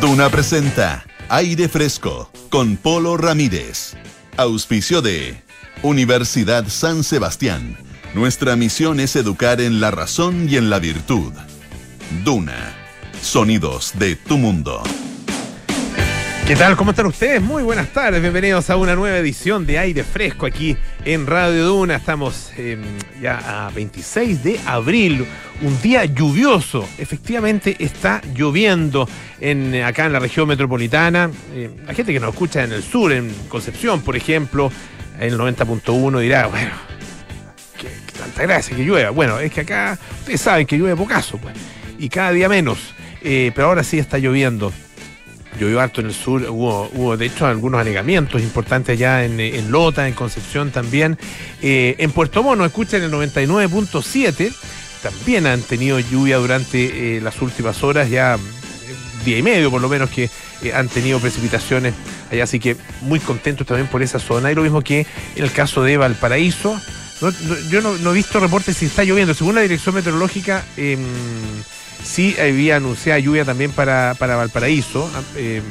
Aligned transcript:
Duna 0.00 0.30
presenta 0.30 1.04
Aire 1.28 1.68
Fresco 1.68 2.30
con 2.48 2.78
Polo 2.78 3.18
Ramírez. 3.18 3.96
Auspicio 4.38 5.02
de 5.02 5.42
Universidad 5.82 6.66
San 6.68 7.04
Sebastián. 7.04 7.76
Nuestra 8.14 8.56
misión 8.56 8.98
es 8.98 9.14
educar 9.14 9.60
en 9.60 9.78
la 9.78 9.90
razón 9.90 10.48
y 10.48 10.56
en 10.56 10.70
la 10.70 10.78
virtud. 10.78 11.34
Duna. 12.24 12.74
Sonidos 13.20 13.92
de 13.98 14.16
tu 14.16 14.38
mundo. 14.38 14.82
¿Qué 16.50 16.56
tal? 16.56 16.76
¿Cómo 16.76 16.90
están 16.90 17.06
ustedes? 17.06 17.40
Muy 17.40 17.62
buenas 17.62 17.92
tardes. 17.92 18.20
Bienvenidos 18.20 18.70
a 18.70 18.76
una 18.76 18.96
nueva 18.96 19.16
edición 19.18 19.66
de 19.66 19.78
Aire 19.78 20.02
Fresco 20.02 20.46
aquí 20.46 20.76
en 21.04 21.28
Radio 21.28 21.64
Duna. 21.64 21.94
Estamos 21.94 22.50
eh, 22.56 22.76
ya 23.22 23.66
a 23.66 23.70
26 23.70 24.42
de 24.42 24.60
abril, 24.66 25.24
un 25.62 25.80
día 25.80 26.06
lluvioso. 26.06 26.88
Efectivamente 26.98 27.76
está 27.78 28.20
lloviendo 28.34 29.08
en, 29.40 29.80
acá 29.84 30.06
en 30.06 30.12
la 30.12 30.18
región 30.18 30.48
metropolitana. 30.48 31.30
Eh, 31.54 31.70
la 31.86 31.94
gente 31.94 32.12
que 32.12 32.18
nos 32.18 32.30
escucha 32.30 32.64
en 32.64 32.72
el 32.72 32.82
sur, 32.82 33.12
en 33.12 33.32
Concepción, 33.48 34.02
por 34.02 34.16
ejemplo, 34.16 34.72
en 35.20 35.32
el 35.32 35.38
90.1 35.38 36.18
dirá, 36.18 36.48
bueno, 36.48 36.72
qué 37.78 37.90
tanta 38.18 38.42
gracia 38.42 38.76
que 38.76 38.82
llueva. 38.82 39.10
Bueno, 39.10 39.38
es 39.38 39.52
que 39.52 39.60
acá 39.60 39.96
ustedes 40.18 40.40
saben 40.40 40.66
que 40.66 40.76
llueve 40.76 40.96
pocaso, 40.96 41.38
pues, 41.38 41.54
y 41.96 42.08
cada 42.08 42.32
día 42.32 42.48
menos. 42.48 42.92
Eh, 43.22 43.52
pero 43.54 43.68
ahora 43.68 43.84
sí 43.84 43.98
está 43.98 44.18
lloviendo 44.18 44.72
llovió 45.58 45.80
harto 45.80 46.00
en 46.00 46.08
el 46.08 46.14
sur, 46.14 46.42
hubo, 46.48 46.90
hubo 46.94 47.16
de 47.16 47.26
hecho 47.26 47.46
algunos 47.46 47.80
anegamientos 47.80 48.42
importantes 48.42 48.94
allá 48.94 49.24
en, 49.24 49.70
Lota, 49.70 50.08
en 50.08 50.14
Concepción 50.14 50.70
también. 50.70 51.18
Eh, 51.62 51.96
en 51.98 52.12
Puerto 52.12 52.42
Mono, 52.42 52.64
escuchan 52.64 53.02
el 53.02 53.10
99.7, 53.10 54.52
también 55.02 55.46
han 55.46 55.62
tenido 55.62 55.98
lluvia 55.98 56.36
durante 56.38 57.16
eh, 57.16 57.20
las 57.20 57.40
últimas 57.42 57.82
horas, 57.82 58.10
ya 58.10 58.34
eh, 58.34 58.38
día 59.24 59.38
y 59.38 59.42
medio 59.42 59.70
por 59.70 59.80
lo 59.80 59.88
menos 59.88 60.10
que 60.10 60.30
han 60.74 60.88
tenido 60.88 61.18
precipitaciones 61.20 61.94
allá, 62.30 62.44
así 62.44 62.60
que 62.60 62.76
muy 63.02 63.18
contentos 63.18 63.66
también 63.66 63.88
por 63.88 64.02
esa 64.02 64.18
zona. 64.18 64.52
Y 64.52 64.54
lo 64.54 64.62
mismo 64.62 64.82
que 64.82 65.06
en 65.36 65.44
el 65.44 65.52
caso 65.52 65.82
de 65.82 65.96
Valparaíso. 65.96 66.80
Yo 67.68 67.82
no, 67.82 67.98
no, 67.98 68.12
he 68.12 68.14
visto 68.14 68.40
reportes 68.40 68.78
si 68.78 68.86
está 68.86 69.04
lloviendo. 69.04 69.34
Según 69.34 69.54
la 69.54 69.60
dirección 69.60 69.94
meteorológica, 69.94 70.64
eh, 70.78 70.96
sí 72.02 72.36
había 72.40 72.76
anunciada 72.76 73.18
lluvia 73.18 73.44
también 73.44 73.70
para, 73.72 74.14
para 74.18 74.36
Valparaíso, 74.36 75.10
el, 75.36 75.62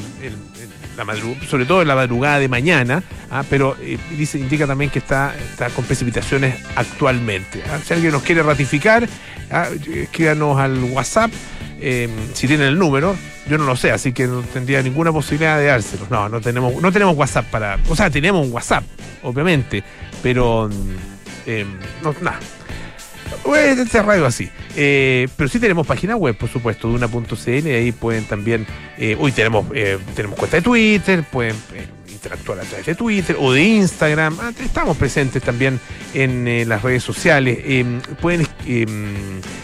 la 1.05 1.15
sobre 1.47 1.65
todo 1.65 1.81
en 1.81 1.87
la 1.87 1.95
madrugada 1.95 2.39
de 2.39 2.47
mañana, 2.47 3.03
¿ah? 3.31 3.43
pero 3.49 3.75
eh, 3.81 3.97
dice, 4.17 4.37
indica 4.37 4.67
también 4.67 4.91
que 4.91 4.99
está, 4.99 5.33
está 5.51 5.69
con 5.69 5.85
precipitaciones 5.85 6.55
actualmente. 6.75 7.63
¿ah? 7.69 7.79
Si 7.83 7.93
alguien 7.93 8.11
nos 8.11 8.23
quiere 8.23 8.43
ratificar, 8.43 9.07
¿ah? 9.51 9.67
escríbanos 9.93 10.59
al 10.59 10.83
WhatsApp. 10.83 11.31
Eh, 11.81 12.09
si 12.33 12.47
tienen 12.47 12.67
el 12.67 12.77
número, 12.77 13.15
yo 13.49 13.57
no 13.57 13.63
lo 13.63 13.77
sé, 13.77 13.91
así 13.91 14.11
que 14.11 14.27
no 14.27 14.41
tendría 14.41 14.81
ninguna 14.81 15.13
posibilidad 15.13 15.57
de 15.57 15.67
dárselos. 15.67 16.09
No, 16.09 16.27
no 16.27 16.41
tenemos, 16.41 16.81
no 16.81 16.91
tenemos 16.91 17.15
WhatsApp 17.15 17.45
para. 17.45 17.79
O 17.87 17.95
sea, 17.95 18.09
tenemos 18.09 18.45
un 18.45 18.51
WhatsApp, 18.51 18.83
obviamente, 19.23 19.81
pero 20.21 20.69
eh, 21.45 21.65
no, 22.03 22.13
nada. 22.21 22.39
Este 23.55 24.01
radio 24.01 24.25
así. 24.25 24.49
Eh, 24.75 25.27
pero 25.35 25.49
sí 25.49 25.59
tenemos 25.59 25.85
página 25.87 26.15
web, 26.15 26.35
por 26.35 26.49
supuesto, 26.49 26.87
duna.cl. 26.87 27.67
Ahí 27.67 27.91
pueden 27.91 28.25
también. 28.25 28.65
Eh, 28.97 29.15
hoy 29.19 29.31
tenemos, 29.31 29.65
eh, 29.73 29.97
tenemos 30.15 30.37
cuenta 30.37 30.57
de 30.57 30.63
Twitter, 30.63 31.23
pueden 31.31 31.55
eh, 31.73 31.87
interactuar 32.11 32.59
a 32.59 32.63
través 32.63 32.85
de 32.85 32.95
Twitter 32.95 33.35
o 33.39 33.53
de 33.53 33.63
Instagram. 33.63 34.37
Ah, 34.41 34.51
estamos 34.59 34.97
presentes 34.97 35.41
también 35.41 35.79
en 36.13 36.47
eh, 36.47 36.65
las 36.65 36.81
redes 36.81 37.03
sociales. 37.03 37.59
pueden 38.21 38.47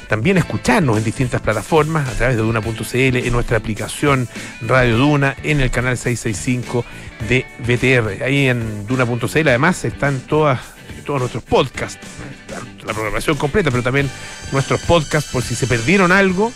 también 0.07 0.37
escucharnos 0.37 0.97
en 0.97 1.03
distintas 1.03 1.41
plataformas 1.41 2.07
a 2.07 2.11
través 2.13 2.37
de 2.37 2.43
duna.cl, 2.43 2.95
en 2.95 3.31
nuestra 3.31 3.57
aplicación 3.57 4.27
Radio 4.61 4.97
Duna, 4.97 5.35
en 5.43 5.59
el 5.61 5.71
canal 5.71 5.97
665 5.97 6.85
de 7.27 7.45
BTR. 7.59 8.23
Ahí 8.23 8.47
en 8.47 8.85
duna.cl, 8.87 9.47
además, 9.47 9.83
están 9.83 10.19
todas 10.21 10.74
todos 11.05 11.19
nuestros 11.19 11.43
podcasts, 11.43 11.99
la 12.85 12.93
programación 12.93 13.37
completa, 13.37 13.71
pero 13.71 13.83
también 13.83 14.09
nuestros 14.51 14.81
podcasts 14.81 15.31
por 15.31 15.43
si 15.43 15.55
se 15.55 15.67
perdieron 15.67 16.11
algo. 16.11 16.51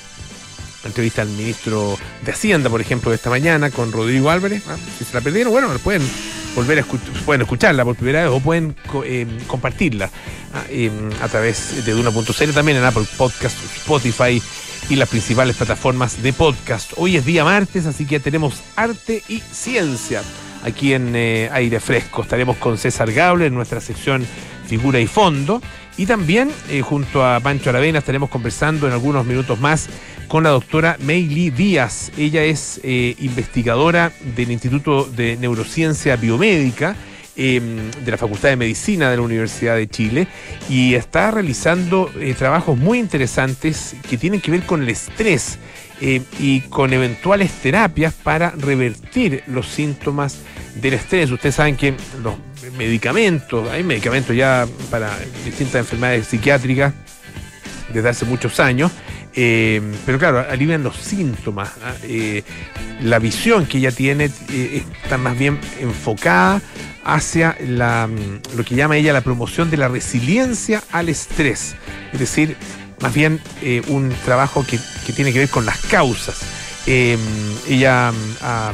Entrevista 0.84 1.22
al 1.22 1.28
ministro 1.30 1.98
de 2.24 2.32
Hacienda, 2.32 2.70
por 2.70 2.80
ejemplo, 2.80 3.12
de 3.12 3.18
esta 3.18 3.30
mañana 3.30 3.70
con 3.70 3.92
Rodrigo 3.92 4.30
Álvarez. 4.30 4.64
¿ah? 4.70 4.78
Si 4.98 5.04
se 5.04 5.14
la 5.14 5.22
perdieron, 5.22 5.52
bueno, 5.52 5.68
pueden 5.80 6.02
volver 6.56 6.78
a 6.78 6.82
escuchar, 6.82 7.10
pueden 7.26 7.42
escucharla 7.42 7.84
por 7.84 7.96
primera 7.96 8.24
vez 8.24 8.32
o 8.32 8.40
pueden 8.40 8.76
eh, 9.06 9.28
compartirla 9.48 10.10
¿ah? 10.54 10.64
eh, 10.70 10.90
a 11.22 11.28
través 11.28 11.86
de 11.86 11.92
Duna.cl, 11.92 12.52
también 12.54 12.78
en 12.78 12.86
Apple 12.86 13.06
Podcast, 13.18 13.58
Spotify 13.78 14.42
y 14.90 14.96
las 14.96 15.10
principales 15.10 15.58
plataformas 15.58 16.24
de 16.24 16.32
podcast. 16.32 16.94
Hoy 16.96 17.18
es 17.18 17.26
día 17.26 17.44
martes, 17.44 17.86
así 17.86 18.06
que 18.06 18.22
tenemos 18.22 18.62
arte 18.78 19.22
y 19.28 19.42
ciencia 19.52 20.24
aquí 20.64 20.94
en 20.94 21.16
eh, 21.16 21.50
Aire 21.52 21.80
Fresco. 21.80 22.22
Estaremos 22.22 22.58
con 22.58 22.78
César 22.78 23.12
Gable 23.12 23.48
en 23.48 23.54
nuestra 23.54 23.82
sección 23.82 24.26
Figura 24.70 25.00
y 25.00 25.08
Fondo. 25.08 25.62
Y 26.00 26.06
también 26.06 26.50
eh, 26.70 26.82
junto 26.82 27.26
a 27.26 27.42
Pancho 27.42 27.72
Aravena 27.72 28.00
estaremos 28.00 28.30
conversando 28.30 28.88
en 28.88 28.94
algunos 28.94 29.26
minutos 29.26 29.60
más 29.60 29.90
con 30.30 30.44
la 30.44 30.52
doctora 30.52 30.96
Meili 31.02 31.50
Díaz. 31.50 32.12
Ella 32.18 32.46
es 32.46 32.80
eh, 32.84 33.16
investigadora 33.20 34.14
del 34.38 34.50
Instituto 34.50 35.04
de 35.04 35.36
Neurociencia 35.36 36.16
Biomédica 36.16 36.96
eh, 37.36 37.60
de 38.06 38.12
la 38.12 38.18
Facultad 38.18 38.48
de 38.48 38.56
Medicina 38.56 39.10
de 39.10 39.18
la 39.18 39.24
Universidad 39.24 39.76
de 39.76 39.90
Chile 39.90 40.28
y 40.70 40.94
está 40.94 41.32
realizando 41.32 42.10
trabajos 42.38 42.78
muy 42.78 43.00
interesantes 43.00 43.96
que 44.10 44.18
tienen 44.18 44.40
que 44.40 44.52
ver 44.52 44.64
con 44.64 44.82
el 44.82 44.88
estrés 44.88 45.58
eh, 46.02 46.22
y 46.40 46.62
con 46.62 46.94
eventuales 46.94 47.52
terapias 47.52 48.14
para 48.14 48.52
revertir 48.52 49.44
los 49.48 49.68
síntomas 49.68 50.38
del 50.76 50.94
estrés. 50.94 51.30
Ustedes 51.32 51.56
saben 51.56 51.76
que 51.76 51.94
los 52.24 52.36
medicamentos, 52.78 53.70
hay 53.70 53.84
medicamentos 53.84 54.36
ya 54.36 54.68
para 54.90 55.12
distintas 55.44 55.76
enfermedades 55.76 56.28
psiquiátricas 56.28 56.94
desde 57.94 58.10
hace 58.10 58.26
muchos 58.26 58.60
años, 58.60 58.92
eh, 59.36 59.82
pero 60.06 60.18
claro, 60.20 60.46
alivian 60.50 60.84
los 60.84 60.96
síntomas. 60.96 61.70
¿ah? 61.84 61.94
Eh, 62.04 62.44
la 63.02 63.20
visión 63.20 63.66
que 63.66 63.80
ella 63.80 63.92
tiene 63.92 64.26
está 64.26 65.18
más 65.18 65.38
bien 65.38 65.60
enfocada 65.80 66.62
hacia 67.04 67.58
la, 67.66 68.10
lo 68.56 68.64
que 68.64 68.76
llama 68.76 68.98
ella 68.98 69.14
la 69.14 69.22
promoción 69.22 69.70
de 69.70 69.78
la 69.78 69.88
resiliencia 69.88 70.84
al 70.92 71.10
estrés. 71.10 71.76
Es 72.14 72.20
decir, 72.20 72.56
más 73.02 73.14
bien 73.14 73.42
un 73.88 74.14
trabajo 74.26 74.66
que, 74.66 74.80
que, 75.06 75.14
tiene 75.14 75.32
que 75.34 75.40
ver 75.40 75.50
con 75.50 75.66
las 75.66 75.78
causas. 75.80 76.40
ella 76.86 78.12
ha 78.42 78.74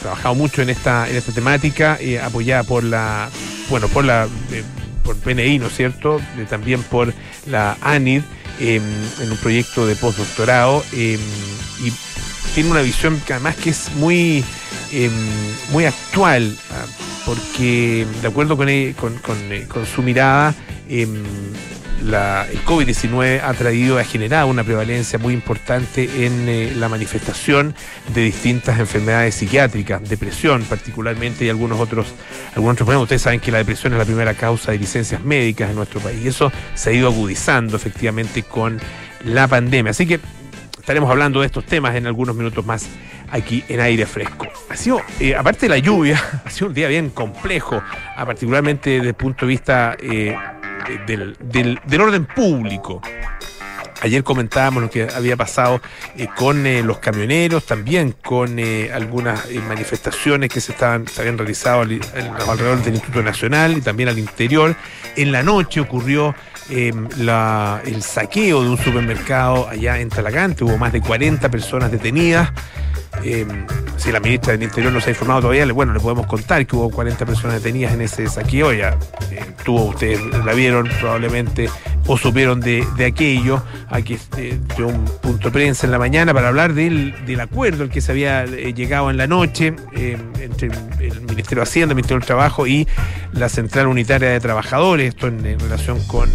trabajado 0.00 0.34
mucho 0.34 0.62
en 0.62 0.70
esta, 0.70 1.08
en 1.08 1.16
esta 1.16 1.32
temática, 1.32 1.98
apoyada 2.22 2.62
por 2.64 2.84
la, 2.84 3.30
bueno, 3.70 3.88
por 3.88 4.04
la 4.04 4.28
por 5.04 5.16
PNI, 5.16 5.58
¿no 5.58 5.66
es 5.66 5.76
cierto? 5.76 6.20
también 6.48 6.82
por 6.82 7.12
la 7.46 7.76
ANID 7.82 8.22
eh, 8.58 8.80
en 9.20 9.30
un 9.30 9.36
proyecto 9.36 9.86
de 9.86 9.94
postdoctorado 9.94 10.84
eh, 10.92 11.18
y 11.84 11.92
tiene 12.54 12.70
una 12.70 12.82
visión 12.82 13.20
que 13.26 13.34
además 13.34 13.56
que 13.56 13.70
es 13.70 13.92
muy, 13.96 14.44
eh, 14.92 15.10
muy 15.70 15.84
actual, 15.84 16.56
porque 17.26 18.06
de 18.22 18.28
acuerdo 18.28 18.56
con, 18.56 18.68
con, 18.94 19.18
con, 19.18 19.36
con 19.68 19.86
su 19.86 20.02
mirada, 20.02 20.54
la, 22.02 22.46
el 22.50 22.62
COVID-19 22.64 23.40
ha 23.42 23.54
traído, 23.54 23.98
ha 23.98 24.04
generado 24.04 24.48
una 24.48 24.64
prevalencia 24.64 25.18
muy 25.18 25.34
importante 25.34 26.26
en 26.26 26.48
eh, 26.48 26.72
la 26.76 26.88
manifestación 26.88 27.74
de 28.14 28.22
distintas 28.22 28.78
enfermedades 28.78 29.34
psiquiátricas, 29.34 30.06
depresión 30.08 30.62
particularmente 30.64 31.44
y 31.44 31.48
algunos 31.48 31.80
otros, 31.80 32.14
algunos 32.54 32.74
otros 32.74 32.86
problemas. 32.86 33.04
Ustedes 33.04 33.22
saben 33.22 33.40
que 33.40 33.50
la 33.50 33.58
depresión 33.58 33.92
es 33.92 33.98
la 33.98 34.04
primera 34.04 34.34
causa 34.34 34.72
de 34.72 34.78
licencias 34.78 35.22
médicas 35.22 35.70
en 35.70 35.76
nuestro 35.76 36.00
país 36.00 36.18
y 36.24 36.28
eso 36.28 36.52
se 36.74 36.90
ha 36.90 36.92
ido 36.92 37.08
agudizando 37.08 37.76
efectivamente 37.76 38.42
con 38.42 38.80
la 39.24 39.48
pandemia. 39.48 39.90
Así 39.90 40.06
que 40.06 40.20
estaremos 40.78 41.10
hablando 41.10 41.40
de 41.40 41.46
estos 41.46 41.64
temas 41.64 41.94
en 41.94 42.06
algunos 42.06 42.36
minutos 42.36 42.64
más 42.66 42.88
aquí 43.30 43.64
en 43.68 43.80
aire 43.80 44.06
fresco. 44.06 44.46
Ha 44.68 44.76
sido, 44.76 45.00
eh, 45.18 45.34
aparte 45.34 45.60
de 45.62 45.70
la 45.70 45.78
lluvia, 45.78 46.22
ha 46.44 46.50
sido 46.50 46.68
un 46.68 46.74
día 46.74 46.88
bien 46.88 47.10
complejo, 47.10 47.82
particularmente 48.16 48.90
desde 48.90 49.08
el 49.08 49.14
punto 49.14 49.46
de 49.46 49.48
vista 49.48 49.96
eh, 49.98 50.36
del, 51.06 52.00
orden 52.00 52.26
público. 52.26 53.00
Ayer 54.02 54.22
comentábamos 54.22 54.82
lo 54.82 54.90
que 54.90 55.08
había 55.14 55.34
pasado 55.34 55.80
eh, 56.18 56.28
con 56.36 56.66
eh, 56.66 56.82
los 56.82 56.98
camioneros, 56.98 57.64
también 57.64 58.14
con 58.22 58.58
eh, 58.58 58.90
algunas 58.92 59.48
manifestaciones 59.66 60.50
que 60.50 60.60
se, 60.60 60.72
estaban, 60.72 61.08
se 61.08 61.22
habían 61.22 61.38
realizado 61.38 61.82
al, 61.82 62.00
alrededor 62.46 62.82
del 62.82 62.94
Instituto 62.94 63.22
Nacional 63.22 63.78
y 63.78 63.80
también 63.80 64.10
al 64.10 64.18
interior. 64.18 64.76
En 65.16 65.32
la 65.32 65.42
noche 65.42 65.80
ocurrió 65.80 66.34
la, 67.16 67.80
el 67.86 68.02
saqueo 68.02 68.62
de 68.62 68.70
un 68.70 68.78
supermercado 68.78 69.68
allá 69.68 69.98
en 69.98 70.10
Talagante, 70.10 70.64
hubo 70.64 70.76
más 70.76 70.92
de 70.92 71.00
40 71.00 71.50
personas 71.50 71.90
detenidas. 71.90 72.50
Si 73.96 74.12
la 74.12 74.20
ministra 74.20 74.52
del 74.52 74.62
Interior 74.62 74.92
nos 74.92 75.06
ha 75.06 75.10
informado 75.10 75.42
todavía, 75.42 75.64
bueno, 75.72 75.92
le 75.92 76.00
podemos 76.00 76.26
contar 76.26 76.66
que 76.66 76.76
hubo 76.76 76.90
40 76.90 77.24
personas 77.24 77.62
detenidas 77.62 77.94
en 77.94 78.02
ese 78.02 78.26
saqueo. 78.26 78.72
Ya 78.72 78.98
eh, 79.30 79.40
tuvo, 79.64 79.84
ustedes 79.86 80.20
la 80.44 80.52
vieron 80.52 80.88
probablemente 81.00 81.70
o 82.06 82.18
supieron 82.18 82.60
de, 82.60 82.84
aquello. 83.06 83.62
Aquí 83.88 84.18
eh, 84.36 84.58
un 84.78 85.04
punto 85.22 85.48
de 85.48 85.52
prensa 85.52 85.86
en 85.86 85.92
la 85.92 85.98
mañana 85.98 86.34
para 86.34 86.48
hablar 86.48 86.74
del, 86.74 87.14
acuerdo 87.40 87.84
al 87.84 87.90
que 87.90 88.00
se 88.00 88.12
había 88.12 88.44
eh, 88.44 88.74
llegado 88.74 89.10
en 89.10 89.16
la 89.16 89.26
noche 89.26 89.74
entre 89.94 90.68
el 91.00 91.20
Ministerio 91.22 91.62
de 91.62 91.62
Hacienda, 91.62 91.92
el 91.92 91.96
Ministerio 91.96 92.18
del 92.18 92.26
Trabajo 92.26 92.66
y 92.66 92.86
la 93.32 93.48
Central 93.48 93.86
Unitaria 93.86 94.28
de 94.28 94.40
Trabajadores, 94.40 95.08
esto 95.08 95.28
en, 95.28 95.58
relación 95.58 95.98
con 96.06 96.28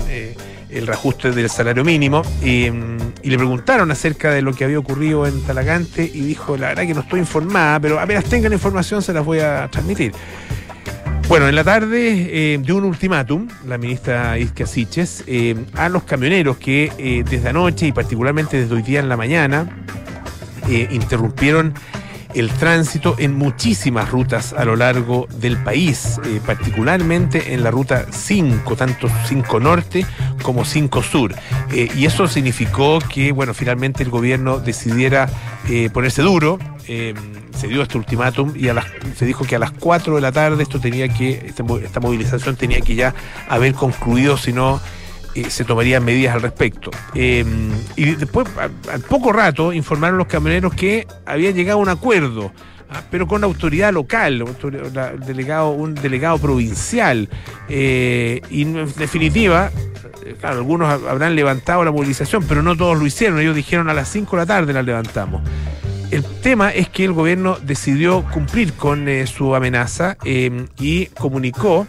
el 0.69 0.87
reajuste 0.87 1.31
del 1.31 1.49
salario 1.49 1.83
mínimo 1.83 2.21
y, 2.43 2.69
le 2.69 3.37
preguntaron 3.37 3.91
acerca 3.91 4.31
de 4.31 4.41
lo 4.41 4.53
que 4.53 4.63
había 4.63 4.79
ocurrido 4.79 5.27
en 5.27 5.41
Talagante 5.43 6.03
y 6.03 6.21
dijo, 6.21 6.57
la 6.57 6.69
verdad 6.69 6.87
que 6.87 6.93
no 6.93 7.01
estoy 7.01 7.19
informada, 7.19 7.79
pero 7.79 7.99
apenas 7.99 8.25
tengan 8.25 8.53
información 8.53 9.01
se 9.01 9.13
las 9.13 9.23
voy 9.23 9.39
a 9.39 9.67
transmitir. 9.71 10.13
Bueno, 11.27 11.47
en 11.47 11.53
la 11.53 11.63
tarde 11.63 12.53
eh, 12.53 12.59
dio 12.59 12.77
un 12.77 12.85
ultimátum 12.85 13.47
la 13.67 13.77
ministra 13.77 14.39
Isquia 14.39 14.65
Siches 14.65 15.23
eh, 15.27 15.55
a 15.75 15.87
los 15.87 16.03
camioneros 16.03 16.57
que 16.57 16.91
eh, 16.97 17.23
desde 17.29 17.49
anoche 17.49 17.85
y 17.85 17.91
particularmente 17.91 18.59
desde 18.59 18.73
hoy 18.73 18.81
día 18.81 18.99
en 18.99 19.09
la 19.09 19.17
mañana 19.17 19.69
interrumpieron 20.91 21.73
el 22.33 22.49
tránsito 22.51 23.15
en 23.17 23.35
muchísimas 23.35 24.09
rutas 24.09 24.53
a 24.53 24.65
lo 24.65 24.75
largo 24.75 25.27
del 25.39 25.57
país, 25.57 26.19
eh, 26.25 26.39
particularmente 26.45 27.53
en 27.53 27.63
la 27.63 27.71
ruta 27.71 28.05
5, 28.11 28.75
tanto 28.75 29.07
5 29.27 29.59
Norte 29.59 30.05
como 30.43 30.65
5 30.65 31.03
Sur. 31.03 31.33
Eh, 31.71 31.89
y 31.95 32.05
eso 32.05 32.27
significó 32.27 32.99
que, 32.99 33.31
bueno, 33.31 33.53
finalmente 33.53 34.03
el 34.03 34.09
gobierno 34.09 34.59
decidiera 34.59 35.29
eh, 35.67 35.89
ponerse 35.91 36.21
duro. 36.21 36.59
se 36.85 37.67
dio 37.67 37.83
este 37.83 37.97
ultimátum 37.97 38.53
y 38.55 38.69
a 38.69 38.73
las, 38.73 38.85
se 39.15 39.25
dijo 39.25 39.45
que 39.45 39.55
a 39.55 39.59
las 39.59 39.71
4 39.71 40.15
de 40.15 40.21
la 40.21 40.31
tarde 40.31 40.63
esto 40.63 40.79
tenía 40.79 41.07
que, 41.09 41.53
esta 41.83 41.99
movilización 41.99 42.55
tenía 42.55 42.81
que 42.81 42.95
ya 42.95 43.13
haber 43.47 43.73
concluido, 43.73 44.37
si 44.37 44.53
no 44.53 44.81
se 45.49 45.63
tomarían 45.63 46.03
medidas 46.03 46.35
al 46.35 46.41
respecto. 46.41 46.91
Eh, 47.13 47.45
y 47.95 48.15
después, 48.15 48.47
al, 48.57 49.01
poco 49.01 49.31
rato, 49.31 49.73
informaron 49.73 50.17
los 50.17 50.27
camioneros 50.27 50.73
que 50.73 51.07
había 51.25 51.51
llegado 51.51 51.79
a 51.79 51.81
un 51.81 51.89
acuerdo, 51.89 52.51
ah, 52.89 53.01
pero 53.09 53.27
con 53.27 53.41
la 53.41 53.47
autoridad 53.47 53.93
local, 53.93 54.43
delegado, 55.25 55.71
un 55.71 55.95
delegado 55.95 56.37
provincial. 56.37 57.29
Eh, 57.67 58.41
y 58.49 58.63
en 58.63 58.93
definitiva, 58.95 59.71
eh, 60.25 60.35
claro, 60.39 60.57
algunos 60.57 60.89
habrán 60.89 61.35
levantado 61.35 61.83
la 61.83 61.91
movilización, 61.91 62.43
pero 62.47 62.61
no 62.63 62.75
todos 62.75 62.97
lo 62.97 63.05
hicieron. 63.05 63.39
Ellos 63.39 63.55
dijeron 63.55 63.89
a 63.89 63.93
las 63.93 64.09
5 64.09 64.35
de 64.35 64.41
la 64.41 64.45
tarde 64.45 64.73
la 64.73 64.83
levantamos. 64.83 65.41
El 66.11 66.23
tema 66.41 66.71
es 66.71 66.89
que 66.89 67.05
el 67.05 67.13
gobierno 67.13 67.59
decidió 67.61 68.25
cumplir 68.33 68.73
con 68.73 69.07
su 69.27 69.53
amenaza 69.53 70.17
y 70.25 71.05
comunicó, 71.05 71.85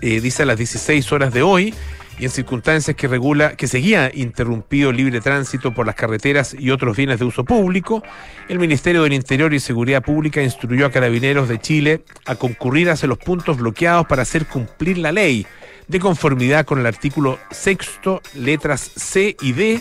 dice 0.00 0.44
a 0.44 0.46
las 0.46 0.56
16 0.56 1.10
horas 1.10 1.34
de 1.34 1.42
hoy, 1.42 1.74
y 2.18 2.24
en 2.24 2.30
circunstancias 2.30 2.96
que 2.96 3.08
regula 3.08 3.56
que 3.56 3.68
seguía 3.68 4.10
interrumpido 4.12 4.92
libre 4.92 5.20
tránsito 5.20 5.72
por 5.72 5.86
las 5.86 5.94
carreteras 5.94 6.54
y 6.58 6.70
otros 6.70 6.96
bienes 6.96 7.18
de 7.18 7.24
uso 7.24 7.44
público, 7.44 8.02
el 8.48 8.58
Ministerio 8.58 9.02
del 9.02 9.12
Interior 9.12 9.54
y 9.54 9.60
Seguridad 9.60 10.02
Pública 10.02 10.42
instruyó 10.42 10.86
a 10.86 10.90
carabineros 10.90 11.48
de 11.48 11.58
Chile 11.58 12.02
a 12.26 12.34
concurrir 12.34 12.90
hacia 12.90 13.08
los 13.08 13.18
puntos 13.18 13.58
bloqueados 13.58 14.06
para 14.06 14.22
hacer 14.22 14.46
cumplir 14.46 14.98
la 14.98 15.12
ley 15.12 15.46
de 15.86 16.00
conformidad 16.00 16.66
con 16.66 16.78
el 16.78 16.86
artículo 16.86 17.38
sexto, 17.50 18.20
letras 18.34 18.80
C 18.96 19.36
y 19.40 19.52
D 19.52 19.80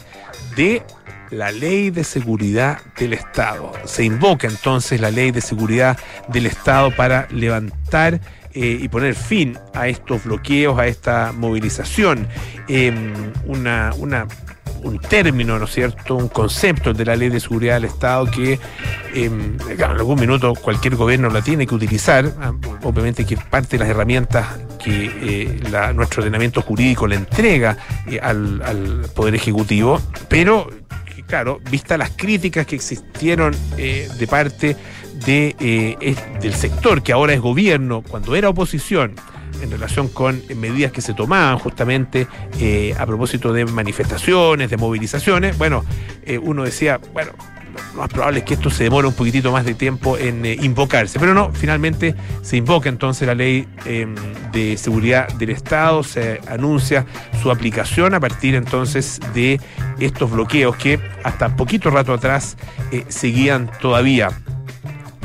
de 0.55 0.83
la 1.31 1.51
ley 1.51 1.89
de 1.89 2.03
seguridad 2.03 2.79
del 2.97 3.13
Estado. 3.13 3.73
Se 3.85 4.03
invoca 4.03 4.47
entonces 4.47 5.01
la 5.01 5.11
ley 5.11 5.31
de 5.31 5.41
seguridad 5.41 5.97
del 6.29 6.45
Estado 6.45 6.95
para 6.95 7.27
levantar 7.31 8.21
eh, 8.59 8.79
y 8.81 8.87
poner 8.87 9.13
fin 9.13 9.55
a 9.75 9.87
estos 9.87 10.23
bloqueos, 10.23 10.79
a 10.79 10.87
esta 10.87 11.31
movilización. 11.31 12.27
Una, 13.45 13.93
un 14.81 14.97
término, 14.97 15.59
¿no 15.59 15.65
es 15.65 15.73
cierto?, 15.73 16.15
un 16.15 16.27
concepto 16.27 16.91
de 16.91 17.05
la 17.05 17.15
ley 17.15 17.29
de 17.29 17.39
seguridad 17.39 17.75
del 17.75 17.85
Estado 17.85 18.25
que 18.31 18.59
em, 19.13 19.57
en 19.69 19.83
algún 19.83 20.19
minuto 20.19 20.55
cualquier 20.55 20.95
gobierno 20.95 21.29
la 21.29 21.43
tiene 21.43 21.67
que 21.67 21.75
utilizar, 21.75 22.33
ah, 22.41 22.51
obviamente 22.81 23.27
que 23.27 23.37
parte 23.37 23.77
de 23.77 23.83
las 23.83 23.89
herramientas 23.89 24.47
que 24.83 25.11
eh, 25.21 25.93
nuestro 25.93 26.21
ordenamiento 26.21 26.63
jurídico 26.63 27.05
le 27.05 27.15
entrega 27.15 27.77
eh, 28.07 28.19
al, 28.19 29.05
Poder 29.13 29.35
Ejecutivo, 29.35 30.01
pero 30.29 30.67
claro, 31.27 31.59
vista 31.69 31.95
las 31.95 32.09
críticas 32.09 32.65
que 32.65 32.75
existieron 32.75 33.55
de 33.75 34.27
parte 34.27 34.75
eh, 35.25 36.15
del 36.41 36.53
sector 36.53 37.01
que 37.01 37.11
ahora 37.11 37.33
es 37.33 37.41
gobierno, 37.41 38.03
cuando 38.07 38.35
era 38.35 38.49
oposición, 38.49 39.15
en 39.61 39.71
relación 39.71 40.07
con 40.07 40.41
medidas 40.55 40.91
que 40.91 41.01
se 41.01 41.13
tomaban 41.13 41.57
justamente 41.57 42.27
eh, 42.59 42.95
a 42.97 43.05
propósito 43.05 43.53
de 43.53 43.65
manifestaciones, 43.65 44.69
de 44.69 44.77
movilizaciones, 44.77 45.57
bueno, 45.57 45.83
eh, 46.23 46.37
uno 46.37 46.63
decía, 46.63 46.99
bueno, 47.13 47.31
lo 47.93 48.01
más 48.01 48.09
probable 48.09 48.39
es 48.39 48.45
que 48.45 48.53
esto 48.53 48.69
se 48.69 48.83
demore 48.83 49.07
un 49.07 49.13
poquitito 49.13 49.51
más 49.51 49.65
de 49.65 49.73
tiempo 49.73 50.17
en 50.17 50.45
invocarse. 50.45 51.19
Pero 51.19 51.33
no, 51.33 51.51
finalmente 51.51 52.15
se 52.41 52.57
invoca 52.57 52.89
entonces 52.89 53.27
la 53.27 53.35
ley 53.35 53.67
em, 53.85 54.15
de 54.51 54.77
seguridad 54.77 55.27
del 55.33 55.51
Estado, 55.51 56.03
se 56.03 56.39
anuncia 56.47 57.05
su 57.41 57.51
aplicación 57.51 58.13
a 58.13 58.19
partir 58.19 58.55
entonces 58.55 59.19
de 59.33 59.59
estos 59.99 60.31
bloqueos 60.31 60.75
que 60.75 60.99
hasta 61.23 61.55
poquito 61.55 61.89
rato 61.89 62.13
atrás 62.13 62.57
seguían 63.09 63.69
todavía. 63.79 64.29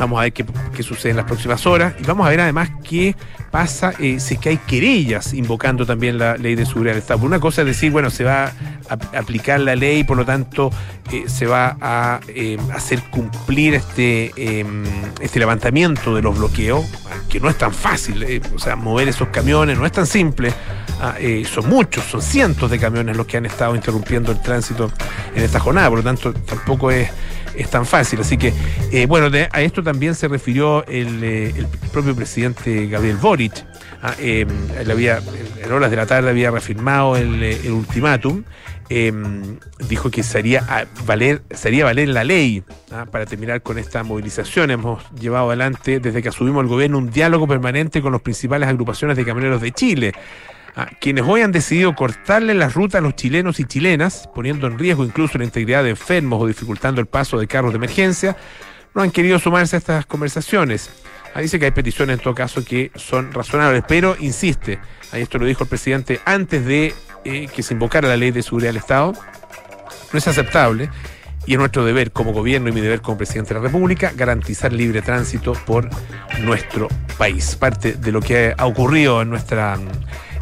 Vamos 0.02 0.18
a 0.18 0.22
ver 0.22 0.32
qué, 0.32 0.82
sucede 0.82 1.10
en 1.10 1.16
las 1.18 1.26
próximas 1.26 1.64
horas. 1.64 1.94
Y 2.00 2.02
vamos 2.02 2.26
a 2.26 2.30
ver 2.30 2.40
además 2.40 2.70
qué 2.82 3.14
pasa 3.52 3.92
eh, 4.00 4.18
si 4.18 4.34
es 4.34 4.40
que 4.40 4.48
hay 4.48 4.56
querellas 4.56 5.32
invocando 5.32 5.86
también 5.86 6.18
la 6.18 6.36
ley 6.36 6.56
de 6.56 6.66
seguridad 6.66 6.94
del 6.94 7.02
Estado. 7.02 7.20
Por 7.20 7.28
una 7.28 7.38
cosa 7.38 7.60
es 7.60 7.68
decir, 7.68 7.92
bueno, 7.92 8.10
se 8.10 8.24
va 8.24 8.52
a 8.88 8.94
aplicar 9.16 9.60
la 9.60 9.76
ley, 9.76 10.02
por 10.02 10.16
lo 10.16 10.24
tanto, 10.24 10.72
eh, 11.12 11.26
se 11.28 11.46
va 11.46 11.76
a 11.80 12.18
eh, 12.26 12.58
hacer 12.74 13.00
cumplir 13.10 13.74
este, 13.74 14.32
em, 14.36 14.82
este 15.20 15.38
levantamiento 15.38 16.16
de 16.16 16.22
los 16.22 16.36
bloqueos, 16.36 16.84
que 17.28 17.38
no 17.38 17.48
es 17.48 17.56
tan 17.56 17.72
fácil. 17.72 18.42
o 18.56 18.58
sea, 18.58 18.74
mover 18.74 19.06
esos 19.06 19.28
camiones 19.28 19.78
no 19.78 19.86
es 19.86 19.92
tan 19.92 20.08
simple. 20.08 20.52
Ah, 21.00 21.14
son 21.48 21.68
muchos, 21.68 22.04
son 22.04 22.22
cientos 22.22 22.68
de 22.72 22.78
camiones 22.80 23.16
los 23.16 23.26
que 23.26 23.36
han 23.36 23.46
estado 23.46 23.76
interrumpiendo 23.76 24.32
el 24.32 24.40
tránsito 24.40 24.90
en 25.32 25.44
esta 25.44 25.60
jornada, 25.60 25.88
por 25.88 25.98
lo 25.98 26.04
tanto, 26.04 26.32
tampoco 26.32 26.90
es 26.90 27.08
es 27.56 27.70
tan 27.70 27.86
fácil. 27.86 28.20
Así 28.20 28.36
que, 28.36 28.52
eh, 28.90 29.06
bueno, 29.06 29.28
a 29.50 29.60
esto 29.60 29.82
también 29.82 30.14
se 30.14 30.28
refirió 30.28 30.84
el, 30.86 31.22
eh, 31.22 31.66
propio 31.92 32.14
presidente 32.14 32.86
Gabriel 32.86 33.16
Boric. 33.16 33.64
Ah, 34.02 34.14
em, 34.18 34.48
había, 34.90 35.20
en 35.62 35.72
horas 35.72 35.90
de 35.90 35.96
la 35.96 36.06
tarde 36.06 36.30
había 36.30 36.50
reafirmado 36.50 37.16
el, 37.16 37.42
eh, 37.42 37.70
ultimátum. 37.70 38.44
Em, 38.88 39.58
dijo 39.88 40.10
que 40.10 40.22
sería 40.22 40.86
valer, 41.06 41.42
sería 41.50 41.84
valer 41.84 42.08
la 42.08 42.24
ley 42.24 42.62
ah, 42.90 43.06
para 43.10 43.26
terminar 43.26 43.62
con 43.62 43.78
esta 43.78 44.02
movilización. 44.02 44.70
Hemos 44.70 45.02
llevado 45.18 45.48
adelante, 45.48 46.00
desde 46.00 46.20
que 46.20 46.28
asumimos 46.28 46.62
el 46.62 46.68
gobierno, 46.68 46.98
un 46.98 47.10
diálogo 47.10 47.46
permanente 47.46 48.02
con 48.02 48.12
las 48.12 48.20
principales 48.20 48.68
agrupaciones 48.68 49.16
de 49.16 49.24
camioneros 49.24 49.60
de 49.60 49.72
Chile 49.72 50.12
quienes 51.00 51.24
hoy 51.26 51.42
han 51.42 51.52
decidido 51.52 51.94
cortarle 51.94 52.54
las 52.54 52.74
rutas 52.74 52.98
a 52.98 53.02
los 53.02 53.14
chilenos 53.14 53.60
y 53.60 53.64
chilenas, 53.64 54.28
poniendo 54.34 54.66
en 54.66 54.78
riesgo 54.78 55.04
incluso 55.04 55.38
la 55.38 55.44
integridad 55.44 55.84
de 55.84 55.90
enfermos 55.90 56.40
o 56.40 56.46
dificultando 56.46 57.00
el 57.00 57.06
paso 57.06 57.38
de 57.38 57.46
carros 57.46 57.72
de 57.72 57.76
emergencia, 57.76 58.36
no 58.94 59.02
han 59.02 59.10
querido 59.10 59.38
sumarse 59.38 59.76
a 59.76 59.78
estas 59.78 60.06
conversaciones. 60.06 60.90
Ahí 61.34 61.44
dice 61.44 61.58
que 61.58 61.66
hay 61.66 61.70
peticiones 61.70 62.18
en 62.18 62.22
todo 62.22 62.34
caso 62.34 62.64
que 62.64 62.90
son 62.94 63.32
razonables, 63.32 63.84
pero 63.88 64.16
insiste, 64.18 64.78
ahí 65.12 65.22
esto 65.22 65.38
lo 65.38 65.46
dijo 65.46 65.64
el 65.64 65.68
presidente 65.68 66.20
antes 66.24 66.64
de 66.64 66.94
eh, 67.24 67.48
que 67.54 67.62
se 67.62 67.74
invocara 67.74 68.08
la 68.08 68.16
ley 68.16 68.30
de 68.30 68.42
seguridad 68.42 68.70
del 68.70 68.76
Estado, 68.78 69.14
no 70.12 70.18
es 70.18 70.28
aceptable 70.28 70.90
y 71.46 71.52
es 71.52 71.58
nuestro 71.58 71.84
deber 71.84 72.12
como 72.12 72.32
gobierno 72.32 72.68
y 72.68 72.72
mi 72.72 72.80
deber 72.80 73.00
como 73.00 73.18
presidente 73.18 73.54
de 73.54 73.60
la 73.60 73.66
República 73.66 74.12
garantizar 74.14 74.72
libre 74.72 75.02
tránsito 75.02 75.54
por 75.54 75.88
nuestro 76.40 76.88
país. 77.18 77.56
Parte 77.56 77.94
de 77.94 78.12
lo 78.12 78.20
que 78.20 78.54
ha 78.56 78.66
ocurrido 78.66 79.22
en 79.22 79.30
nuestra 79.30 79.78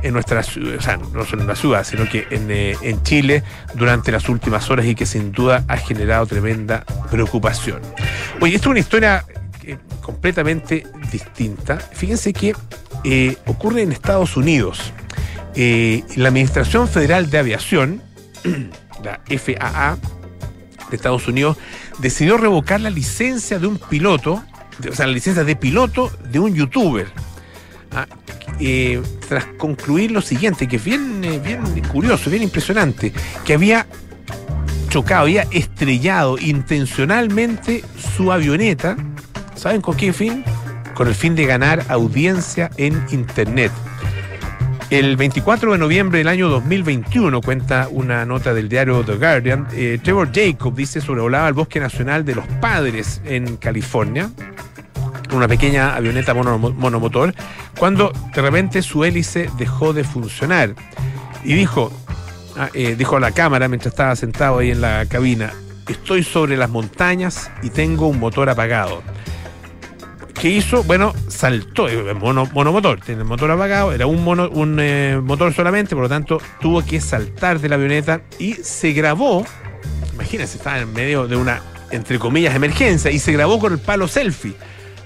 en 0.03 0.15
nuestra 0.15 0.43
ciudad, 0.43 0.77
o 0.77 0.81
sea, 0.81 0.97
no 0.97 1.25
solo 1.25 1.43
en 1.43 1.49
la 1.49 1.57
ciudad, 1.57 1.85
sino 1.85 2.09
que 2.09 2.27
eh, 2.31 2.77
en, 2.83 3.03
Chile 3.03 3.43
durante 3.75 4.13
las 4.13 4.29
últimas 4.29 4.71
horas 4.71 4.87
y 4.87 4.95
que 4.95 5.07
sin 5.07 5.33
duda 5.33 5.65
ha 5.69 5.77
generado 5.77 6.27
tremenda 6.27 6.85
preocupación. 7.11 7.81
Oye, 8.41 8.57
esto 8.57 8.69
es 8.69 8.71
una 8.71 8.81
historia 8.81 9.25
eh, 9.65 9.77
completamente 10.01 10.87
distinta. 11.11 11.79
Fíjense 11.79 12.33
que 12.33 12.55
eh, 13.05 13.37
ocurre 13.47 13.83
en 13.83 13.93
Estados 13.93 14.37
Unidos. 14.37 14.93
la 15.55 16.29
Administración 16.29 16.89
Federal 16.89 17.31
de 17.31 17.39
Aviación, 17.39 18.03
la 19.05 19.21
FAA 19.27 19.99
de 20.91 20.97
Estados 20.97 21.29
Unidos, 21.29 21.57
decidió 21.99 22.37
revocar 22.37 22.81
la 22.81 22.91
licencia 22.91 23.59
de 23.59 23.67
un 23.67 23.79
piloto, 23.79 24.43
o 24.89 24.95
sea, 24.95 25.07
la 25.07 25.13
licencia 25.13 25.45
de 25.45 25.57
piloto 25.57 26.11
de 26.31 26.39
un 26.39 26.55
youtuber. 26.55 27.09
¿ah? 27.93 28.07
Eh, 28.61 29.01
tras 29.29 29.45
concluir 29.57 30.11
lo 30.11 30.21
siguiente, 30.21 30.69
que 30.69 30.77
es 30.77 30.85
bien, 30.85 31.25
eh, 31.25 31.41
bien 31.43 31.63
curioso, 31.91 32.31
bien 32.31 32.43
impresionante, 32.43 33.13
que 33.45 33.55
había 33.55 33.87
chocado, 34.91 35.23
había 35.23 35.47
estrellado 35.51 36.37
intencionalmente 36.39 37.83
su 38.17 38.33
avioneta 38.33 38.97
¿Saben 39.61 39.83
con 39.83 39.95
qué 39.95 40.15
fin? 40.15 40.43
Con 40.95 41.07
el 41.07 41.15
fin 41.15 41.35
de 41.35 41.45
ganar 41.45 41.85
audiencia 41.91 42.71
en 42.79 43.05
Internet. 43.11 43.71
El 44.89 45.19
24 45.19 45.73
de 45.73 45.79
noviembre 45.79 46.17
del 46.17 46.29
año 46.29 46.49
2021, 46.49 47.43
cuenta 47.43 47.87
una 47.91 48.25
nota 48.25 48.55
del 48.55 48.71
diario 48.71 49.05
The 49.05 49.17
Guardian, 49.17 49.67
eh, 49.75 49.99
Trevor 50.03 50.31
Jacob 50.33 50.75
dice 50.75 51.03
sobrevolaba 51.03 51.47
el 51.47 51.53
Bosque 51.53 51.79
Nacional 51.79 52.25
de 52.25 52.37
los 52.37 52.47
Padres 52.63 53.21
en 53.27 53.59
California, 53.59 54.31
una 55.33 55.49
pequeña 55.49 55.95
avioneta 55.95 56.35
monomotor, 56.35 57.35
cuando 57.79 58.13
de 58.35 58.43
repente 58.43 58.83
su 58.83 59.05
hélice 59.05 59.49
dejó 59.59 59.93
de 59.93 60.05
funcionar. 60.05 60.75
Y 61.45 61.55
dijo, 61.55 61.93
ah, 62.57 62.69
eh, 62.75 62.95
dijo 62.97 63.17
a 63.17 63.21
la 63.21 63.33
cámara 63.33 63.69
mientras 63.69 63.93
estaba 63.93 64.15
sentado 64.17 64.59
ahí 64.59 64.71
en 64.71 64.81
la 64.81 65.07
cabina, 65.07 65.53
estoy 65.89 66.23
sobre 66.23 66.57
las 66.57 66.71
montañas 66.71 67.51
y 67.63 67.71
tengo 67.71 68.09
un 68.09 68.19
motor 68.19 68.49
apagado. 68.49 69.03
¿Qué 70.41 70.49
hizo? 70.49 70.83
Bueno, 70.85 71.13
saltó, 71.29 71.87
mono, 72.19 72.49
monomotor, 72.55 73.01
tiene 73.01 73.21
el 73.21 73.27
motor 73.27 73.51
apagado, 73.51 73.93
era 73.93 74.07
un, 74.07 74.25
mono, 74.25 74.49
un 74.49 74.79
eh, 74.81 75.21
motor 75.23 75.53
solamente, 75.53 75.95
por 75.95 76.05
lo 76.05 76.09
tanto 76.09 76.41
tuvo 76.61 76.83
que 76.83 76.99
saltar 76.99 77.61
de 77.61 77.69
la 77.69 77.75
avioneta 77.75 78.23
y 78.39 78.55
se 78.55 78.93
grabó, 78.93 79.45
imagínense, 80.15 80.57
estaba 80.57 80.79
en 80.79 80.95
medio 80.95 81.27
de 81.27 81.37
una, 81.37 81.61
entre 81.91 82.19
comillas, 82.19 82.55
emergencia, 82.55 83.11
y 83.11 83.19
se 83.19 83.33
grabó 83.33 83.59
con 83.59 83.75
el 83.75 83.81
palo 83.81 84.09
selfie. 84.09 84.55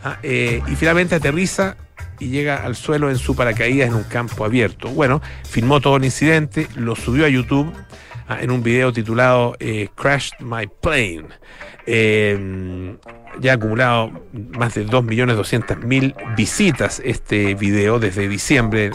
Ah, 0.04 0.18
eh, 0.22 0.62
y 0.66 0.76
finalmente 0.76 1.14
aterriza 1.14 1.76
y 2.20 2.28
llega 2.28 2.62
al 2.62 2.76
suelo 2.76 3.10
en 3.10 3.16
su 3.16 3.34
paracaídas 3.34 3.88
en 3.88 3.94
un 3.94 4.04
campo 4.04 4.44
abierto. 4.44 4.88
Bueno, 4.90 5.22
filmó 5.48 5.80
todo 5.80 5.96
el 5.96 6.04
incidente, 6.04 6.68
lo 6.76 6.94
subió 6.94 7.24
a 7.24 7.28
YouTube 7.28 7.72
ah, 8.28 8.38
en 8.40 8.50
un 8.50 8.62
video 8.62 8.92
titulado 8.92 9.56
Crashed 9.96 10.40
My 10.40 10.68
Plane 10.80 11.28
ya 13.40 13.52
ha 13.52 13.54
acumulado 13.54 14.12
más 14.32 14.74
de 14.74 14.86
2.200.000 14.86 16.36
visitas 16.36 17.00
este 17.04 17.54
video 17.54 17.98
desde 17.98 18.28
diciembre 18.28 18.90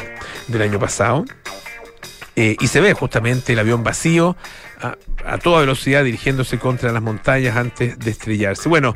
del 0.47 0.61
año 0.61 0.79
pasado. 0.79 1.25
Eh, 2.41 2.55
y 2.58 2.67
se 2.67 2.79
ve 2.79 2.93
justamente 2.93 3.51
el 3.51 3.60
avión 3.60 3.84
vacío 3.84 4.38
a, 5.25 5.38
toda 5.39 5.60
velocidad 5.60 6.05
dirigiéndose 6.05 6.58
contra 6.58 6.89
las 6.93 7.01
montañas 7.01 7.58
antes 7.58 8.00
de 8.00 8.12
estrellarse. 8.12 8.69
Bueno, 8.69 8.93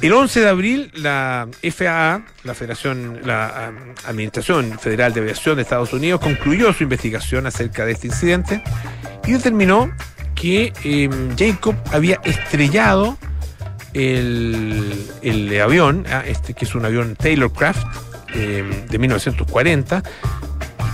el 0.00 0.14
11 0.14 0.40
de 0.40 0.48
abril 0.48 0.90
la 0.94 1.48
FAA, 1.70 2.24
la 2.44 2.54
Federación, 2.54 3.20
la 3.24 3.74
Administración 4.06 4.78
Federal 4.78 5.12
de 5.12 5.20
Aviación 5.20 5.56
de 5.56 5.62
Estados 5.64 5.92
Unidos, 5.92 6.22
concluyó 6.22 6.72
su 6.72 6.84
investigación 6.84 7.44
acerca 7.44 7.84
de 7.84 7.92
este 7.92 8.06
incidente 8.06 8.62
y 9.26 9.32
determinó 9.32 9.92
que 10.34 10.72
eh, 10.82 11.10
Jacob 11.38 11.76
había 11.92 12.18
estrellado 12.24 13.18
el, 13.92 15.60
avión, 15.62 16.06
ah, 16.10 16.22
este, 16.26 16.54
que 16.54 16.64
es 16.64 16.74
un 16.74 16.86
avión 16.86 17.16
Taylorcraft 17.16 17.86
eh, 18.34 18.86
de 18.88 18.98
1940, 18.98 20.02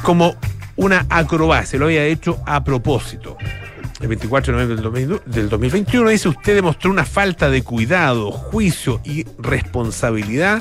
como 0.02 0.36
una 0.76 1.06
acrobacia, 1.08 1.78
lo 1.78 1.86
había 1.86 2.04
hecho 2.04 2.42
a 2.46 2.64
propósito. 2.64 3.36
El 4.00 4.08
24 4.08 4.52
de 4.52 4.82
noviembre 4.82 5.20
del 5.24 5.48
2021 5.48 6.10
dice, 6.10 6.28
usted 6.28 6.54
demostró 6.54 6.90
una 6.90 7.04
falta 7.04 7.48
de 7.48 7.62
cuidado, 7.62 8.32
juicio 8.32 9.00
y 9.04 9.24
responsabilidad 9.38 10.60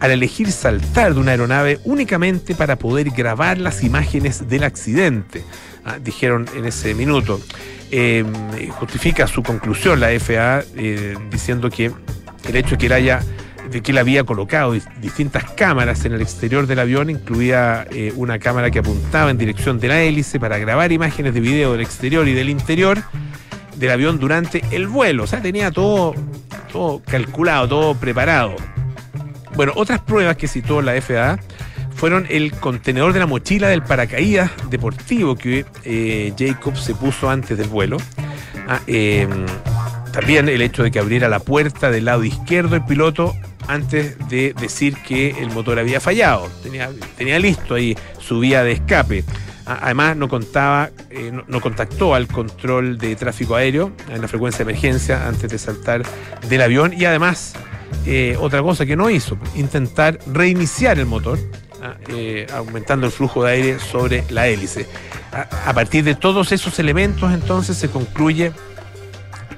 al 0.00 0.10
elegir 0.10 0.52
saltar 0.52 1.14
de 1.14 1.20
una 1.20 1.32
aeronave 1.32 1.80
únicamente 1.84 2.54
para 2.54 2.76
poder 2.76 3.10
grabar 3.10 3.58
las 3.58 3.82
imágenes 3.82 4.48
del 4.48 4.64
accidente, 4.64 5.42
ah, 5.84 5.98
dijeron 5.98 6.46
en 6.54 6.66
ese 6.66 6.94
minuto. 6.94 7.40
Eh, 7.90 8.24
justifica 8.70 9.26
su 9.26 9.42
conclusión 9.42 9.98
la 9.98 10.08
FAA 10.20 10.62
eh, 10.76 11.16
diciendo 11.30 11.70
que 11.70 11.90
el 12.46 12.56
hecho 12.56 12.72
de 12.72 12.78
que 12.78 12.86
él 12.86 12.92
haya 12.92 13.22
de 13.70 13.82
que 13.82 13.92
él 13.92 13.98
había 13.98 14.24
colocado 14.24 14.74
distintas 15.00 15.44
cámaras 15.52 16.04
en 16.04 16.12
el 16.12 16.22
exterior 16.22 16.66
del 16.66 16.78
avión, 16.78 17.10
incluía 17.10 17.86
eh, 17.90 18.12
una 18.16 18.38
cámara 18.38 18.70
que 18.70 18.78
apuntaba 18.78 19.30
en 19.30 19.38
dirección 19.38 19.78
de 19.78 19.88
la 19.88 20.00
hélice 20.00 20.40
para 20.40 20.58
grabar 20.58 20.90
imágenes 20.92 21.34
de 21.34 21.40
video 21.40 21.72
del 21.72 21.82
exterior 21.82 22.26
y 22.28 22.34
del 22.34 22.48
interior 22.48 23.02
del 23.76 23.90
avión 23.90 24.18
durante 24.18 24.62
el 24.70 24.88
vuelo. 24.88 25.24
O 25.24 25.26
sea, 25.26 25.40
tenía 25.40 25.70
todo, 25.70 26.14
todo 26.72 27.02
calculado, 27.06 27.68
todo 27.68 27.94
preparado. 27.94 28.56
Bueno, 29.54 29.72
otras 29.76 30.00
pruebas 30.00 30.36
que 30.36 30.48
citó 30.48 30.82
la 30.82 31.00
FAA 31.00 31.38
fueron 31.94 32.26
el 32.30 32.52
contenedor 32.52 33.12
de 33.12 33.18
la 33.18 33.26
mochila 33.26 33.68
del 33.68 33.82
paracaídas 33.82 34.50
deportivo 34.70 35.34
que 35.34 35.66
eh, 35.84 36.32
Jacob 36.38 36.76
se 36.76 36.94
puso 36.94 37.28
antes 37.28 37.58
del 37.58 37.68
vuelo. 37.68 37.96
Ah, 38.68 38.80
em, 38.86 39.46
también 40.12 40.48
el 40.48 40.62
hecho 40.62 40.82
de 40.82 40.90
que 40.90 40.98
abriera 40.98 41.28
la 41.28 41.40
puerta 41.40 41.90
del 41.90 42.04
lado 42.04 42.24
izquierdo 42.24 42.76
el 42.76 42.84
piloto 42.84 43.34
antes 43.68 44.16
de 44.28 44.54
decir 44.60 44.96
que 45.06 45.30
el 45.40 45.50
motor 45.50 45.78
había 45.78 46.00
fallado. 46.00 46.48
Tenía, 46.62 46.90
tenía 47.16 47.38
listo 47.38 47.74
ahí 47.74 47.96
su 48.18 48.40
vía 48.40 48.64
de 48.64 48.72
escape. 48.72 49.24
Además, 49.66 50.16
no 50.16 50.28
contaba, 50.28 50.90
eh, 51.10 51.30
no, 51.46 51.60
contactó 51.60 52.14
al 52.14 52.26
control 52.26 52.98
de 52.98 53.14
tráfico 53.16 53.54
aéreo 53.54 53.92
en 54.08 54.22
la 54.22 54.28
frecuencia 54.28 54.64
de 54.64 54.70
emergencia 54.70 55.28
antes 55.28 55.50
de 55.50 55.58
saltar 55.58 56.02
del 56.48 56.62
avión. 56.62 56.94
Y 56.96 57.04
además, 57.04 57.54
eh, 58.06 58.36
otra 58.40 58.62
cosa 58.62 58.86
que 58.86 58.96
no 58.96 59.10
hizo, 59.10 59.36
intentar 59.54 60.18
reiniciar 60.26 60.98
el 60.98 61.06
motor 61.06 61.38
Ah, 61.80 61.94
eh, 62.08 62.44
aumentando 62.52 63.06
el 63.06 63.12
flujo 63.12 63.44
de 63.44 63.52
aire 63.52 63.78
sobre 63.78 64.24
la 64.30 64.48
hélice. 64.48 64.86
A, 65.30 65.72
partir 65.74 66.02
de 66.02 66.16
todos 66.16 66.50
esos 66.50 66.76
elementos, 66.80 67.32
entonces 67.32 67.76
se 67.76 67.88
concluye 67.88 68.52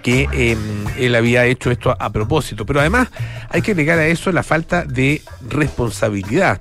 que 0.03 0.29
em, 0.33 0.59
él 0.99 1.15
había 1.15 1.47
hecho 1.47 1.71
esto 1.71 1.97
a, 1.99 2.11
propósito. 2.11 2.67
Pero 2.67 2.81
además 2.81 3.09
hay 3.49 3.63
que 3.63 3.73
agregar 3.73 3.99
a 3.99 4.07
eso 4.07 4.33
la 4.33 4.43
falta 4.43 4.85
de 4.85 5.23
responsabilidad, 5.49 6.61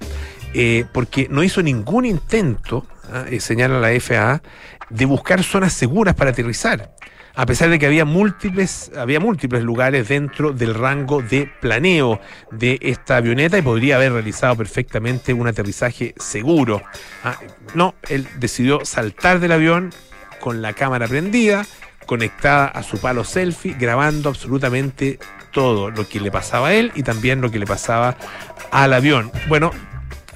eh, 0.54 0.86
porque 0.94 1.28
no 1.30 1.44
hizo 1.44 1.62
ningún 1.62 2.06
intento, 2.06 2.86
ah, 3.12 3.26
eh, 3.30 3.40
señala 3.40 3.80
la 3.80 4.00
FAA, 4.00 4.42
de 4.90 5.06
buscar 5.06 5.44
zonas 5.44 5.74
seguras 5.74 6.16
para 6.16 6.32
aterrizar 6.32 6.92
a 7.40 7.46
pesar 7.46 7.70
de 7.70 7.80
que 7.80 7.86
había 7.86 8.04
múltiples, 8.04 8.92
había 8.98 9.22
múltiples 9.22 9.64
lugares 9.64 10.10
dentro 10.10 10.52
del 10.52 10.76
rango 10.76 11.22
de 11.22 11.50
planeo 11.62 12.20
de 12.52 12.78
esta 12.82 13.16
avioneta 13.16 13.58
y 13.58 13.62
podría 13.62 13.96
haber 13.96 14.12
realizado 14.12 14.58
perfectamente 14.58 15.34
un 15.34 15.48
aterrizaje 15.48 16.14
seguro. 16.18 16.82
Ah, 17.24 17.38
no, 17.76 17.96
él 18.10 18.28
decidió 18.40 18.84
saltar 18.84 19.40
del 19.40 19.54
avión 19.54 19.92
con 20.42 20.62
la 20.62 20.74
cámara 20.74 21.08
prendida, 21.08 21.66
conectada 22.10 22.66
a 22.66 22.82
su 22.82 23.00
palo 23.00 23.24
selfie, 23.24 23.76
grabando 23.78 24.30
absolutamente 24.30 25.20
todo 25.52 25.92
lo 25.92 26.10
que 26.10 26.20
le 26.20 26.32
pasaba 26.32 26.70
a 26.70 26.74
él 26.74 26.92
y 26.96 27.04
también 27.04 27.40
lo 27.40 27.52
que 27.52 27.60
le 27.60 27.68
pasaba 27.68 28.18
al 28.72 28.94
avión. 28.94 29.32
Bueno, 29.48 29.70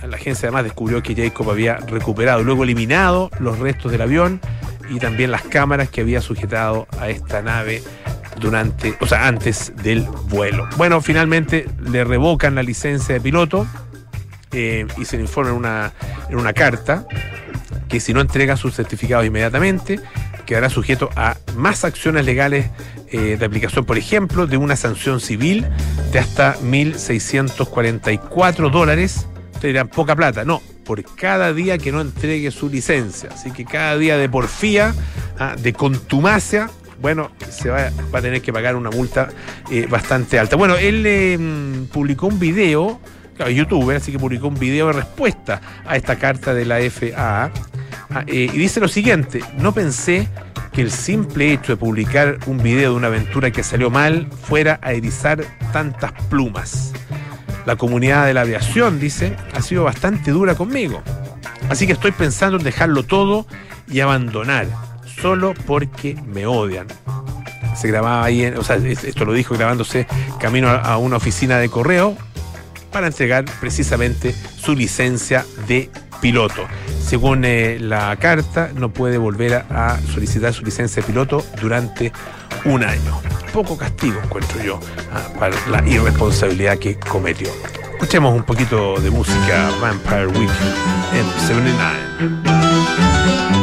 la 0.07 0.15
agencia 0.15 0.49
además 0.49 0.65
descubrió 0.65 1.01
que 1.01 1.15
Jacob 1.15 1.49
había 1.49 1.77
recuperado, 1.77 2.43
luego 2.43 2.63
eliminado 2.63 3.31
los 3.39 3.57
restos 3.57 3.91
del 3.91 4.03
avión 4.03 4.39
y 4.87 4.99
también 4.99 5.31
las 5.31 5.41
cámaras 5.41 5.89
que 5.89 6.01
había 6.01 6.21
sujetado 6.21 6.87
a 6.99 7.09
esta 7.09 7.41
nave 7.41 7.81
durante, 8.39 8.95
o 8.99 9.07
sea, 9.07 9.27
antes 9.27 9.73
del 9.77 10.03
vuelo. 10.29 10.69
Bueno, 10.77 11.01
finalmente 11.01 11.67
le 11.89 12.03
revocan 12.03 12.53
la 12.53 12.61
licencia 12.61 13.15
de 13.15 13.21
piloto 13.21 13.65
eh, 14.51 14.85
y 14.95 15.05
se 15.05 15.17
le 15.17 15.23
informa 15.23 15.49
en 15.49 15.57
una, 15.57 15.91
en 16.29 16.37
una 16.37 16.53
carta 16.53 17.07
que 17.89 17.99
si 17.99 18.13
no 18.13 18.21
entrega 18.21 18.57
sus 18.57 18.75
certificados 18.75 19.25
inmediatamente, 19.25 19.99
quedará 20.45 20.69
sujeto 20.69 21.09
a 21.15 21.37
más 21.55 21.85
acciones 21.85 22.25
legales 22.25 22.69
eh, 23.11 23.37
de 23.37 23.45
aplicación, 23.45 23.85
por 23.85 23.97
ejemplo, 23.97 24.47
de 24.47 24.57
una 24.57 24.75
sanción 24.75 25.19
civil 25.19 25.67
de 26.11 26.19
hasta 26.19 26.57
1.644 26.59 28.71
dólares. 28.71 29.27
Ustedes 29.53 29.73
dirán, 29.73 29.87
poca 29.87 30.15
plata. 30.15 30.45
No, 30.45 30.61
por 30.83 31.03
cada 31.15 31.53
día 31.53 31.77
que 31.77 31.91
no 31.91 32.01
entregue 32.01 32.51
su 32.51 32.69
licencia. 32.69 33.29
Así 33.33 33.51
que 33.51 33.65
cada 33.65 33.97
día 33.97 34.17
de 34.17 34.29
porfía, 34.29 34.93
ah, 35.39 35.55
de 35.57 35.73
contumacia, 35.73 36.69
bueno, 37.01 37.31
se 37.49 37.69
va, 37.69 37.89
a 38.13 38.21
tener 38.21 38.41
que 38.41 38.53
pagar 38.53 38.75
una 38.75 38.89
multa 38.89 39.29
eh, 39.69 39.87
bastante 39.89 40.39
alta. 40.39 40.55
Bueno, 40.55 40.77
él 40.77 41.03
eh, 41.05 41.37
publicó 41.91 42.27
un 42.27 42.39
video, 42.39 42.99
claro, 43.35 43.51
youtuber, 43.51 43.97
así 43.97 44.11
que 44.11 44.19
publicó 44.19 44.47
un 44.47 44.57
video 44.57 44.87
de 44.87 44.93
respuesta 44.93 45.61
a 45.85 45.97
esta 45.97 46.17
carta 46.17 46.53
de 46.53 46.65
la 46.65 46.79
FAA. 46.89 47.51
Ah, 48.15 48.23
eh, 48.27 48.49
y 48.53 48.57
dice 48.57 48.79
lo 48.79 48.87
siguiente, 48.87 49.41
no 49.57 49.73
pensé 49.73 50.27
que 50.71 50.81
el 50.81 50.91
simple 50.91 51.51
hecho 51.51 51.73
de 51.73 51.77
publicar 51.77 52.37
un 52.45 52.61
video 52.61 52.91
de 52.91 52.97
una 52.97 53.07
aventura 53.07 53.49
que 53.49 53.63
salió 53.63 53.89
mal 53.89 54.27
fuera 54.43 54.79
a 54.83 54.93
erizar 54.93 55.43
tantas 55.71 56.11
plumas. 56.29 56.93
La 57.65 57.75
comunidad 57.75 58.25
de 58.27 58.33
la 58.33 58.41
aviación, 58.41 58.99
dice, 58.99 59.35
ha 59.53 59.61
sido 59.61 59.83
bastante 59.83 60.31
dura 60.31 60.53
conmigo. 60.55 61.01
Así 61.69 61.87
que 61.87 61.93
estoy 61.93 62.11
pensando 62.11 62.57
en 62.57 62.63
dejarlo 62.63 63.03
todo 63.03 63.47
y 63.87 64.01
abandonar, 64.01 64.67
solo 65.21 65.53
porque 65.65 66.15
me 66.25 66.45
odian. 66.45 66.87
Se 67.75 67.87
grababa 67.87 68.23
ahí, 68.25 68.45
o 68.45 68.63
sea, 68.63 68.75
esto 68.75 69.25
lo 69.25 69.33
dijo 69.33 69.55
grabándose 69.55 70.05
camino 70.39 70.69
a 70.69 70.97
una 70.97 71.17
oficina 71.17 71.57
de 71.57 71.69
correo 71.69 72.15
para 72.91 73.07
entregar 73.07 73.45
precisamente 73.59 74.35
su 74.55 74.75
licencia 74.75 75.45
de 75.67 75.89
piloto. 76.23 76.65
Según 77.05 77.43
eh, 77.43 77.77
la 77.81 78.15
carta, 78.15 78.71
no 78.73 78.93
puede 78.93 79.17
volver 79.17 79.65
a 79.69 79.99
solicitar 80.13 80.53
su 80.53 80.63
licencia 80.63 81.01
de 81.01 81.07
piloto 81.07 81.45
durante 81.61 82.13
un 82.63 82.81
año. 82.81 83.21
poco 83.51 83.77
castigo, 83.77 84.21
encuentro 84.23 84.63
yo, 84.63 84.79
ah, 85.11 85.27
para 85.37 85.53
la 85.69 85.85
irresponsabilidad 85.85 86.79
que 86.79 86.97
cometió. 86.97 87.49
Escuchemos 87.91 88.33
un 88.33 88.43
poquito 88.43 89.01
de 89.01 89.11
música 89.11 89.69
Vampire 89.81 90.27
Weekend 90.27 90.75
en 91.13 91.25
79. 91.45 93.62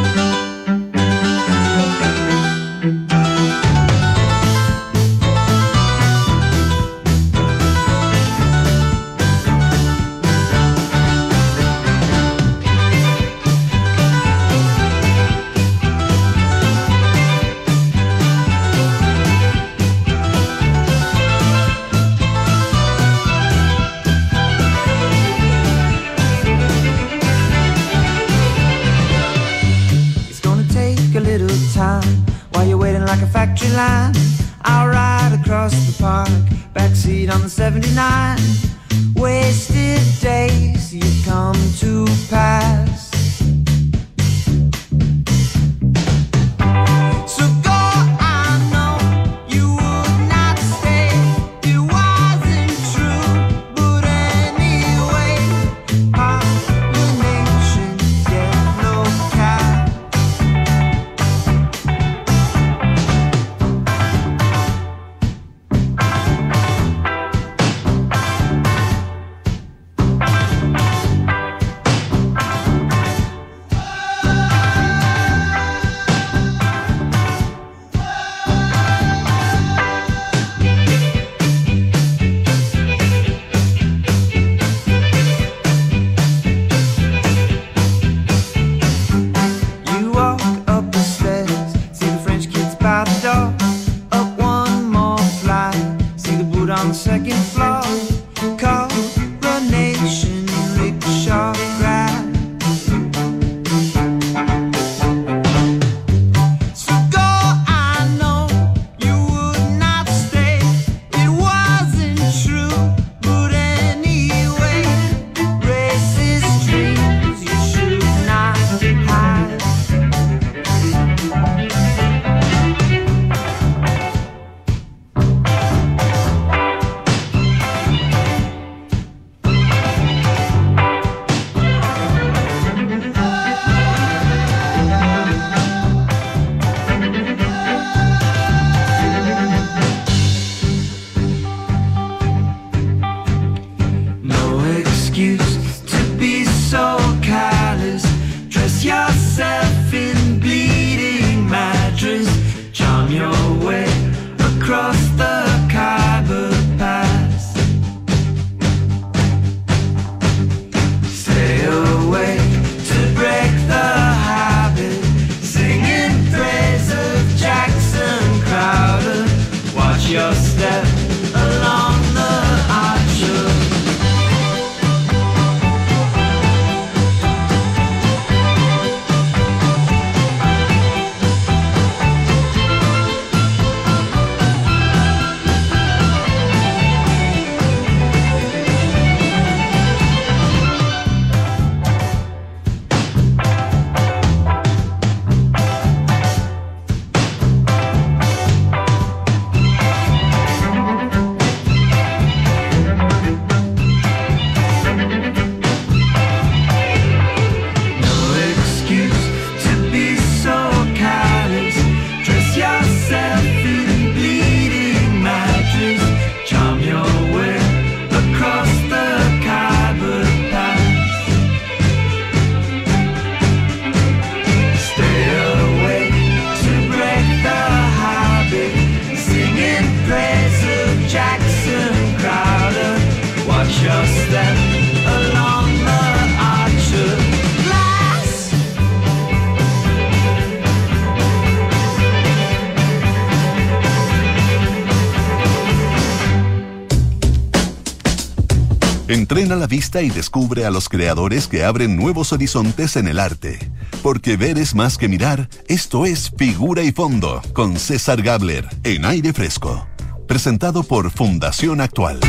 Vista 249.71 250.01
y 250.01 250.09
descubre 250.09 250.65
a 250.65 250.69
los 250.69 250.89
creadores 250.89 251.47
que 251.47 251.63
abren 251.63 251.95
nuevos 251.95 252.33
horizontes 252.33 252.97
en 252.97 253.07
el 253.07 253.17
arte. 253.17 253.57
Porque 254.03 254.35
ver 254.35 254.57
es 254.57 254.75
más 254.75 254.97
que 254.97 255.07
mirar, 255.07 255.47
esto 255.69 256.05
es 256.05 256.29
Figura 256.37 256.83
y 256.83 256.91
Fondo, 256.91 257.41
con 257.53 257.79
César 257.79 258.21
Gabler, 258.21 258.67
en 258.83 259.05
aire 259.05 259.31
fresco. 259.31 259.87
Presentado 260.27 260.83
por 260.83 261.09
Fundación 261.09 261.79
Actual. 261.79 262.19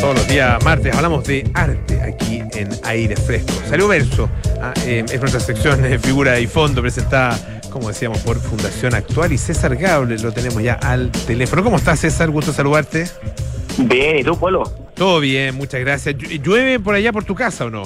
Todos 0.00 0.16
los 0.16 0.26
días 0.26 0.60
martes 0.64 0.92
hablamos 0.92 1.22
de 1.24 1.48
arte 1.54 2.02
aquí 2.02 2.40
en 2.40 2.68
aire 2.82 3.14
fresco. 3.14 3.52
Salió 3.68 3.86
verso, 3.86 4.28
ah, 4.60 4.74
eh, 4.84 5.04
es 5.08 5.20
nuestra 5.20 5.38
sección 5.38 5.80
de 5.82 6.00
Figura 6.00 6.40
y 6.40 6.48
Fondo 6.48 6.80
presentada 6.80 7.60
como 7.70 7.86
decíamos, 7.86 8.18
por 8.18 8.40
Fundación 8.40 8.94
Actual. 8.94 9.32
Y 9.32 9.38
César 9.38 9.76
Gabler 9.76 10.20
lo 10.20 10.32
tenemos 10.32 10.60
ya 10.60 10.74
al 10.74 11.12
teléfono. 11.12 11.62
¿Cómo 11.62 11.76
estás, 11.76 12.00
César? 12.00 12.28
Gusto 12.28 12.52
saludarte. 12.52 13.08
Bien, 13.78 14.18
¿y 14.18 14.24
tú, 14.24 14.38
Polo? 14.38 14.64
Todo 14.94 15.20
bien, 15.20 15.54
muchas 15.54 15.80
gracias. 15.80 16.16
¿Llueve 16.16 16.78
por 16.80 16.94
allá 16.94 17.12
por 17.12 17.24
tu 17.24 17.34
casa 17.34 17.66
o 17.66 17.70
no? 17.70 17.82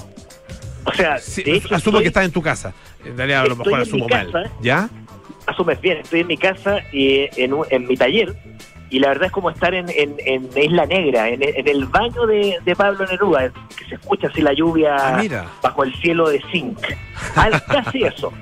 O 0.85 0.93
sea, 0.93 1.15
asumo 1.71 2.01
que 2.01 2.09
estás 2.09 2.25
en 2.25 2.33
tu 2.33 2.43
casa. 2.43 2.75
En 3.05 3.17
realidad, 3.17 3.43
a 3.43 3.47
lo 3.47 3.57
mejor 3.57 3.81
asumo 3.81 4.09
mal. 4.09 4.51
¿Ya? 4.61 4.89
Asumes 5.47 5.81
bien, 5.81 5.99
estoy 5.99 6.21
en 6.21 6.27
mi 6.27 6.37
casa 6.39 6.79
y 6.93 7.29
en, 7.37 7.55
en 7.71 7.87
mi 7.87 7.97
taller 7.97 8.35
y 8.91 8.99
la 9.01 9.09
verdad 9.09 9.27
es 9.27 9.33
como 9.33 9.51
estar 9.51 9.75
en, 9.75 9.89
en, 9.89 10.15
en 10.25 10.49
Isla 10.57 10.87
Negra, 10.87 11.29
en, 11.29 11.43
en 11.43 11.67
el 11.69 11.87
baño 11.87 12.27
de, 12.27 12.57
de 12.65 12.77
Pablo 12.77 13.05
Neruda, 13.07 13.51
que 13.77 13.85
se 13.89 13.95
escucha 13.97 14.29
así 14.29 14.41
la 14.43 14.53
lluvia 14.53 14.95
Ah, 14.97 15.47
bajo 15.63 15.83
el 15.85 15.93
cielo 16.01 16.29
de 16.29 16.41
zinc. 16.53 16.79
Al- 17.37 17.63
Casi 17.65 18.05
eso. 18.05 18.33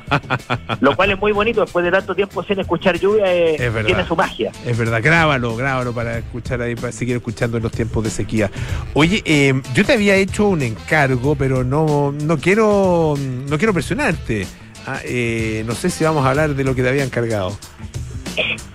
Lo 0.80 0.94
cual 0.96 1.12
es 1.12 1.18
muy 1.18 1.32
bonito, 1.32 1.60
después 1.62 1.84
de 1.84 1.90
tanto 1.90 2.14
tiempo 2.14 2.42
sin 2.42 2.58
escuchar 2.60 2.98
lluvia, 2.98 3.32
eh, 3.32 3.54
Es 3.54 3.72
verdad. 3.72 3.86
tiene 3.86 4.06
su 4.06 4.16
magia. 4.16 4.50
Es 4.66 4.76
verdad, 4.76 5.00
grábalo, 5.02 5.56
grábalo 5.56 5.92
para 5.92 6.18
escuchar 6.18 6.60
ahí, 6.62 6.74
para 6.74 6.92
seguir 6.92 7.16
escuchando 7.16 7.56
en 7.56 7.62
los 7.62 7.72
tiempos 7.72 8.02
de 8.04 8.10
sequía. 8.10 8.50
Oye, 8.94 9.22
eh, 9.24 9.54
yo 9.74 9.84
te 9.84 9.92
había 9.94 10.16
hecho 10.16 10.48
un 10.48 10.62
encargo, 10.62 11.34
pero 11.34 11.64
no, 11.64 12.12
no 12.12 12.38
quiero, 12.38 13.14
no 13.48 13.58
quiero 13.58 13.72
presionarte. 13.72 14.46
Ah, 14.86 14.98
eh, 15.04 15.62
no 15.66 15.74
sé 15.74 15.88
si 15.90 16.02
vamos 16.04 16.26
a 16.26 16.30
hablar 16.30 16.54
de 16.54 16.64
lo 16.64 16.74
que 16.74 16.82
te 16.82 16.88
había 16.88 17.04
encargado. 17.04 17.56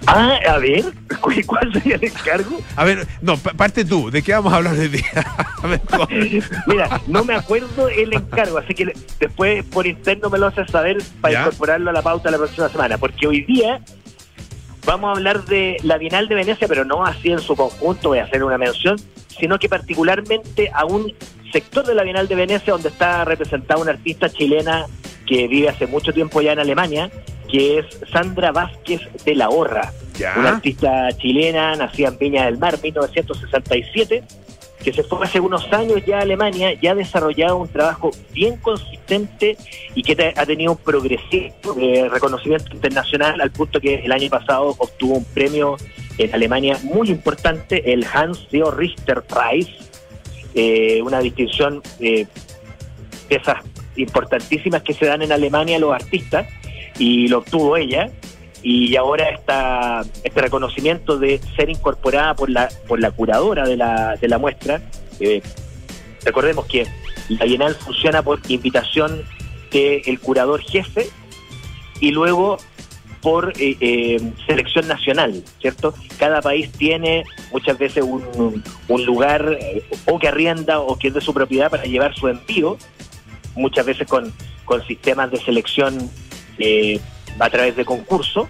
Ah, 0.10 0.39
a 0.50 0.58
ver, 0.60 0.86
¿cu- 1.22 1.34
¿cuál 1.46 1.74
sería 1.74 1.96
el 1.96 2.06
encargo? 2.06 2.62
A 2.78 2.86
ver, 2.86 3.06
no, 3.22 3.36
pa- 3.38 3.52
parte 3.54 3.84
tú, 3.84 4.10
¿de 4.10 4.22
qué 4.22 4.32
vamos 4.34 4.54
a 4.54 4.56
hablar 4.56 4.74
hoy 4.74 4.88
día? 4.88 5.04
A 5.63 5.67
ver, 5.67 5.82
¿cómo? 5.82 6.08
Mira, 6.67 7.02
no 7.08 7.26
me 7.26 7.36
acuerdo 7.36 7.89
el 7.89 8.13
encargo, 8.13 8.58
así 8.58 8.74
que 8.74 8.93
después 9.20 9.65
por 9.65 9.86
interno 9.86 10.30
me 10.30 10.38
lo 10.38 10.48
haces 10.48 10.70
saber 10.72 10.98
para 11.20 11.34
Ya. 11.34 11.39
incorporarlo 11.41 11.89
a 11.89 11.93
la 11.93 12.02
pauta 12.02 12.32
la 12.32 12.38
próxima 12.38 12.70
semana, 12.70 12.98
porque 12.98 13.28
hoy 13.28 13.41
día 13.41 13.82
vamos 14.86 15.10
a 15.10 15.12
hablar 15.12 15.43
de 15.43 15.76
la 15.84 15.98
Bienal 15.98 16.30
de 16.30 16.36
Venecia, 16.36 16.67
pero 16.70 16.86
no 16.86 17.06
así 17.06 17.30
en 17.32 17.39
su 17.39 17.56
conjunto, 17.58 18.10
voy 18.10 18.20
a 18.20 18.24
hacer 18.24 18.43
una 18.43 18.58
mención, 18.58 18.96
sino 19.38 19.60
que 19.60 19.67
particularmente 19.67 20.72
a 20.74 20.86
un 20.86 21.13
sector 21.52 21.86
de 21.86 21.96
la 21.96 22.04
Bienal 22.04 22.30
de 22.30 22.36
Venecia 22.36 22.72
donde 22.72 22.89
está 22.89 23.26
representada 23.26 23.82
una 23.82 23.91
artista 23.91 24.30
chilena 24.30 24.86
que 25.26 25.48
vive 25.50 25.67
hace 25.67 25.86
mucho 25.88 26.13
tiempo 26.13 26.41
ya 26.41 26.54
en 26.54 26.60
Alemania, 26.60 27.10
que 27.49 27.79
es 27.79 27.86
Sandra 28.12 28.51
Vázquez 28.51 29.01
de 29.25 29.36
la 29.36 29.49
Horra, 29.49 29.93
Ya. 30.17 30.36
una 30.38 30.49
artista 30.49 31.10
chilena 31.17 31.75
nacida 31.75 32.10
en 32.10 32.17
Viña 32.17 32.45
del 32.45 32.57
Mar, 32.57 32.79
1967 32.81 34.23
que 34.83 34.93
se 34.93 35.03
fue 35.03 35.25
hace 35.25 35.39
unos 35.39 35.67
años 35.73 36.01
ya 36.05 36.19
a 36.19 36.21
Alemania, 36.21 36.73
ya 36.79 36.91
ha 36.91 36.95
desarrollado 36.95 37.57
un 37.57 37.67
trabajo 37.67 38.12
bien 38.31 38.57
consistente 38.57 39.57
y 39.95 40.03
que 40.03 40.33
ha 40.36 40.45
tenido 40.45 40.71
un 40.71 40.77
progresivo 40.77 41.75
eh, 41.77 42.07
reconocimiento 42.10 42.73
internacional 42.73 43.41
al 43.41 43.51
punto 43.51 43.81
que 43.81 43.95
el 43.95 44.12
año 44.12 44.29
pasado 44.29 44.75
obtuvo 44.77 45.15
un 45.15 45.25
premio 45.25 45.77
en 46.17 46.33
Alemania 46.33 46.77
muy 46.83 47.10
importante, 47.10 47.91
el 47.91 48.05
Hans 48.12 48.47
Theo 48.49 48.71
Richter 48.71 49.23
Prize, 49.23 49.73
eh, 50.55 51.01
una 51.01 51.19
distinción 51.19 51.81
eh, 51.99 52.25
de 53.29 53.36
esas 53.36 53.57
importantísimas 53.95 54.83
que 54.83 54.93
se 54.93 55.05
dan 55.05 55.21
en 55.21 55.31
Alemania 55.31 55.77
a 55.77 55.79
los 55.79 55.93
artistas, 55.93 56.47
y 56.97 57.27
lo 57.27 57.39
obtuvo 57.39 57.77
ella, 57.77 58.10
y 58.63 58.95
ahora 58.95 59.29
está 59.29 60.01
este 60.23 60.41
reconocimiento 60.41 61.17
de 61.19 61.39
ser 61.55 61.69
incorporada 61.69 62.33
por 62.33 62.49
la 62.49 62.69
por 62.88 62.99
la 62.99 63.12
curadora 63.12 63.67
de 63.67 63.77
la, 63.77 64.15
de 64.15 64.27
la 64.27 64.38
muestra. 64.38 64.81
eh, 65.19 65.41
recordemos 66.25 66.65
que 66.65 66.86
la 67.29 67.45
Bienal 67.45 67.75
funciona 67.75 68.21
por 68.21 68.39
invitación 68.47 69.23
del 69.71 70.19
curador 70.19 70.62
jefe 70.62 71.07
y 71.99 72.12
luego 72.12 72.57
por 73.21 73.53
eh, 73.60 73.75
eh, 73.79 74.31
selección 74.45 74.88
nacional, 74.88 75.43
¿cierto? 75.60 75.93
Cada 76.17 76.41
país 76.41 76.71
tiene 76.71 77.25
muchas 77.51 77.77
veces 77.77 78.03
un, 78.03 78.63
un 78.88 79.05
lugar 79.05 79.57
eh, 79.60 79.83
o 80.05 80.17
que 80.17 80.27
arrienda 80.27 80.79
o 80.79 80.97
que 80.97 81.10
es 81.10 81.13
de 81.13 81.21
su 81.21 81.33
propiedad 81.33 81.69
para 81.69 81.83
llevar 81.83 82.15
su 82.15 82.27
envío, 82.27 82.77
muchas 83.55 83.86
veces 83.86 84.07
con, 84.07 84.33
con 84.65 84.86
sistemas 84.88 85.31
de 85.31 85.38
selección 85.39 86.10
eh, 86.60 87.00
a 87.39 87.50
través 87.50 87.76
de 87.76 87.86
concurso, 87.86 88.50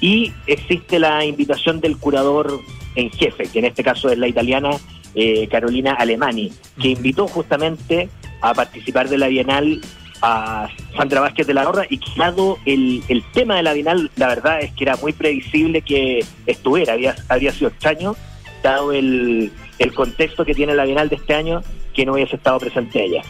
y 0.00 0.32
existe 0.46 0.98
la 0.98 1.24
invitación 1.24 1.80
del 1.80 1.96
curador 1.96 2.60
en 2.96 3.10
jefe, 3.10 3.44
que 3.44 3.60
en 3.60 3.66
este 3.66 3.82
caso 3.82 4.10
es 4.10 4.18
la 4.18 4.28
italiana 4.28 4.70
eh, 5.14 5.46
Carolina 5.48 5.94
Alemani, 5.94 6.52
que 6.80 6.88
invitó 6.88 7.28
justamente 7.28 8.08
a 8.40 8.52
participar 8.52 9.08
de 9.08 9.18
la 9.18 9.28
Bienal 9.28 9.80
a 10.20 10.68
Sandra 10.96 11.20
Vázquez 11.20 11.46
de 11.46 11.54
la 11.54 11.68
Horra 11.68 11.84
y 11.88 12.00
dado 12.16 12.58
el, 12.64 13.02
el 13.08 13.24
tema 13.32 13.56
de 13.56 13.62
la 13.62 13.72
Bienal, 13.72 14.10
la 14.16 14.28
verdad 14.28 14.60
es 14.60 14.72
que 14.72 14.84
era 14.84 14.96
muy 14.96 15.12
previsible 15.12 15.82
que 15.82 16.24
estuviera, 16.46 16.92
había, 16.92 17.16
habría 17.28 17.52
sido 17.52 17.68
extraño, 17.68 18.14
dado 18.62 18.92
el, 18.92 19.52
el 19.78 19.94
contexto 19.94 20.44
que 20.44 20.54
tiene 20.54 20.74
la 20.74 20.84
Bienal 20.84 21.08
de 21.08 21.16
este 21.16 21.34
año, 21.34 21.62
que 21.92 22.06
no 22.06 22.12
hubiese 22.12 22.36
estado 22.36 22.58
presente 22.58 23.04
ella. 23.04 23.22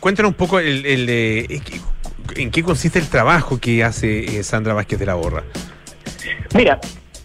Cuéntanos 0.00 0.30
un 0.30 0.36
poco 0.36 0.58
el, 0.58 0.84
el, 0.84 1.08
eh, 1.08 1.60
en 2.36 2.50
qué 2.50 2.62
consiste 2.62 2.98
el 2.98 3.08
trabajo 3.08 3.58
que 3.58 3.84
hace 3.84 4.38
eh, 4.38 4.42
Sandra 4.42 4.74
Vázquez 4.74 4.98
de 4.98 5.06
la 5.06 5.14
Borra. 5.14 5.42
Mira, 6.54 6.80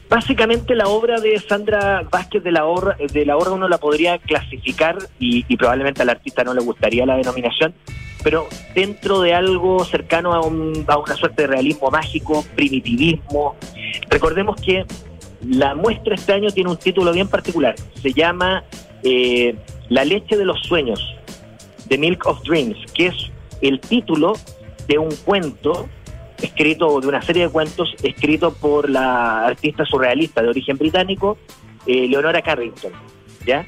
básicamente 0.10 0.76
la 0.76 0.88
obra 0.88 1.20
de 1.20 1.40
Sandra 1.40 2.04
Vázquez 2.12 2.44
de 2.44 2.52
la 2.52 2.66
Horra, 2.66 2.96
de 3.12 3.26
la 3.26 3.38
uno 3.38 3.68
la 3.68 3.78
podría 3.78 4.18
clasificar 4.20 4.98
y, 5.20 5.46
y 5.48 5.58
probablemente 5.58 6.02
al 6.02 6.10
artista 6.10 6.44
no 6.44 6.54
le 6.54 6.62
gustaría 6.62 7.06
la 7.06 7.18
denominación, 7.18 7.74
pero 8.24 8.48
dentro 8.74 9.22
de 9.22 9.34
algo 9.34 9.84
cercano 9.86 10.34
a, 10.34 10.42
un- 10.42 10.86
a 10.88 10.98
una 10.98 11.16
suerte 11.16 11.44
de 11.44 11.48
realismo 11.48 11.90
mágico, 11.92 12.44
primitivismo. 12.56 13.56
Recordemos 14.10 14.60
que 14.62 14.86
la 15.48 15.76
muestra 15.76 16.16
este 16.16 16.34
año 16.34 16.50
tiene 16.52 16.70
un 16.70 16.78
título 16.78 17.12
bien 17.12 17.28
particular, 17.28 17.76
se 18.02 18.14
llama 18.14 18.64
eh, 19.04 19.56
La 19.90 20.04
leche 20.06 20.38
de 20.38 20.46
los 20.46 20.60
sueños, 20.64 21.16
The 21.88 21.98
Milk 21.98 22.26
of 22.26 22.42
Dreams, 22.44 22.78
que 22.94 23.08
es 23.08 23.16
el 23.62 23.80
título 23.80 24.34
de 24.88 24.98
un 24.98 25.10
cuento 25.24 25.88
escrito, 26.42 27.00
de 27.00 27.08
una 27.08 27.22
serie 27.22 27.44
de 27.44 27.50
cuentos 27.50 27.94
escrito 28.04 28.54
por 28.54 28.90
la 28.90 29.46
artista 29.46 29.86
surrealista 29.86 30.42
de 30.42 30.50
origen 30.50 30.78
británico, 30.78 31.38
eh, 31.86 32.08
Leonora 32.08 32.42
Carrington. 32.42 32.92
¿ya? 33.46 33.66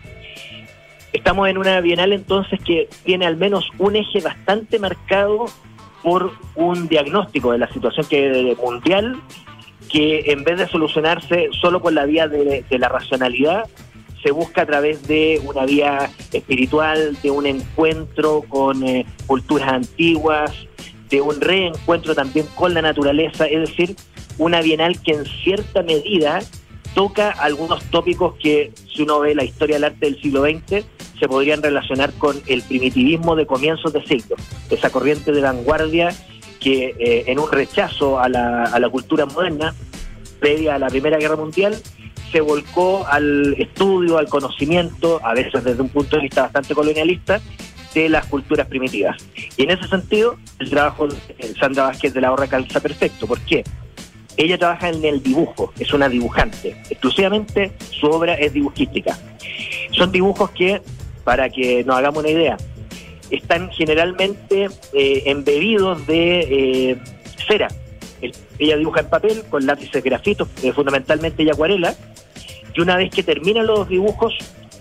Estamos 1.14 1.50
en 1.50 1.58
una 1.58 1.80
bienal 1.82 2.14
entonces 2.14 2.60
que 2.64 2.90
tiene 3.04 3.26
al 3.26 3.38
menos 3.38 3.70
un 3.78 3.96
eje 3.96 4.22
bastante 4.22 4.80
marcado 4.80 5.46
por 6.04 6.32
un 6.56 6.88
diagnóstico 6.88 7.52
de 7.52 7.58
la 7.58 7.72
situación 7.72 8.06
que 8.08 8.56
mundial 8.62 9.20
que 9.90 10.32
en 10.32 10.44
vez 10.44 10.58
de 10.58 10.68
solucionarse 10.68 11.50
solo 11.62 11.82
por 11.82 11.94
la 11.94 12.06
vía 12.06 12.28
de, 12.28 12.64
de 12.70 12.80
la 12.80 12.90
racionalidad, 12.90 13.66
se 14.22 14.32
busca 14.32 14.64
a 14.64 14.66
través 14.66 15.08
de 15.08 15.42
una 15.46 15.66
vía 15.66 16.10
espiritual, 16.34 17.18
de 17.22 17.32
un 17.32 17.46
encuentro 17.46 18.42
con 18.50 18.84
eh, 18.84 19.06
culturas 19.26 19.70
antiguas, 19.72 20.52
de 21.10 21.22
un 21.22 21.40
reencuentro 21.40 22.16
también 22.16 22.46
con 22.56 22.74
la 22.74 22.82
naturaleza, 22.82 23.46
es 23.46 23.70
decir, 23.70 23.96
una 24.38 24.62
bienal 24.62 25.02
que 25.02 25.14
en 25.14 25.26
cierta 25.26 25.84
medida 25.84 26.40
toca 26.94 27.30
algunos 27.30 27.84
tópicos 27.86 28.36
que, 28.42 28.72
si 28.92 29.04
uno 29.04 29.20
ve 29.20 29.36
la 29.36 29.44
historia 29.44 29.76
del 29.76 29.86
arte 29.86 30.06
del 30.06 30.22
siglo 30.22 30.44
XX, 30.44 30.86
se 31.20 31.28
podrían 31.28 31.62
relacionar 31.62 32.14
con 32.14 32.40
el 32.48 32.62
primitivismo 32.64 33.36
de 33.36 33.46
comienzos 33.46 33.94
de 33.94 34.04
siglo, 34.06 34.36
esa 34.70 34.90
corriente 34.90 35.32
de 35.32 35.42
vanguardia 35.42 36.10
que 36.60 36.96
eh, 37.00 37.24
en 37.28 37.40
un 37.40 37.52
rechazo 37.52 38.20
a 38.20 38.30
la, 38.30 38.64
a 38.64 38.80
la 38.80 38.90
cultura 38.90 39.26
moderna, 39.26 39.74
previa 40.40 40.76
a 40.76 40.80
la 40.80 40.88
Primera 40.88 41.18
Guerra 41.18 41.36
Mundial, 41.36 41.76
se 42.32 42.42
volcó 42.42 43.06
al 43.08 43.56
estudio, 43.58 44.18
al 44.18 44.28
conocimiento, 44.28 45.20
a 45.24 45.34
veces 45.34 45.64
desde 45.64 45.82
un 45.82 45.90
punto 45.90 46.18
de 46.18 46.24
vista 46.24 46.44
bastante 46.44 46.76
colonialista, 46.76 47.42
de 47.94 48.10
las 48.10 48.26
culturas 48.26 48.68
primitivas. 48.68 49.18
Y 49.56 49.64
en 49.64 49.72
ese 49.72 49.88
sentido, 49.88 50.38
el 50.60 50.70
trabajo 50.70 51.08
de 51.08 51.16
Sandra 51.60 51.84
Vázquez 51.84 52.14
de 52.14 52.22
la 52.22 52.32
Horra 52.32 52.48
calza 52.48 52.80
perfecto. 52.80 53.28
¿Por 53.28 53.40
qué? 53.42 53.64
Ella 54.38 54.58
trabaja 54.58 54.90
en 54.90 55.04
el 55.04 55.24
dibujo, 55.24 55.74
es 55.80 55.92
una 55.94 56.08
dibujante. 56.08 56.76
Exclusivamente 56.90 57.72
su 57.90 58.06
obra 58.08 58.36
es 58.36 58.54
dibujística. 58.54 59.18
Son 59.92 60.12
dibujos 60.12 60.52
que, 60.52 60.82
para 61.24 61.50
que 61.50 61.84
nos 61.84 61.98
hagamos 61.98 62.20
una 62.20 62.30
idea, 62.30 62.58
están 63.32 63.72
generalmente 63.72 64.70
eh, 64.94 65.24
embebidos 65.26 66.06
de 66.06 66.40
eh, 66.92 66.98
cera. 67.48 67.68
El- 68.22 68.34
ella 68.60 68.78
dibuja 68.78 69.00
en 69.02 69.10
papel 69.10 69.44
con 69.50 69.66
lápices 69.66 70.04
grafitos, 70.04 70.48
eh, 70.62 70.72
fundamentalmente 70.72 71.42
y 71.44 71.50
acuarela, 71.50 71.96
y 72.76 72.82
una 72.82 72.96
vez 72.96 73.10
que 73.10 73.24
termina 73.24 73.64
los 73.64 73.90
dibujos, 73.90 74.36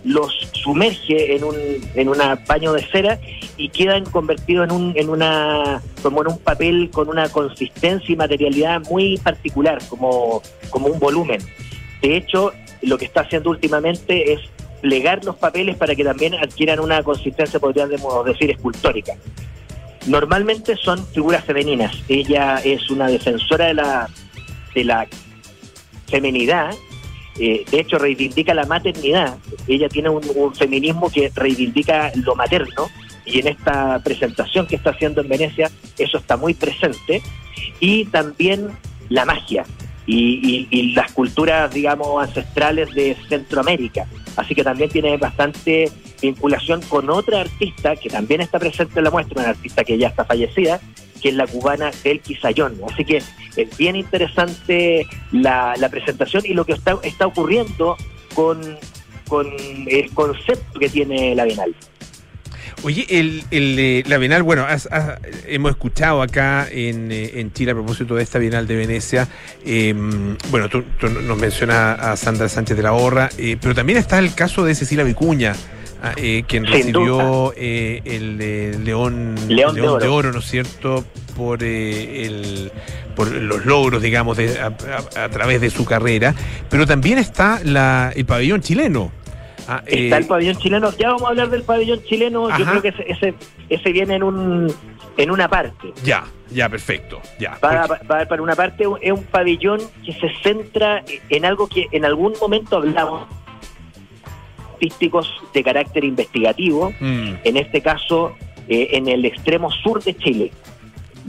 los 0.04 0.32
sumerge 0.52 1.34
en 1.34 1.44
un 1.44 1.56
en 1.94 2.08
un 2.08 2.18
paño 2.46 2.72
de 2.72 2.82
cera 2.86 3.18
y 3.56 3.68
quedan 3.70 4.04
convertidos 4.04 4.68
en 4.68 4.74
un 4.74 4.92
en 4.96 5.08
una 5.08 5.82
como 6.02 6.22
en 6.22 6.28
un 6.28 6.38
papel 6.38 6.90
con 6.92 7.08
una 7.08 7.28
consistencia 7.28 8.12
y 8.12 8.16
materialidad 8.16 8.82
muy 8.88 9.18
particular, 9.18 9.78
como 9.88 10.42
como 10.70 10.88
un 10.88 10.98
volumen. 10.98 11.40
De 12.02 12.16
hecho, 12.16 12.52
lo 12.82 12.98
que 12.98 13.06
está 13.06 13.22
haciendo 13.22 13.50
últimamente 13.50 14.32
es 14.32 14.40
plegar 14.80 15.24
los 15.24 15.36
papeles 15.36 15.76
para 15.76 15.94
que 15.94 16.04
también 16.04 16.34
adquieran 16.34 16.80
una 16.80 17.02
consistencia, 17.02 17.58
podríamos 17.58 18.24
decir, 18.24 18.50
escultórica. 18.50 19.14
Normalmente 20.06 20.76
son 20.76 21.04
figuras 21.08 21.44
femeninas. 21.44 21.96
Ella 22.08 22.60
es 22.64 22.90
una 22.90 23.08
defensora 23.08 23.66
de 23.66 23.74
la, 23.74 24.08
de 24.74 24.84
la 24.84 25.06
feminidad. 26.06 26.72
Eh, 27.38 27.64
de 27.70 27.80
hecho, 27.80 27.98
reivindica 27.98 28.54
la 28.54 28.64
maternidad. 28.64 29.36
Ella 29.66 29.88
tiene 29.88 30.08
un, 30.08 30.22
un 30.34 30.54
feminismo 30.54 31.10
que 31.10 31.30
reivindica 31.34 32.12
lo 32.14 32.34
materno. 32.34 32.88
Y 33.24 33.40
en 33.40 33.48
esta 33.48 33.98
presentación 34.04 34.66
que 34.66 34.76
está 34.76 34.90
haciendo 34.90 35.20
en 35.20 35.28
Venecia, 35.28 35.70
eso 35.98 36.18
está 36.18 36.36
muy 36.36 36.54
presente. 36.54 37.22
Y 37.80 38.04
también 38.06 38.70
la 39.08 39.24
magia. 39.24 39.64
Y, 40.06 40.92
las 40.94 41.12
culturas, 41.12 41.72
digamos, 41.72 42.22
ancestrales 42.22 42.94
de 42.94 43.16
Centroamérica. 43.28 44.06
Así 44.36 44.54
que 44.54 44.62
también 44.62 44.90
tiene 44.90 45.16
bastante 45.16 45.90
vinculación 46.20 46.80
con 46.82 47.10
otra 47.10 47.40
artista 47.40 47.96
que 47.96 48.08
también 48.08 48.40
está 48.40 48.58
presente 48.58 49.00
en 49.00 49.04
la 49.04 49.10
muestra, 49.10 49.40
una 49.40 49.50
artista 49.50 49.84
que 49.84 49.98
ya 49.98 50.08
está 50.08 50.24
fallecida, 50.24 50.80
que 51.20 51.30
es 51.30 51.34
la 51.34 51.46
cubana 51.46 51.90
Del 52.04 52.20
Quisayón. 52.20 52.78
Así 52.90 53.04
que 53.04 53.16
es 53.56 53.76
bien 53.76 53.96
interesante 53.96 55.06
la, 55.32 55.74
presentación 55.90 56.42
y 56.46 56.54
lo 56.54 56.64
que 56.64 56.72
está, 56.72 56.98
está 57.02 57.26
ocurriendo 57.26 57.96
con, 58.34 58.60
con 59.28 59.46
el 59.86 60.10
concepto 60.12 60.78
que 60.78 60.88
tiene 60.88 61.34
la 61.34 61.44
Bienal. 61.44 61.74
Oye, 62.86 63.04
el, 63.10 63.42
el, 63.50 64.04
la 64.08 64.16
Bienal, 64.16 64.44
bueno, 64.44 64.64
hemos 65.48 65.70
escuchado 65.72 66.22
acá 66.22 66.68
en, 66.70 67.10
eh, 67.10 67.40
en, 67.40 67.52
Chile 67.52 67.72
a 67.72 67.74
propósito 67.74 68.14
de 68.14 68.22
esta 68.22 68.38
Bienal 68.38 68.68
de 68.68 68.76
Venecia, 68.76 69.26
em, 69.64 70.36
bueno, 70.52 70.68
tú, 70.68 70.84
nos 71.02 71.36
mencionas 71.36 71.98
a 71.98 72.16
Sandra 72.16 72.48
Sánchez 72.48 72.76
de 72.76 72.84
la 72.84 72.92
Horra, 72.92 73.28
eh, 73.38 73.56
pero 73.60 73.74
también 73.74 73.98
está 73.98 74.20
el 74.20 74.36
caso 74.36 74.64
de 74.64 74.76
Cecilia 74.76 75.02
Vicuña, 75.02 75.56
ah, 76.00 76.12
eh, 76.16 76.44
quien 76.46 76.64
recibió 76.64 77.52
el 77.56 78.38
León, 78.84 79.34
León, 79.48 79.74
de, 79.74 80.06
oro. 80.06 80.30
¿no 80.30 80.38
es 80.38 80.48
cierto?, 80.48 81.04
por, 81.36 81.64
el, 81.64 82.70
por 83.16 83.32
los 83.32 83.66
logros, 83.66 84.00
digamos, 84.00 84.36
de, 84.36 84.60
a, 84.60 85.28
través 85.28 85.60
de 85.60 85.70
su 85.70 85.84
carrera, 85.84 86.36
pero 86.70 86.86
también 86.86 87.18
está 87.18 87.58
la, 87.64 88.12
el 88.14 88.24
pabellón 88.26 88.60
chileno. 88.60 89.10
Ah, 89.68 89.82
Está 89.86 90.18
el 90.18 90.24
eh, 90.24 90.26
pabellón 90.26 90.56
chileno. 90.56 90.90
Ya 90.96 91.08
vamos 91.08 91.24
a 91.24 91.28
hablar 91.28 91.50
del 91.50 91.62
pabellón 91.62 92.02
chileno. 92.04 92.56
Yo 92.56 92.64
creo 92.64 92.82
que 92.82 92.88
ese, 92.88 93.34
ese, 93.68 93.92
viene 93.92 94.16
en 94.16 94.22
un 94.22 94.72
en 95.16 95.30
una 95.30 95.48
parte. 95.48 95.92
Ya, 96.04 96.24
ya, 96.50 96.68
perfecto. 96.68 97.20
Ya. 97.38 97.58
Va, 97.64 97.86
va, 97.86 98.26
para 98.26 98.42
una 98.42 98.54
parte, 98.54 98.84
es 99.00 99.12
un 99.12 99.24
pabellón 99.24 99.80
que 100.04 100.12
se 100.12 100.30
centra 100.42 101.02
en 101.30 101.44
algo 101.44 101.66
que 101.66 101.88
en 101.90 102.04
algún 102.04 102.34
momento 102.40 102.76
hablamos 102.76 103.26
artísticos 104.72 105.32
de 105.54 105.64
carácter 105.64 106.04
investigativo, 106.04 106.92
mm. 107.00 107.34
en 107.44 107.56
este 107.56 107.80
caso 107.80 108.36
eh, 108.68 108.88
en 108.92 109.08
el 109.08 109.24
extremo 109.24 109.70
sur 109.70 110.02
de 110.02 110.14
Chile. 110.16 110.52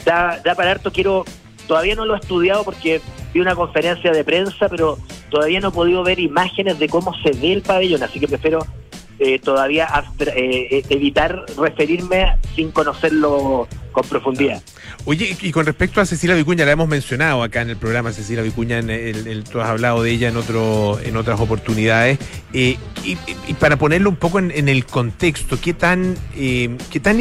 Da, 0.04 0.40
da 0.44 0.54
para 0.54 0.72
harto, 0.72 0.92
quiero, 0.92 1.24
todavía 1.68 1.96
no 1.96 2.06
lo 2.06 2.16
he 2.16 2.20
estudiado 2.20 2.64
porque 2.64 3.02
vi 3.34 3.40
una 3.40 3.56
conferencia 3.56 4.12
de 4.12 4.24
prensa, 4.24 4.70
pero 4.70 4.98
todavía 5.30 5.60
no 5.60 5.70
he 5.70 5.72
podido 5.72 6.04
ver 6.04 6.20
imágenes 6.20 6.80
de 6.80 6.88
cómo 6.88 7.14
se 7.22 7.32
ve 7.32 7.54
el 7.54 7.62
pabellón, 7.62 8.04
así 8.04 8.20
que 8.20 8.28
prefiero 8.28 8.66
eh, 9.20 9.40
todavía 9.40 9.88
eh, 10.20 10.68
eh, 10.70 10.84
evitar 10.90 11.44
referirme 11.58 12.38
sin 12.56 12.70
conocerlo 12.70 13.68
con 13.92 14.08
profundidad. 14.08 14.62
Oye, 15.06 15.36
y 15.42 15.52
con 15.52 15.66
respecto 15.66 16.00
a 16.00 16.06
Cecilia 16.06 16.36
Vicuña, 16.36 16.66
la 16.66 16.74
hemos 16.74 16.88
mencionado 16.88 17.42
acá 17.42 17.64
en 17.64 17.72
el 17.72 17.78
programa, 17.78 18.12
Cecilia 18.12 18.44
Vicuña, 18.44 18.78
en 18.78 18.92
el, 18.92 19.44
tú 19.44 19.60
has 19.60 19.70
hablado 19.70 20.04
de 20.04 20.12
ella 20.12 20.28
en 20.28 20.38
otro 20.38 21.00
en 21.04 21.18
otras 21.18 21.40
oportunidades, 21.40 22.20
y, 22.54 22.78
para 23.60 23.78
ponerlo 23.78 24.12
un 24.12 24.18
poco 24.18 24.38
en, 24.38 24.70
el 24.70 24.86
contexto, 24.86 25.60
¿qué 25.60 25.74
tan, 25.74 26.16
qué 26.36 27.00
tan 27.02 27.20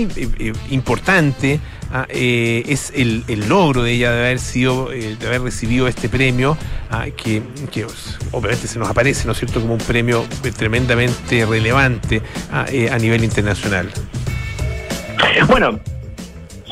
importante 0.69 1.61
ah, 1.93 2.07
es 2.09 2.93
el, 2.95 3.25
logro 3.49 3.83
de 3.83 3.93
ella 3.93 4.13
de 4.13 4.21
haber 4.21 4.39
sido, 4.39 4.89
de 4.89 5.17
haber 5.27 5.43
recibido 5.43 5.89
este 5.89 6.09
premio, 6.09 6.57
ah, 6.91 7.07
que, 7.17 7.43
obviamente 8.33 8.67
se 8.67 8.79
nos 8.79 8.89
aparece, 8.89 9.27
¿no 9.27 9.33
es 9.33 9.39
cierto?, 9.39 9.61
como 9.61 9.75
un 9.75 9.81
premio 9.81 10.25
tremendamente 10.57 11.45
relevante 11.47 12.23
ah, 12.53 12.67
a 12.91 12.99
nivel 12.99 13.25
internacional. 13.25 13.91
Bueno, 15.49 15.81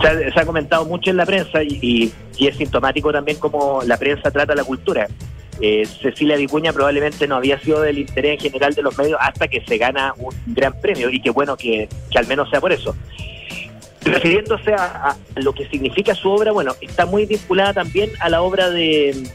se 0.01 0.41
ha, 0.41 0.45
comentado 0.45 0.85
mucho 0.85 1.11
en 1.11 1.17
la 1.17 1.27
prensa 1.27 1.63
y, 1.63 2.13
es 2.39 2.57
sintomático 2.57 3.13
también 3.13 3.39
como 3.39 3.83
la 3.85 3.97
prensa 3.97 4.31
trata 4.31 4.55
la 4.55 4.65
cultura. 4.65 5.07
Eh, 5.61 5.87
Cecilia 5.87 6.37
Vicuña 6.37 6.73
probablemente 6.73 7.29
no 7.29 7.37
había 7.37 7.61
sido 7.61 7.81
del 7.81 7.99
interés 7.99 8.35
en 8.35 8.51
general 8.51 8.75
de 8.75 8.83
los 8.83 8.99
medios 8.99 9.19
hasta 9.21 9.47
que 9.47 9.65
se 9.65 9.79
gana 9.79 10.13
un 10.17 10.35
gran 10.47 10.81
premio 10.81 11.11
y 11.11 11.21
qué 11.21 11.31
bueno 11.31 11.57
que, 11.57 11.89
al 12.17 12.27
menos 12.27 12.51
sea 12.51 12.61
por 12.61 12.73
eso. 12.73 12.97
Refiriéndose 14.05 14.75
a, 14.75 15.17
lo 15.37 15.55
que 15.55 15.67
significa 15.69 16.15
su 16.15 16.31
obra, 16.31 16.53
bueno, 16.53 16.75
está 16.81 17.07
muy 17.07 17.27
vinculada 17.27 17.73
también 17.73 18.11
a 18.21 18.29
la 18.29 18.43
obra 18.43 18.71
de, 18.71 19.29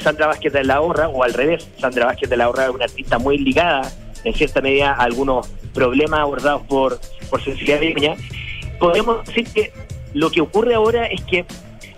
Sandra 0.00 0.28
Vázquez 0.28 0.52
de 0.52 0.64
la 0.64 0.80
Horra, 0.80 1.08
o 1.08 1.22
al 1.22 1.34
revés, 1.34 1.68
Sandra 1.78 2.06
Vázquez 2.06 2.30
de 2.30 2.36
la 2.36 2.48
Horra 2.48 2.64
es 2.64 2.70
una 2.70 2.84
artista 2.84 3.18
muy 3.18 3.38
ligada 3.38 3.82
en 4.24 4.34
cierta 4.34 4.60
medida 4.60 4.92
a 4.92 5.04
algunos 5.04 5.48
problemas 5.74 6.20
abordados 6.20 6.62
por, 6.62 6.98
por 7.30 7.42
Cecilia 7.42 7.78
Vicuña. 7.78 8.14
Podemos 8.78 9.24
decir 9.26 9.46
que 9.52 9.72
lo 10.14 10.30
que 10.30 10.40
ocurre 10.40 10.74
ahora 10.74 11.06
es 11.06 11.22
que 11.22 11.44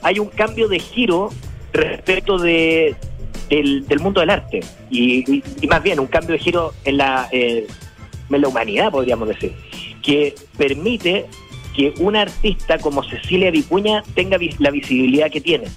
hay 0.03 0.19
un 0.19 0.29
cambio 0.29 0.69
de 0.69 0.81
giro 0.81 1.31
respecto 1.73 2.39
de, 2.39 2.97
del, 3.49 4.01
mundo 4.01 4.21
del 4.21 4.31
arte 4.31 4.61
y, 4.91 5.43
más 5.69 5.83
bien 5.83 6.01
un 6.01 6.07
cambio 6.07 6.33
de 6.33 6.39
giro 6.39 6.75
en 6.85 6.99
la, 6.99 7.29
eh, 7.33 7.67
en 8.31 8.41
la 8.41 8.49
humanidad, 8.49 8.91
podríamos 8.91 9.29
decir, 9.29 9.55
que 10.03 10.35
permite 10.57 11.27
que 11.79 11.95
una 12.01 12.23
artista 12.23 12.79
como 12.79 13.05
Cecilia 13.05 13.53
Vicuña 13.53 14.03
tenga 14.17 14.37
la 14.59 14.71
visibilidad 14.73 15.31
que 15.31 15.41
tiene. 15.41 15.69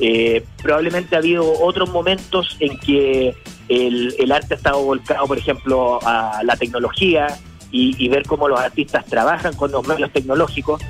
Eh, 0.00 0.44
probablemente 0.60 1.14
ha 1.14 1.20
habido 1.20 1.62
otros 1.62 1.88
momentos 1.90 2.56
en 2.58 2.76
que 2.80 3.36
el, 3.68 4.32
arte 4.32 4.54
ha 4.54 4.56
estado 4.56 4.82
volcado, 4.82 5.28
por 5.28 5.38
ejemplo, 5.38 6.00
a 6.02 6.42
la 6.42 6.56
tecnología 6.56 7.28
y, 7.70 8.08
ver 8.08 8.24
cómo 8.26 8.48
los 8.48 8.58
artistas 8.58 9.06
trabajan 9.06 9.54
con 9.54 9.70
los 9.70 9.86
medios 9.86 10.10
tecnológicos, 10.12 10.82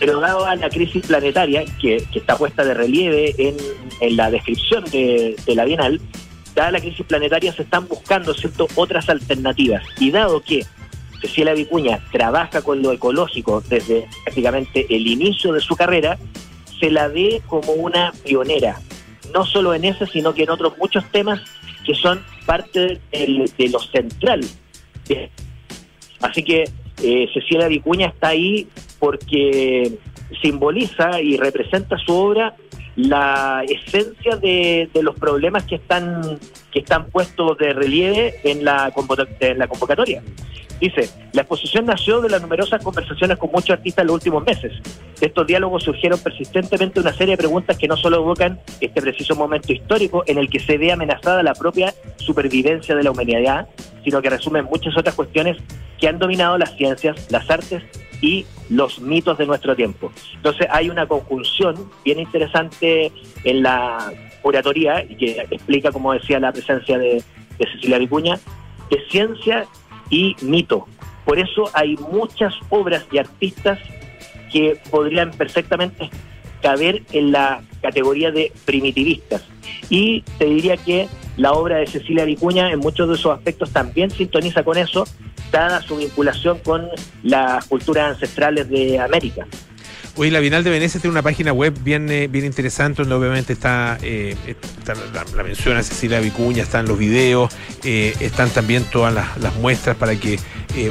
pero 0.00 0.18
dado 0.18 0.44
a 0.44 0.56
la 0.56 0.68
crisis 0.70 1.06
planetaria, 1.06 1.64
que, 1.80 2.04
está 2.12 2.36
puesta 2.36 2.64
de 2.64 2.74
relieve 2.74 3.32
en, 3.38 4.16
la 4.16 4.28
descripción 4.28 4.84
de, 4.86 5.36
la 5.46 5.64
Bienal, 5.64 6.00
dada 6.56 6.72
la 6.72 6.80
crisis 6.80 7.06
planetaria 7.06 7.52
se 7.52 7.62
están 7.62 7.86
buscando 7.86 8.34
¿cierto? 8.34 8.66
otras 8.74 9.08
alternativas. 9.08 9.84
Y 10.00 10.10
dado 10.10 10.40
que 10.40 10.66
Cecilia 11.24 11.54
Vicuña 11.54 12.00
trabaja 12.12 12.60
con 12.60 12.82
lo 12.82 12.92
ecológico 12.92 13.62
desde 13.66 14.06
prácticamente 14.24 14.86
el 14.90 15.06
inicio 15.06 15.52
de 15.54 15.60
su 15.60 15.74
carrera, 15.74 16.18
se 16.78 16.90
la 16.90 17.08
ve 17.08 17.40
como 17.46 17.72
una 17.72 18.12
pionera, 18.24 18.78
no 19.32 19.46
solo 19.46 19.72
en 19.72 19.86
ese, 19.86 20.06
sino 20.06 20.34
que 20.34 20.42
en 20.42 20.50
otros 20.50 20.76
muchos 20.76 21.02
temas 21.10 21.40
que 21.86 21.94
son 21.94 22.22
parte 22.44 23.00
de, 23.10 23.68
lo 23.70 23.78
central. 23.78 24.40
Así 26.20 26.42
que 26.42 26.64
eh, 27.02 27.28
Cecilia 27.32 27.68
Vicuña 27.68 28.08
está 28.08 28.28
ahí 28.28 28.68
porque 28.98 29.98
simboliza 30.42 31.22
y 31.22 31.38
representa 31.38 31.96
su 31.98 32.12
obra 32.12 32.54
la 32.96 33.64
esencia 33.68 34.36
de, 34.36 34.88
los 35.02 35.16
problemas 35.16 35.64
que 35.64 35.76
están 35.76 36.38
que 36.72 36.80
están 36.80 37.06
puestos 37.06 37.56
de 37.58 37.72
relieve 37.72 38.34
en 38.44 38.64
la, 38.64 38.92
en 39.40 39.58
la 39.58 39.68
convocatoria. 39.68 40.22
Dice, 40.80 41.08
la 41.32 41.42
exposición 41.42 41.86
nació 41.86 42.20
de 42.20 42.28
las 42.28 42.42
numerosas 42.42 42.82
conversaciones 42.82 43.38
con 43.38 43.50
muchos 43.52 43.70
artistas 43.70 44.02
en 44.02 44.08
los 44.08 44.14
últimos 44.14 44.44
meses. 44.44 44.72
De 45.20 45.26
estos 45.26 45.46
diálogos 45.46 45.84
surgieron 45.84 46.18
persistentemente 46.18 46.98
una 47.00 47.12
serie 47.12 47.34
de 47.34 47.38
preguntas 47.38 47.78
que 47.78 47.86
no 47.86 47.96
solo 47.96 48.16
evocan 48.16 48.60
este 48.80 49.00
preciso 49.00 49.36
momento 49.36 49.72
histórico 49.72 50.24
en 50.26 50.38
el 50.38 50.50
que 50.50 50.58
se 50.58 50.76
ve 50.76 50.90
amenazada 50.90 51.42
la 51.42 51.54
propia 51.54 51.94
supervivencia 52.16 52.94
de 52.96 53.04
la 53.04 53.12
humanidad, 53.12 53.68
sino 54.02 54.20
que 54.20 54.30
resumen 54.30 54.64
muchas 54.64 54.96
otras 54.96 55.14
cuestiones 55.14 55.56
que 55.98 56.08
han 56.08 56.18
dominado 56.18 56.58
las 56.58 56.76
ciencias, 56.76 57.30
las 57.30 57.48
artes 57.48 57.82
y 58.24 58.46
los 58.70 59.00
mitos 59.00 59.36
de 59.36 59.44
nuestro 59.44 59.76
tiempo. 59.76 60.10
Entonces 60.34 60.66
hay 60.70 60.88
una 60.88 61.06
conjunción 61.06 61.90
bien 62.06 62.18
interesante 62.18 63.12
en 63.44 63.62
la 63.62 64.10
oratoría 64.42 65.06
que 65.06 65.46
explica, 65.50 65.92
como 65.92 66.14
decía, 66.14 66.40
la 66.40 66.50
presencia 66.50 66.96
de, 66.96 67.22
de 67.58 67.72
Cecilia 67.72 67.98
Vicuña, 67.98 68.40
de 68.90 68.98
ciencia 69.10 69.66
y 70.08 70.36
mito. 70.40 70.86
Por 71.26 71.38
eso 71.38 71.64
hay 71.74 71.98
muchas 72.10 72.54
obras 72.70 73.04
y 73.12 73.18
artistas 73.18 73.78
que 74.50 74.80
podrían 74.90 75.30
perfectamente 75.32 76.08
caber 76.64 77.02
en 77.12 77.30
la 77.30 77.62
categoría 77.82 78.30
de 78.30 78.50
primitivistas. 78.64 79.42
Y 79.90 80.22
te 80.38 80.46
diría 80.46 80.78
que 80.78 81.08
la 81.36 81.52
obra 81.52 81.76
de 81.76 81.86
Cecilia 81.86 82.24
Vicuña 82.24 82.72
en 82.72 82.78
muchos 82.78 83.06
de 83.06 83.16
esos 83.16 83.36
aspectos 83.36 83.70
también 83.70 84.10
sintoniza 84.10 84.64
con 84.64 84.78
eso, 84.78 85.06
dada 85.52 85.82
su 85.82 85.96
vinculación 85.96 86.58
con 86.60 86.88
las 87.22 87.66
culturas 87.66 88.14
ancestrales 88.14 88.70
de 88.70 88.98
América. 88.98 89.46
Hoy 90.16 90.30
la 90.30 90.40
Bienal 90.40 90.64
de 90.64 90.70
Venecia 90.70 91.00
tiene 91.00 91.10
una 91.10 91.22
página 91.22 91.52
web 91.52 91.74
bien, 91.82 92.08
eh, 92.08 92.28
bien 92.28 92.46
interesante 92.46 93.02
donde 93.02 93.16
obviamente 93.16 93.52
está, 93.52 93.98
eh, 94.00 94.34
la, 95.34 95.42
menciona 95.42 95.82
Cecilia 95.82 96.20
Vicuña, 96.20 96.62
están 96.62 96.86
los 96.86 96.96
videos, 96.96 97.52
eh, 97.82 98.14
están 98.20 98.48
también 98.50 98.84
todas 98.84 99.12
las, 99.12 99.56
muestras 99.56 99.96
para 99.96 100.14
que 100.14 100.38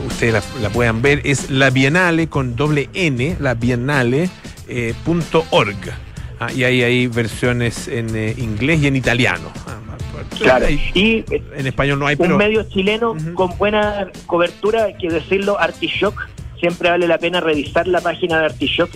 ustedes 0.05 0.43
la, 0.61 0.69
puedan 0.69 1.01
ver. 1.01 1.21
Es 1.23 1.49
la 1.49 1.71
Bienale 1.71 2.27
con 2.27 2.55
doble 2.55 2.89
N, 2.93 3.37
la 3.39 3.55
Bienale.org. 4.67 5.77
Ah, 6.39 6.51
y 6.51 6.63
ahí 6.63 6.83
hay 6.83 7.07
versiones 7.07 7.87
en 7.87 8.09
inglés 8.37 8.81
y 8.81 8.87
en 8.87 8.95
italiano. 8.95 9.51
Ah, 9.67 9.79
claro, 10.37 10.69
y 10.69 11.23
en 11.29 11.67
español 11.67 11.99
no 11.99 12.07
hay, 12.07 12.15
pero... 12.15 12.33
Un 12.33 12.37
medio 12.37 12.63
chileno 12.63 13.15
con 13.33 13.57
buena 13.57 14.09
cobertura, 14.25 14.85
hay 14.85 14.95
que 14.95 15.09
decirlo, 15.09 15.59
Artishock 15.59 16.27
siempre 16.63 16.89
vale 16.89 17.09
la 17.09 17.17
pena 17.17 17.41
revisar 17.41 17.89
la 17.89 17.99
página 17.99 18.39
de 18.39 18.45
Artishock, 18.45 18.89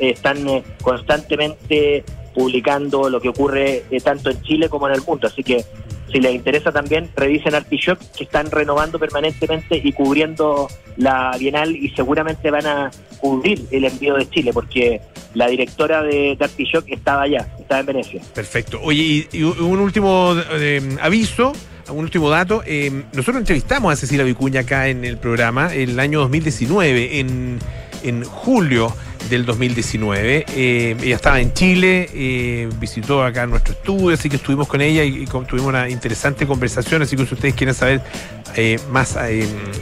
están 0.00 0.48
eh, 0.48 0.64
constantemente 0.82 2.04
publicando 2.34 3.08
lo 3.08 3.20
que 3.20 3.28
ocurre 3.28 3.84
eh, 3.92 4.00
tanto 4.00 4.30
en 4.30 4.42
Chile 4.42 4.68
como 4.68 4.88
en 4.88 4.94
el 4.94 5.02
mundo. 5.02 5.28
Así 5.28 5.44
que 5.44 5.64
si 6.12 6.20
les 6.20 6.34
interesa 6.34 6.70
también, 6.70 7.10
revisen 7.16 7.54
Artishock, 7.54 7.98
que 8.16 8.24
están 8.24 8.50
renovando 8.50 8.98
permanentemente 8.98 9.80
y 9.82 9.92
cubriendo 9.92 10.68
la 10.96 11.34
Bienal 11.38 11.74
y 11.74 11.88
seguramente 11.90 12.50
van 12.50 12.66
a 12.66 12.90
cubrir 13.18 13.66
el 13.70 13.84
envío 13.84 14.16
de 14.16 14.28
Chile, 14.28 14.52
porque 14.52 15.00
la 15.34 15.48
directora 15.48 16.02
de, 16.02 16.36
de 16.38 16.84
estaba 16.88 17.22
allá, 17.22 17.48
estaba 17.58 17.80
en 17.80 17.86
Venecia. 17.86 18.22
Perfecto. 18.34 18.80
Oye, 18.82 19.02
y, 19.02 19.28
y 19.38 19.42
un 19.42 19.78
último 19.78 20.34
eh, 20.52 20.96
aviso. 21.00 21.52
Un 21.88 21.98
último 21.98 22.30
dato, 22.30 22.62
eh, 22.64 22.90
nosotros 23.12 23.38
entrevistamos 23.38 23.92
a 23.92 23.96
Cecilia 23.96 24.24
Vicuña 24.24 24.60
acá 24.60 24.86
en 24.86 25.04
el 25.04 25.18
programa 25.18 25.74
el 25.74 25.98
año 25.98 26.20
2019, 26.20 27.18
en, 27.18 27.58
en 28.04 28.24
julio 28.24 28.94
del 29.32 29.46
2019. 29.46 30.44
Eh, 30.54 30.96
ella 31.02 31.16
estaba 31.16 31.40
en 31.40 31.54
Chile, 31.54 32.08
eh, 32.12 32.68
visitó 32.78 33.24
acá 33.24 33.46
nuestro 33.46 33.72
estudio, 33.72 34.14
así 34.14 34.28
que 34.28 34.36
estuvimos 34.36 34.68
con 34.68 34.82
ella 34.82 35.04
y, 35.04 35.24
tuvimos 35.24 35.68
una 35.68 35.88
interesante 35.88 36.46
conversación. 36.46 37.00
Así 37.00 37.16
que 37.16 37.24
si 37.24 37.34
ustedes 37.34 37.54
quieren 37.54 37.74
saber 37.74 38.02
eh, 38.56 38.78
más, 38.90 39.16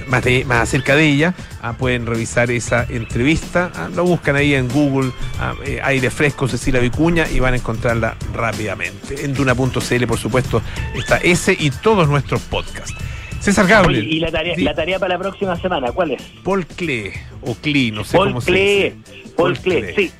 más, 0.06 0.22
de- 0.24 0.44
más 0.44 0.62
acerca 0.62 0.94
de 0.94 1.04
ella, 1.08 1.34
ah, 1.62 1.72
pueden 1.72 2.06
revisar 2.06 2.50
esa 2.52 2.86
entrevista. 2.88 3.72
Ah, 3.74 3.88
lo 3.92 4.04
buscan 4.04 4.36
ahí 4.36 4.54
en 4.54 4.68
Google, 4.68 5.10
ah, 5.40 5.54
aire 5.82 6.10
fresco 6.10 6.46
Cecilia 6.46 6.80
Vicuña 6.80 7.28
y 7.28 7.40
van 7.40 7.54
a 7.54 7.56
encontrarla 7.56 8.16
rápidamente. 8.32 9.24
En 9.24 9.34
Duna.cl, 9.34 10.06
por 10.06 10.18
supuesto, 10.18 10.62
está 10.94 11.16
ese 11.16 11.56
y 11.58 11.70
todos 11.70 12.08
nuestros 12.08 12.40
podcasts. 12.42 12.94
César 13.40 13.64
Oye, 13.64 13.74
Gabriel. 13.74 14.12
y 14.12 14.20
la 14.20 14.30
tarea, 14.30 14.54
Sí, 14.54 14.62
la 14.62 14.74
tarea 14.74 14.98
para 14.98 15.14
la 15.14 15.18
próxima 15.18 15.56
semana, 15.60 15.92
¿cuál 15.92 16.12
es? 16.12 16.22
Paul 16.44 16.66
Klee, 16.66 17.10
o 17.42 17.54
Klee, 17.54 17.90
no 17.90 18.04
sé 18.04 18.16
Paul 18.16 18.28
cómo 18.28 18.40
se 18.40 18.50
Klee, 18.50 18.82
dice. 18.90 19.30
Paul 19.36 19.58
Klee, 19.58 19.84
sí. 19.96 20.10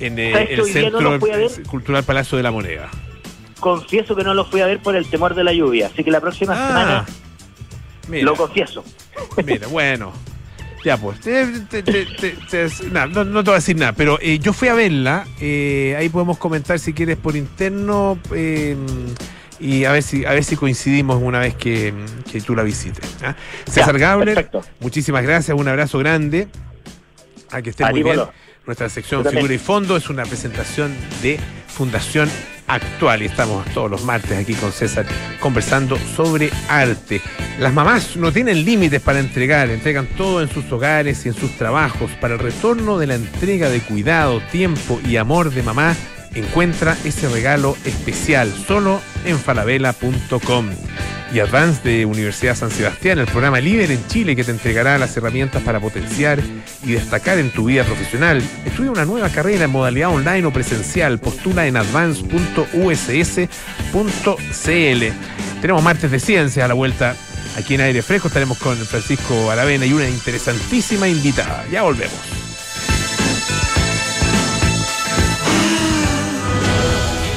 En 0.00 0.18
eh, 0.18 0.32
¿Sabes 0.32 0.48
que 0.48 0.54
el 0.54 0.92
no 0.92 1.18
Centro? 1.18 1.70
Cultural 1.70 2.04
Palacio 2.04 2.36
de 2.38 2.42
la 2.42 2.50
Moneda. 2.50 2.88
Confieso 3.60 4.16
que 4.16 4.24
no 4.24 4.32
lo 4.32 4.46
fui 4.46 4.62
a 4.62 4.66
ver 4.66 4.80
por 4.80 4.96
el 4.96 5.06
temor 5.06 5.34
de 5.34 5.44
la 5.44 5.52
lluvia, 5.52 5.88
así 5.92 6.02
que 6.02 6.10
la 6.10 6.20
próxima 6.20 6.54
Ah, 6.56 6.66
semana 6.68 7.06
mira, 8.08 8.24
lo 8.24 8.34
confieso. 8.34 8.82
mira, 9.44 9.66
bueno. 9.68 10.12
Ya, 10.82 10.96
pues, 10.96 11.20
te- 11.20 11.44
te- 11.68 11.82
te- 11.82 12.06
te- 12.06 12.36
te- 12.50 12.68
nah, 12.90 13.04
no, 13.04 13.22
no 13.22 13.44
te 13.44 13.50
voy 13.50 13.56
a 13.56 13.58
decir 13.58 13.76
nada, 13.76 13.92
pero 13.92 14.18
eh, 14.22 14.38
yo 14.38 14.54
fui 14.54 14.68
a 14.68 14.72
verla, 14.74 15.26
eh, 15.38 15.94
ahí 15.98 16.08
podemos 16.08 16.38
comentar 16.38 16.78
si 16.78 16.94
quieres 16.94 17.18
por 17.18 17.36
interno 17.36 18.18
eh, 18.34 18.74
y 19.60 19.84
a 19.84 19.92
ver 19.92 20.02
si 20.02 20.24
a 20.24 20.30
ver 20.30 20.42
si 20.42 20.56
coincidimos 20.56 21.20
una 21.22 21.38
vez 21.38 21.54
que, 21.54 21.92
que 22.30 22.40
tú 22.40 22.54
la 22.56 22.62
visites. 22.62 23.04
¿ah? 23.22 23.36
César 23.66 23.98
Gabler, 23.98 24.34
perfecto. 24.34 24.62
muchísimas 24.80 25.22
gracias, 25.22 25.56
un 25.56 25.68
abrazo 25.68 25.98
grande, 25.98 26.48
a 27.50 27.62
que 27.62 27.70
esté 27.70 27.88
muy 27.90 28.02
bien. 28.02 28.20
Nuestra 28.66 28.88
sección. 28.88 29.24
Figura 29.24 29.52
y 29.52 29.58
Fondo 29.58 29.96
es 29.96 30.10
una 30.10 30.24
presentación 30.24 30.94
de 31.22 31.40
Fundación 31.66 32.30
Actual 32.66 33.22
y 33.22 33.24
estamos 33.24 33.66
todos 33.74 33.90
los 33.90 34.04
martes 34.04 34.38
aquí 34.38 34.54
con 34.54 34.70
César 34.70 35.04
conversando 35.40 35.98
sobre 36.14 36.50
arte. 36.68 37.20
Las 37.58 37.72
mamás 37.72 38.16
no 38.16 38.30
tienen 38.30 38.64
límites 38.64 39.02
para 39.02 39.18
entregar, 39.18 39.70
entregan 39.70 40.06
todo 40.16 40.40
en 40.40 40.48
sus 40.48 40.70
hogares 40.70 41.26
y 41.26 41.30
en 41.30 41.34
sus 41.34 41.50
trabajos. 41.56 42.12
Para 42.20 42.34
el 42.34 42.40
retorno 42.40 42.98
de 42.98 43.08
la 43.08 43.16
entrega 43.16 43.68
de 43.70 43.80
cuidado, 43.80 44.40
tiempo 44.52 45.00
y 45.04 45.16
amor 45.16 45.50
de 45.50 45.64
mamá, 45.64 45.96
encuentra 46.34 46.96
ese 47.04 47.28
regalo 47.28 47.76
especial 47.84 48.52
solo 48.66 49.00
en 49.24 49.38
falabella.com. 49.38 50.70
Y 51.32 51.38
Advance 51.38 51.88
de 51.88 52.06
Universidad 52.06 52.56
San 52.56 52.72
Sebastián, 52.72 53.20
el 53.20 53.26
programa 53.26 53.60
líder 53.60 53.92
en 53.92 54.04
Chile 54.08 54.34
que 54.34 54.42
te 54.42 54.50
entregará 54.50 54.98
las 54.98 55.16
herramientas 55.16 55.62
para 55.62 55.78
potenciar 55.78 56.40
y 56.82 56.92
destacar 56.92 57.38
en 57.38 57.52
tu 57.52 57.66
vida 57.66 57.84
profesional. 57.84 58.42
Estudia 58.64 58.90
una 58.90 59.04
nueva 59.04 59.28
carrera 59.28 59.66
en 59.66 59.70
modalidad 59.70 60.08
online 60.08 60.44
o 60.46 60.52
presencial. 60.52 61.20
Postula 61.20 61.66
en 61.68 61.76
advance.uss.cl. 61.76 62.80
Tenemos 65.60 65.82
martes 65.82 66.10
de 66.10 66.18
ciencia 66.18 66.64
a 66.64 66.68
la 66.68 66.74
vuelta 66.74 67.14
aquí 67.56 67.74
en 67.74 67.82
Aire 67.82 68.02
Fresco. 68.02 68.26
Estaremos 68.26 68.58
con 68.58 68.76
Francisco 68.76 69.52
Aravena 69.52 69.86
y 69.86 69.92
una 69.92 70.08
interesantísima 70.08 71.06
invitada. 71.06 71.64
Ya 71.70 71.82
volvemos. 71.82 72.39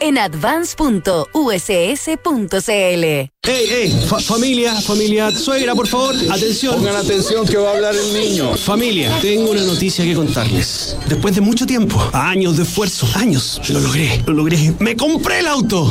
en 0.00 0.18
advance.uss.cl. 0.18 1.30
¡Ey, 3.42 3.66
ey! 3.70 3.90
Fa- 4.06 4.20
familia, 4.20 4.74
familia, 4.82 5.30
suegra, 5.30 5.74
por 5.74 5.86
favor, 5.88 6.14
atención. 6.30 6.74
Pongan 6.76 6.96
atención 6.96 7.46
que 7.46 7.56
va 7.56 7.70
a 7.70 7.74
hablar 7.74 7.94
el 7.96 8.12
niño. 8.12 8.54
Familia, 8.54 9.10
tengo 9.22 9.50
una 9.50 9.62
noticia 9.62 10.04
que 10.04 10.14
contarles. 10.14 10.94
Después 11.08 11.34
de 11.34 11.40
mucho 11.40 11.66
tiempo, 11.66 11.98
años 12.12 12.58
de 12.58 12.64
esfuerzo, 12.64 13.08
años, 13.14 13.58
lo 13.70 13.80
logré, 13.80 14.22
lo 14.26 14.34
logré. 14.34 14.74
¡Me 14.78 14.94
compré 14.94 15.38
el 15.40 15.46
auto! 15.46 15.90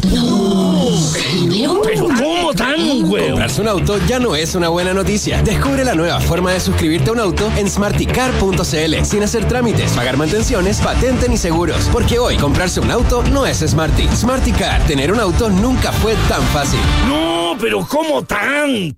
Pero 1.84 2.04
¿cómo 2.18 2.54
tan, 2.54 3.02
güey? 3.08 3.30
Comprarse 3.30 3.62
un 3.62 3.68
auto 3.68 3.98
ya 4.08 4.20
no 4.20 4.36
es 4.36 4.54
una 4.56 4.70
buena 4.70 4.94
noticia. 4.94 5.42
Descubre 5.42 5.84
la 5.84 5.96
nueva 5.96 6.20
forma 6.22 6.54
de 6.54 6.60
suscribirte 6.60 7.10
a 7.10 7.14
un 7.14 7.20
auto 7.20 7.52
en 7.58 7.68
smarticar.cl 7.70 9.04
sin 9.06 9.24
hacer 9.24 9.48
trámites, 9.48 9.92
pagar 9.94 10.18
mantenciones, 10.18 10.78
patente 10.80 11.28
ni 11.28 11.38
seguros. 11.38 11.90
Porque 11.92 12.20
hoy 12.20 12.38
comprarse 12.38 12.80
un 12.80 12.92
auto 12.92 13.24
no 13.24 13.46
es 13.48 13.60
Smarty. 14.00 14.16
Smarticar, 14.16 14.82
tener 14.86 15.12
un 15.12 15.20
auto 15.20 15.50
nunca 15.50 15.92
fue 15.92 16.16
tan 16.28 16.42
fácil. 16.44 16.80
No, 17.08 17.56
pero 17.60 17.86
¿cómo 17.88 18.24
tan? 18.24 18.98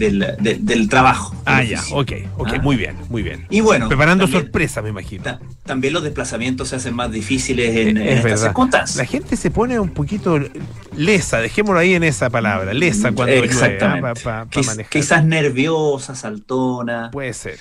del, 0.00 0.34
del- 0.40 0.66
del 0.66 0.88
trabajo. 0.88 1.36
Ah, 1.44 1.62
ya, 1.62 1.80
ok, 1.92 2.12
ok, 2.38 2.48
Ah. 2.54 2.58
muy 2.60 2.74
bien, 2.76 2.96
muy 3.08 3.22
bien. 3.22 3.46
Y 3.50 3.60
bueno, 3.60 3.86
Preparando 3.86 4.24
también- 4.24 4.42
sorpresa, 4.42 4.82
me 4.82 4.88
imagino. 4.88 5.22
ta- 5.22 5.38
también 5.64 5.92
los 5.94 6.02
desplazamientos 6.02 6.68
se 6.70 6.76
hacen 6.76 6.94
más 6.94 7.12
difíciles 7.12 7.76
en, 7.76 7.96
en 7.98 8.08
es 8.08 8.24
estas 8.24 8.40
circunstancias. 8.42 8.96
La 8.96 9.04
gente 9.04 9.36
se 9.36 9.50
pone 9.52 9.78
un 9.78 9.90
poquito 9.90 10.40
lesa, 10.96 11.38
dejémoslo 11.38 11.78
ahí 11.78 11.94
en 11.94 12.02
esa 12.02 12.30
palabra, 12.30 12.74
lesa 12.74 13.12
cuando 13.12 13.32
llueve, 13.34 13.46
Exactamente. 13.46 14.08
¿ah? 14.08 14.14
pa- 14.14 14.20
pa- 14.20 14.44
pa 14.46 14.50
Quiz- 14.50 14.66
manejar. 14.66 14.90
quizás 14.90 15.24
nerviosa, 15.24 16.14
saltona. 16.14 17.10
Puede 17.12 17.32
ser. 17.32 17.58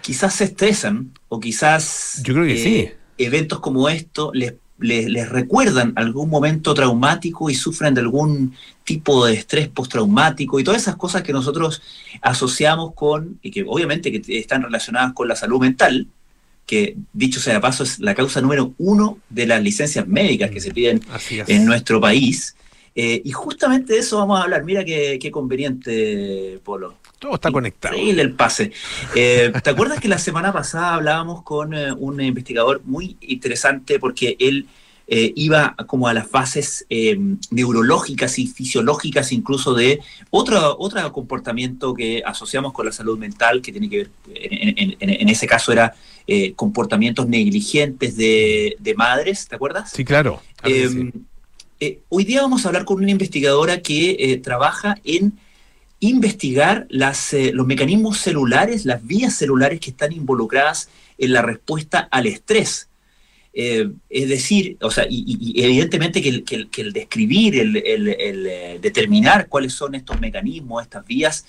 Quizás 0.00 0.34
se 0.34 0.44
estresan 0.44 1.10
o 1.28 1.40
quizás 1.40 2.22
Yo 2.24 2.32
creo 2.34 2.46
que 2.46 2.56
sí. 2.56 2.90
eventos 3.18 3.60
como 3.60 3.88
esto 3.90 4.30
les, 4.32 4.54
les, 4.80 5.08
les 5.08 5.28
recuerdan 5.28 5.92
algún 5.96 6.30
momento 6.30 6.74
traumático 6.74 7.50
y 7.50 7.54
sufren 7.54 7.94
de 7.94 8.00
algún 8.00 8.54
tipo 8.84 9.24
de 9.26 9.34
estrés 9.34 9.68
postraumático 9.68 10.58
y 10.58 10.64
todas 10.64 10.82
esas 10.82 10.96
cosas 10.96 11.22
que 11.22 11.32
nosotros 11.32 11.82
asociamos 12.22 12.94
con, 12.94 13.38
y 13.42 13.50
que 13.50 13.64
obviamente 13.66 14.10
que 14.10 14.38
están 14.38 14.62
relacionadas 14.62 15.12
con 15.12 15.28
la 15.28 15.36
salud 15.36 15.60
mental, 15.60 16.08
que 16.66 16.96
dicho 17.12 17.40
sea 17.40 17.54
de 17.54 17.60
paso 17.60 17.82
es 17.82 17.98
la 17.98 18.14
causa 18.14 18.40
número 18.40 18.74
uno 18.78 19.18
de 19.28 19.46
las 19.46 19.62
licencias 19.62 20.06
médicas 20.06 20.50
que 20.50 20.60
se 20.60 20.72
piden 20.72 21.02
Así 21.10 21.40
es. 21.40 21.48
en 21.48 21.64
nuestro 21.64 22.00
país. 22.00 22.54
Eh, 22.94 23.22
y 23.24 23.32
justamente 23.32 23.94
de 23.94 24.00
eso 24.00 24.18
vamos 24.18 24.38
a 24.38 24.44
hablar. 24.44 24.64
Mira 24.64 24.84
qué, 24.84 25.18
qué 25.20 25.30
conveniente, 25.30 26.60
Polo. 26.64 26.99
Todo 27.20 27.34
está 27.34 27.52
conectado. 27.52 27.94
Increíble 27.94 28.22
el 28.22 28.32
pase. 28.32 28.72
Eh, 29.14 29.52
¿Te 29.62 29.70
acuerdas 29.70 30.00
que 30.00 30.08
la 30.08 30.18
semana 30.18 30.52
pasada 30.52 30.94
hablábamos 30.94 31.42
con 31.42 31.74
eh, 31.74 31.92
un 31.92 32.18
investigador 32.20 32.80
muy 32.86 33.18
interesante 33.20 33.98
porque 34.00 34.36
él 34.40 34.66
eh, 35.06 35.32
iba 35.36 35.74
como 35.86 36.08
a 36.08 36.14
las 36.14 36.30
bases 36.30 36.86
neurológicas 37.50 38.38
y 38.38 38.46
fisiológicas 38.46 39.32
incluso 39.32 39.74
de 39.74 40.00
otro, 40.30 40.76
otro 40.78 41.12
comportamiento 41.12 41.92
que 41.92 42.22
asociamos 42.24 42.72
con 42.72 42.86
la 42.86 42.92
salud 42.92 43.18
mental 43.18 43.60
que 43.60 43.72
tiene 43.72 43.90
que 43.90 43.96
ver, 43.98 44.10
en, 44.34 44.78
en- 44.78 44.96
en- 45.00 45.10
en 45.20 45.28
ese 45.28 45.46
caso 45.46 45.72
era 45.72 45.94
comportamientos 46.54 47.26
negligentes 47.28 48.16
de, 48.16 48.76
de 48.78 48.94
madres, 48.94 49.48
¿te 49.48 49.56
acuerdas? 49.56 49.90
Sí, 49.90 50.04
claro. 50.04 50.40
claro 50.56 50.74
que 50.76 50.88
sí. 51.80 51.98
hoy 52.08 52.24
día 52.24 52.40
vamos 52.42 52.64
a 52.64 52.68
hablar 52.68 52.84
con 52.84 52.98
una 52.98 53.10
investigadora 53.10 53.82
que 53.82 54.40
trabaja 54.42 54.96
en 55.02 55.32
investigar 56.00 56.86
eh, 56.90 57.52
los 57.52 57.66
mecanismos 57.66 58.18
celulares, 58.18 58.86
las 58.86 59.06
vías 59.06 59.36
celulares 59.36 59.80
que 59.80 59.90
están 59.90 60.12
involucradas 60.12 60.88
en 61.18 61.32
la 61.34 61.42
respuesta 61.42 62.08
al 62.10 62.26
estrés. 62.26 62.88
Eh, 63.52 63.90
es 64.08 64.28
decir, 64.28 64.78
o 64.80 64.90
sea, 64.90 65.06
y, 65.10 65.60
evidentemente 65.62 66.22
que 66.22 66.28
el, 66.76 66.92
describir, 66.92 67.58
el, 67.58 67.76
eh, 67.76 68.78
determinar 68.80 69.48
cuáles 69.48 69.74
son 69.74 69.94
estos 69.94 70.20
mecanismos, 70.20 70.82
estas 70.82 71.06
vías, 71.06 71.44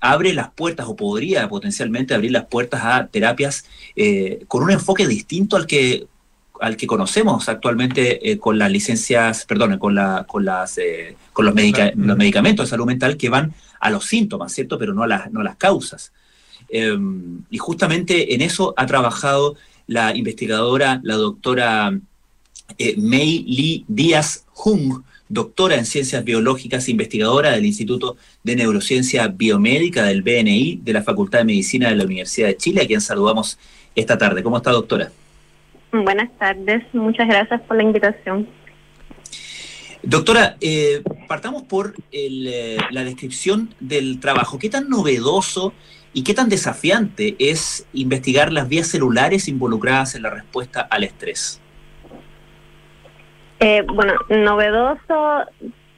abre 0.00 0.32
las 0.32 0.50
puertas 0.50 0.86
o 0.88 0.96
podría 0.96 1.48
potencialmente 1.48 2.14
abrir 2.14 2.32
las 2.32 2.46
puertas 2.46 2.80
a 2.82 3.06
terapias 3.06 3.66
con 4.48 4.62
un 4.62 4.70
enfoque 4.70 5.06
distinto 5.06 5.56
al 5.56 5.66
que 5.66 6.06
al 6.60 6.76
que 6.76 6.86
conocemos 6.86 7.48
actualmente 7.48 8.30
eh, 8.30 8.38
con 8.38 8.58
las 8.58 8.70
licencias, 8.70 9.46
perdón, 9.46 9.78
con, 9.78 9.94
la, 9.94 10.24
con, 10.28 10.44
las, 10.44 10.78
eh, 10.78 11.16
con 11.32 11.44
los, 11.46 11.54
medica- 11.54 11.92
los 11.96 12.16
medicamentos 12.16 12.66
de 12.66 12.70
salud 12.70 12.86
mental 12.86 13.16
que 13.16 13.28
van 13.28 13.52
a 13.80 13.90
los 13.90 14.04
síntomas, 14.04 14.52
¿cierto? 14.52 14.78
Pero 14.78 14.92
no 14.92 15.02
a 15.02 15.06
las, 15.06 15.30
no 15.32 15.40
a 15.40 15.44
las 15.44 15.56
causas. 15.56 16.12
Eh, 16.68 16.96
y 17.50 17.58
justamente 17.58 18.34
en 18.34 18.42
eso 18.42 18.74
ha 18.76 18.86
trabajado 18.86 19.56
la 19.86 20.14
investigadora, 20.14 21.00
la 21.02 21.16
doctora 21.16 21.98
eh, 22.78 22.94
Mei 22.98 23.44
Lee 23.48 23.84
Díaz 23.88 24.44
Jung, 24.52 25.02
doctora 25.28 25.76
en 25.76 25.86
ciencias 25.86 26.24
biológicas, 26.24 26.88
investigadora 26.88 27.52
del 27.52 27.64
Instituto 27.64 28.16
de 28.44 28.56
Neurociencia 28.56 29.28
Biomédica 29.28 30.04
del 30.04 30.22
BNI 30.22 30.80
de 30.82 30.92
la 30.92 31.02
Facultad 31.02 31.38
de 31.38 31.44
Medicina 31.46 31.88
de 31.88 31.96
la 31.96 32.04
Universidad 32.04 32.48
de 32.48 32.56
Chile, 32.56 32.82
a 32.82 32.86
quien 32.86 33.00
saludamos 33.00 33.58
esta 33.94 34.18
tarde. 34.18 34.42
¿Cómo 34.42 34.56
está, 34.58 34.70
doctora? 34.72 35.10
Buenas 35.92 36.30
tardes, 36.38 36.82
muchas 36.92 37.28
gracias 37.28 37.60
por 37.62 37.76
la 37.76 37.82
invitación. 37.82 38.48
Doctora, 40.02 40.56
eh, 40.60 41.02
partamos 41.28 41.64
por 41.64 41.94
el, 42.10 42.46
eh, 42.46 42.78
la 42.90 43.04
descripción 43.04 43.74
del 43.80 44.18
trabajo. 44.20 44.58
¿Qué 44.58 44.70
tan 44.70 44.88
novedoso 44.88 45.74
y 46.12 46.24
qué 46.24 46.32
tan 46.32 46.48
desafiante 46.48 47.36
es 47.38 47.86
investigar 47.92 48.52
las 48.52 48.68
vías 48.68 48.88
celulares 48.88 49.46
involucradas 49.48 50.14
en 50.14 50.22
la 50.22 50.30
respuesta 50.30 50.80
al 50.80 51.04
estrés? 51.04 51.60
Eh, 53.60 53.84
bueno, 53.86 54.14
novedoso, 54.30 55.44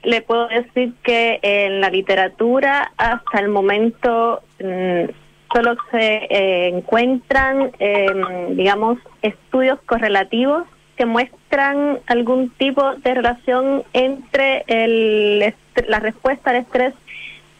le 0.03 0.21
puedo 0.21 0.49
decir 0.49 0.93
que 1.01 1.39
en 1.41 1.79
la 1.79 1.89
literatura 1.89 2.91
hasta 2.97 3.39
el 3.39 3.47
momento 3.47 4.41
mm, 4.61 5.05
solo 5.53 5.77
se 5.91 6.27
eh, 6.29 6.67
encuentran, 6.67 7.71
eh, 7.79 8.47
digamos, 8.51 8.99
estudios 9.23 9.79
correlativos 9.85 10.67
que 10.95 11.07
muestran 11.07 11.99
algún 12.05 12.51
tipo 12.51 12.93
de 12.97 13.15
relación 13.15 13.83
entre 13.93 14.63
el 14.67 15.55
la 15.87 15.99
respuesta 15.99 16.51
al 16.51 16.57
estrés 16.57 16.93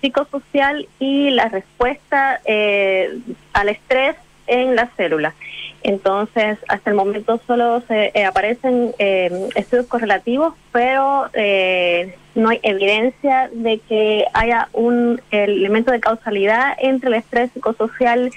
psicosocial 0.02 0.88
y 1.00 1.32
la 1.32 1.48
respuesta 1.48 2.40
eh, 2.46 3.18
al 3.54 3.70
estrés 3.70 4.16
en 4.46 4.76
las 4.76 4.90
células. 4.96 5.34
Entonces, 5.84 6.58
hasta 6.70 6.90
el 6.90 6.96
momento 6.96 7.42
solo 7.46 7.82
se 7.88 8.12
eh, 8.14 8.26
aparecen 8.26 8.94
eh, 9.00 9.50
estudios 9.56 9.88
correlativos, 9.88 10.54
pero 10.72 11.30
eh, 11.34 12.16
no 12.36 12.50
hay 12.50 12.60
evidencia 12.64 13.50
de 13.52 13.80
que 13.80 14.26
haya 14.34 14.70
un 14.72 15.22
elemento 15.32 15.92
de 15.92 16.00
causalidad 16.00 16.76
entre 16.80 17.10
el 17.10 17.16
estrés 17.16 17.52
psicosocial 17.52 18.32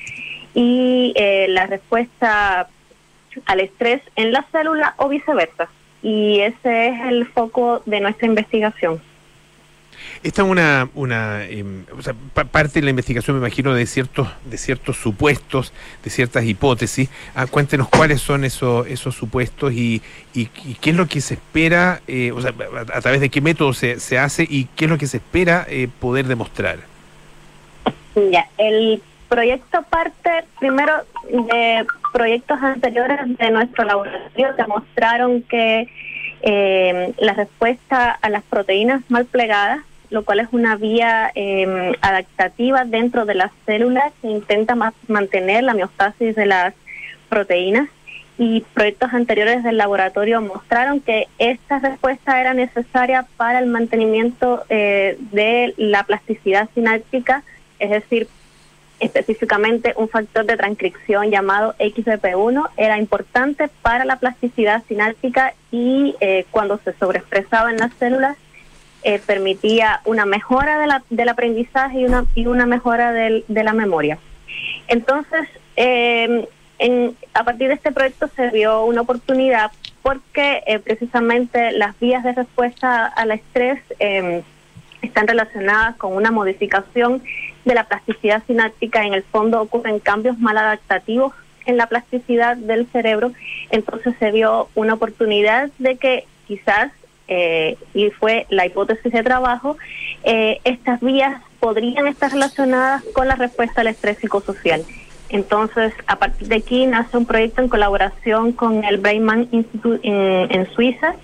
y 0.55 1.15
la 1.49 1.67
respuesta 1.67 2.69
al 3.47 3.61
estrés 3.61 4.01
en 4.17 4.33
la 4.33 4.45
célula 4.53 4.95
o 4.97 5.09
viceversa. 5.09 5.69
Y 6.03 6.41
ese 6.41 6.89
es 6.89 7.01
el 7.09 7.27
foco 7.27 7.83
de 7.87 8.01
nuestra 8.01 8.27
investigación. 8.27 9.01
Esta 10.23 10.43
es 10.43 10.49
una, 10.49 10.89
una 10.95 11.45
em, 11.45 11.85
o 11.97 12.03
sea, 12.03 12.15
pa- 12.35 12.45
parte 12.45 12.81
de 12.81 12.85
la 12.85 12.91
investigación, 12.91 13.37
me 13.37 13.41
imagino, 13.47 13.75
de 13.75 13.87
ciertos, 13.87 14.29
de 14.45 14.57
ciertos 14.59 14.97
supuestos, 14.99 15.73
de 16.05 16.11
ciertas 16.11 16.45
hipótesis. 16.45 17.09
Ah, 17.35 17.47
cuéntenos 17.47 17.89
cuáles 17.89 18.21
son 18.21 18.45
esos, 18.45 18.87
esos 18.87 19.15
supuestos 19.15 19.73
y, 19.73 20.03
y- 20.35 20.49
y 20.65 20.75
qué 20.81 20.91
es 20.91 20.97
lo 20.97 21.07
que 21.07 21.21
se 21.21 21.35
espera, 21.35 22.01
eh, 22.07 22.31
o 22.33 22.41
sea, 22.41 22.53
a, 22.93 22.99
a 22.99 23.01
través 23.01 23.21
de 23.21 23.31
qué 23.31 23.41
método 23.41 23.73
se, 23.73 23.99
se 24.01 24.19
hace 24.19 24.47
y 24.49 24.67
qué 24.77 24.85
es 24.85 24.91
lo 24.91 24.99
que 24.99 25.07
se 25.07 25.17
espera 25.19 25.67
eh, 25.69 25.89
poder 26.01 26.27
demostrar. 26.27 26.79
Ya, 28.31 28.47
el 28.59 29.03
proyecto 29.29 29.83
parte 29.83 30.45
primero 30.59 30.93
de 31.31 31.85
proyectos 32.13 32.63
anteriores 32.63 33.37
de 33.39 33.51
nuestro 33.51 33.85
laboratorio. 33.85 34.57
Que 34.57 34.67
mostraron 34.67 35.43
que 35.43 35.89
eh, 36.43 37.13
la 37.19 37.33
respuesta 37.33 38.11
a 38.11 38.29
las 38.31 38.43
proteínas 38.45 39.03
mal 39.09 39.27
plegadas, 39.27 39.81
lo 40.11 40.25
cual 40.25 40.41
es 40.41 40.49
una 40.53 40.77
vía 40.77 41.33
eh, 41.35 41.93
adaptativa 42.01 42.85
dentro 42.85 43.25
de 43.25 43.35
las 43.35 43.51
células 43.67 44.13
que 44.23 44.29
intenta 44.29 44.75
ma- 44.75 44.95
mantener 45.09 45.65
la 45.65 45.73
homeostasis 45.73 46.37
de 46.37 46.47
las 46.47 46.75
proteínas. 47.29 47.89
Y 48.39 48.61
proyectos 48.75 49.15
anteriores 49.15 49.63
del 49.65 49.79
laboratorio 49.79 50.43
mostraron 50.43 51.01
que 51.01 51.27
esta 51.39 51.79
respuesta 51.79 52.39
era 52.39 52.53
necesaria 52.53 53.25
para 53.39 53.61
el 53.61 53.67
mantenimiento 53.67 54.63
eh, 54.69 55.17
de 55.33 55.73
la 55.79 56.03
plasticidad 56.03 56.69
sináptica, 56.75 57.43
es 57.79 57.89
decir, 57.89 58.29
específicamente 59.01 59.93
un 59.97 60.09
factor 60.09 60.47
de 60.47 60.57
transcripción 60.57 61.31
llamado 61.31 61.75
XBP1 61.79 62.71
era 62.77 62.99
importante 62.99 63.69
para 63.83 64.05
la 64.05 64.17
plasticidad 64.17 64.83
sináptica 64.89 65.55
y 65.71 66.15
eh, 66.21 66.47
cuando 66.51 66.79
se 66.79 66.93
sobreexpresaba 66.95 67.71
en 67.71 67.77
las 67.79 67.93
células 67.95 68.37
eh, 69.03 69.21
permitía 69.25 70.01
una 70.05 70.25
mejora 70.27 70.79
de 70.79 70.87
la- 70.89 71.03
del 71.11 71.29
aprendizaje 71.29 72.01
y 72.01 72.05
una, 72.07 72.25
y 72.35 72.47
una 72.47 72.67
mejora 72.67 73.13
del- 73.13 73.45
de 73.47 73.63
la 73.63 73.73
memoria. 73.73 74.19
Entonces, 74.89 75.49
eh, 75.77 76.49
en- 76.79 77.17
a 77.35 77.45
partir 77.45 77.69
de 77.69 77.75
este 77.75 77.93
proyecto 77.93 78.29
se 78.35 78.51
vio 78.51 78.85
una 78.85 79.03
oportunidad 79.03 79.71
porque 80.03 80.63
eh, 80.67 80.79
precisamente 80.79 81.73
las 81.73 81.99
vías 82.01 82.25
de 82.25 82.33
respuesta 82.33 83.07
al 83.07 83.31
estrés 83.33 83.81
eh, 83.99 84.43
están 85.03 85.27
relacionadas 85.27 85.97
con 85.97 86.15
una 86.15 86.31
modificación 86.31 87.23
de 87.65 87.75
la 87.75 87.85
plasticidad 87.85 88.43
sináptica. 88.47 89.05
En 89.05 89.15
el 89.15 89.23
fondo 89.23 89.61
ocurren 89.61 89.99
cambios 89.99 90.39
maladaptativos 90.39 91.33
en 91.67 91.77
la 91.77 91.87
plasticidad 91.87 92.57
del 92.57 92.87
cerebro. 92.87 93.33
Entonces 93.71 94.15
se 94.19 94.31
vio 94.31 94.69
una 94.75 94.95
oportunidad 94.95 95.71
de 95.79 95.97
que 95.97 96.25
quizás, 96.47 96.93
eh, 97.29 97.77
y 97.93 98.11
fue 98.11 98.47
la 98.51 98.67
hipótesis 98.67 99.13
de 99.13 99.23
trabajo, 99.23 99.77
eh, 100.23 100.61
estas 100.65 101.01
vías 101.01 101.43
podrían 101.61 102.07
estar 102.07 102.31
relacionadas 102.31 103.03
con 103.13 103.27
la 103.29 103.35
respuesta 103.35 103.81
al 103.81 103.89
estrés 103.89 104.19
psicosocial. 104.19 104.85
Entonces, 105.29 105.93
a 106.07 106.17
partir 106.17 106.47
de 106.47 106.57
aquí 106.57 106.87
nace 106.87 107.17
un 107.17 107.27
proyecto 107.27 107.61
en 107.61 107.69
colaboración 107.69 108.53
con 108.53 108.85
el 108.85 108.99
Brainman 108.99 109.49
Institute 109.51 109.99
en, 110.07 110.53
en 110.53 110.73
Suiza 110.73 111.17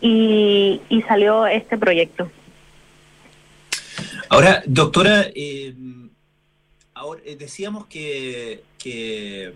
y 0.00 0.80
salió 1.08 1.46
este 1.46 1.78
proyecto. 1.78 2.28
Ahora, 4.28 4.62
doctora, 4.66 5.26
eh, 5.34 5.74
ahora 6.94 7.20
eh, 7.24 7.36
decíamos 7.36 7.86
que, 7.86 8.64
que 8.78 9.54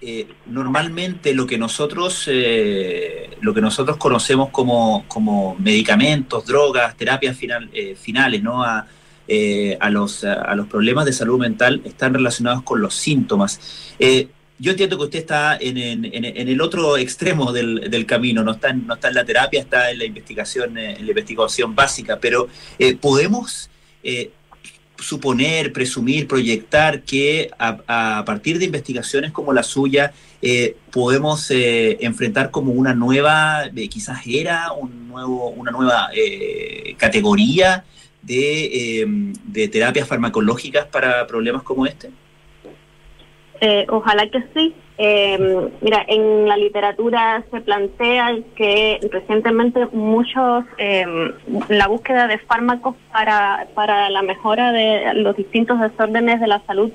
eh, 0.00 0.28
normalmente 0.46 1.34
lo 1.34 1.46
que 1.46 1.58
nosotros 1.58 2.24
eh, 2.28 3.30
lo 3.40 3.52
que 3.52 3.60
nosotros 3.60 3.96
conocemos 3.96 4.50
como, 4.50 5.04
como 5.08 5.56
medicamentos, 5.56 6.46
drogas, 6.46 6.96
terapias 6.96 7.36
final, 7.36 7.68
eh, 7.72 7.96
finales, 7.96 8.42
¿no? 8.42 8.62
A, 8.62 8.86
eh, 9.26 9.76
a, 9.80 9.90
los, 9.90 10.24
a 10.24 10.54
los 10.54 10.68
problemas 10.68 11.04
de 11.04 11.12
salud 11.12 11.38
mental 11.38 11.82
están 11.84 12.14
relacionados 12.14 12.62
con 12.62 12.80
los 12.80 12.94
síntomas. 12.94 13.60
Yo 14.60 14.72
entiendo 14.72 14.98
que 14.98 15.04
usted 15.04 15.20
está 15.20 15.56
en, 15.60 15.78
el 15.78 16.60
otro 16.60 16.96
extremo 16.96 17.52
del, 17.52 18.06
camino, 18.06 18.42
no 18.42 18.52
está, 18.52 18.70
en, 18.70 18.88
la 18.88 19.24
terapia, 19.24 19.60
está 19.60 19.90
en 19.92 19.98
la 19.98 20.04
investigación, 20.04 20.76
eh, 20.76 20.96
en 20.98 21.04
la 21.04 21.10
investigación 21.12 21.76
básica, 21.76 22.18
pero 22.18 22.48
eh, 22.76 22.96
podemos 22.96 23.70
eh, 24.02 24.32
suponer, 24.98 25.72
presumir, 25.72 26.26
proyectar 26.26 27.02
que 27.02 27.50
a, 27.56 28.24
partir 28.26 28.58
de 28.58 28.64
investigaciones 28.64 29.30
como 29.30 29.52
la 29.52 29.62
suya 29.62 30.12
eh, 30.42 30.76
podemos 30.90 31.52
enfrentar 31.52 32.50
como 32.50 32.72
una 32.72 32.94
nueva, 32.94 33.70
quizás 33.88 34.22
era 34.26 34.72
un 34.72 35.06
nuevo, 35.06 35.50
una 35.50 35.70
nueva 35.70 36.10
categoría 36.96 37.84
de, 38.22 39.32
de 39.44 39.68
terapias 39.68 40.08
farmacológicas 40.08 40.86
para 40.86 41.28
problemas 41.28 41.62
como 41.62 41.86
este? 41.86 42.10
Eh, 43.60 43.86
ojalá 43.88 44.26
que 44.28 44.42
sí. 44.54 44.74
Eh, 45.00 45.68
mira, 45.80 46.04
en 46.08 46.48
la 46.48 46.56
literatura 46.56 47.42
se 47.52 47.60
plantea 47.60 48.36
que 48.56 48.98
recientemente 49.12 49.86
muchos, 49.92 50.64
eh, 50.76 51.06
la 51.68 51.86
búsqueda 51.86 52.26
de 52.26 52.38
fármacos 52.38 52.96
para, 53.12 53.66
para 53.74 54.10
la 54.10 54.22
mejora 54.22 54.72
de 54.72 55.14
los 55.14 55.36
distintos 55.36 55.78
desórdenes 55.80 56.40
de 56.40 56.48
la 56.48 56.60
salud 56.66 56.90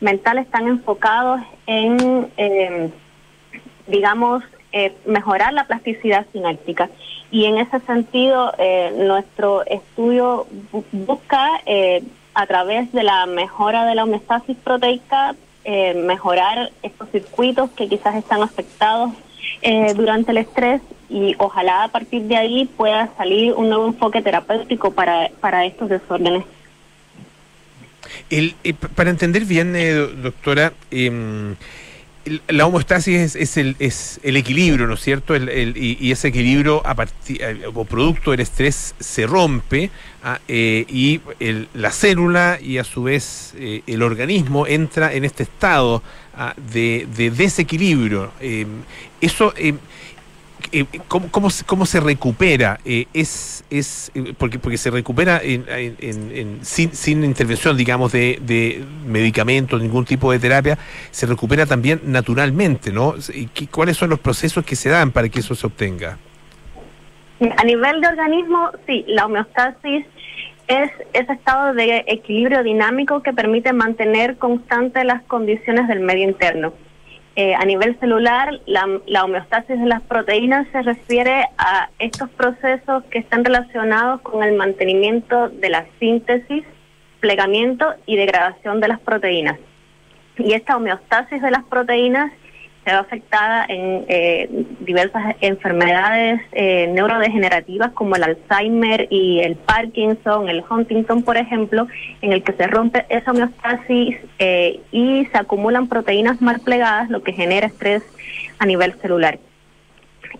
mental 0.00 0.38
están 0.38 0.66
enfocados 0.66 1.40
en, 1.66 2.26
eh, 2.38 2.90
digamos, 3.86 4.42
mejorar 5.04 5.52
la 5.52 5.64
plasticidad 5.66 6.24
sináptica. 6.32 6.88
Y 7.30 7.44
en 7.44 7.58
ese 7.58 7.78
sentido, 7.80 8.52
eh, 8.58 8.90
nuestro 8.96 9.64
estudio 9.66 10.46
bu- 10.72 10.84
busca, 10.92 11.46
eh, 11.66 12.02
a 12.34 12.46
través 12.46 12.90
de 12.92 13.02
la 13.02 13.26
mejora 13.26 13.84
de 13.84 13.94
la 13.94 14.04
homeostasis 14.04 14.56
proteica, 14.64 15.34
eh, 15.64 15.94
mejorar 15.94 16.70
estos 16.82 17.08
circuitos 17.10 17.70
que 17.72 17.88
quizás 17.88 18.14
están 18.16 18.42
afectados 18.42 19.12
eh, 19.62 19.94
durante 19.94 20.30
el 20.32 20.38
estrés 20.38 20.80
y 21.08 21.34
ojalá 21.38 21.84
a 21.84 21.88
partir 21.88 22.22
de 22.22 22.36
ahí 22.36 22.64
pueda 22.76 23.10
salir 23.16 23.52
un 23.52 23.68
nuevo 23.68 23.86
enfoque 23.86 24.22
terapéutico 24.22 24.92
para, 24.92 25.30
para 25.40 25.64
estos 25.66 25.88
desórdenes. 25.88 26.44
El, 28.30 28.54
para 28.96 29.10
entender 29.10 29.44
bien, 29.44 29.76
eh, 29.76 29.92
do- 29.92 30.08
doctora, 30.08 30.72
em, 30.90 31.54
la 32.48 32.66
homeostasis 32.66 33.16
es, 33.18 33.36
es 33.36 33.56
el, 33.56 33.76
es 33.78 34.20
el 34.22 34.36
equilibrio, 34.36 34.86
¿no 34.86 34.94
es 34.94 35.00
cierto? 35.00 35.34
El- 35.34 35.76
y, 35.76 36.10
ese 36.12 36.28
equilibrio 36.28 36.86
a 36.86 36.94
partir, 36.94 37.42
eh, 37.42 37.62
o 37.74 37.84
producto 37.84 38.30
del 38.30 38.40
estrés 38.40 38.94
se 39.00 39.26
rompe 39.26 39.90
ah, 40.22 40.38
eh, 40.46 40.84
y 40.88 41.20
el- 41.40 41.68
la 41.74 41.90
célula 41.90 42.58
y 42.62 42.78
a 42.78 42.84
su 42.84 43.02
vez 43.04 43.54
eh, 43.56 43.82
el 43.86 44.02
organismo 44.02 44.66
entra 44.66 45.12
en 45.12 45.24
este 45.24 45.42
estado 45.42 46.02
ah, 46.36 46.54
de, 46.72 47.06
de 47.16 47.30
desequilibrio. 47.30 48.30
Eso... 49.20 49.52
em, 50.72 50.86
eh, 50.92 51.00
¿cómo, 51.08 51.28
cómo, 51.30 51.50
se- 51.50 51.64
cómo 51.64 51.84
recupera? 52.00 52.78
Eh, 52.84 53.06
es, 53.12 53.64
es 53.70 54.10
eh, 54.14 54.34
porque, 54.36 54.58
porque 54.58 54.78
se 54.78 54.90
recupera 54.90 55.40
en- 55.42 56.58
sin, 56.62 56.92
sin 56.94 57.24
intervención, 57.24 57.76
digamos, 57.76 58.12
de, 58.12 58.38
de 58.42 58.84
medicamentos, 59.06 59.80
ningún 59.82 60.04
tipo 60.04 60.30
de 60.32 60.38
terapia, 60.38 60.78
se 61.10 61.26
recupera 61.26 61.66
también 61.66 62.00
naturalmente, 62.04 62.92
¿no? 62.92 63.14
¿Y 63.34 63.46
qué- 63.46 63.66
¿Cuáles 63.66 63.96
son 63.96 64.10
los 64.10 64.20
procesos 64.20 64.64
que 64.64 64.76
se 64.76 64.88
dan 64.90 65.10
para 65.10 65.28
que 65.28 65.40
eso 65.40 65.54
se 65.54 65.66
obtenga? 65.66 66.18
A 67.56 67.64
nivel 67.64 68.00
de 68.00 68.06
organismo, 68.08 68.70
sí, 68.86 69.04
la 69.08 69.26
homeostasis 69.26 70.06
es 70.68 70.90
ese 71.12 71.32
estado 71.32 71.74
de 71.74 72.04
equilibrio 72.06 72.62
dinámico 72.62 73.20
que 73.22 73.32
permite 73.32 73.72
mantener 73.72 74.36
constantes 74.36 75.04
las 75.04 75.22
condiciones 75.22 75.88
del 75.88 76.00
medio 76.00 76.22
interno. 76.28 76.72
Eh, 77.34 77.54
a 77.54 77.64
nivel 77.64 77.98
celular, 77.98 78.60
la, 78.66 78.86
la 79.06 79.24
homeostasis 79.24 79.80
de 79.80 79.86
las 79.86 80.02
proteínas 80.02 80.66
se 80.70 80.82
refiere 80.82 81.46
a 81.56 81.88
estos 81.98 82.28
procesos 82.30 83.04
que 83.04 83.20
están 83.20 83.42
relacionados 83.42 84.20
con 84.20 84.42
el 84.42 84.54
mantenimiento 84.54 85.48
de 85.48 85.70
la 85.70 85.86
síntesis, 85.98 86.64
plegamiento 87.20 87.86
y 88.04 88.16
degradación 88.16 88.80
de 88.80 88.88
las 88.88 89.00
proteínas. 89.00 89.58
Y 90.36 90.52
esta 90.52 90.76
homeostasis 90.76 91.40
de 91.40 91.50
las 91.50 91.64
proteínas 91.64 92.32
se 92.84 92.90
ve 92.90 92.96
afectada 92.96 93.64
en 93.68 94.04
eh, 94.08 94.48
diversas 94.80 95.36
enfermedades 95.40 96.40
eh, 96.52 96.88
neurodegenerativas 96.88 97.92
como 97.92 98.16
el 98.16 98.24
Alzheimer 98.24 99.06
y 99.08 99.40
el 99.40 99.54
Parkinson, 99.54 100.48
el 100.48 100.64
Huntington, 100.68 101.22
por 101.22 101.36
ejemplo, 101.36 101.86
en 102.22 102.32
el 102.32 102.42
que 102.42 102.52
se 102.52 102.66
rompe 102.66 103.06
esa 103.08 103.30
homeostasis 103.30 104.16
eh, 104.38 104.80
y 104.90 105.26
se 105.26 105.38
acumulan 105.38 105.86
proteínas 105.86 106.42
mal 106.42 106.60
plegadas, 106.60 107.08
lo 107.08 107.22
que 107.22 107.32
genera 107.32 107.68
estrés 107.68 108.02
a 108.58 108.66
nivel 108.66 108.94
celular. 108.94 109.38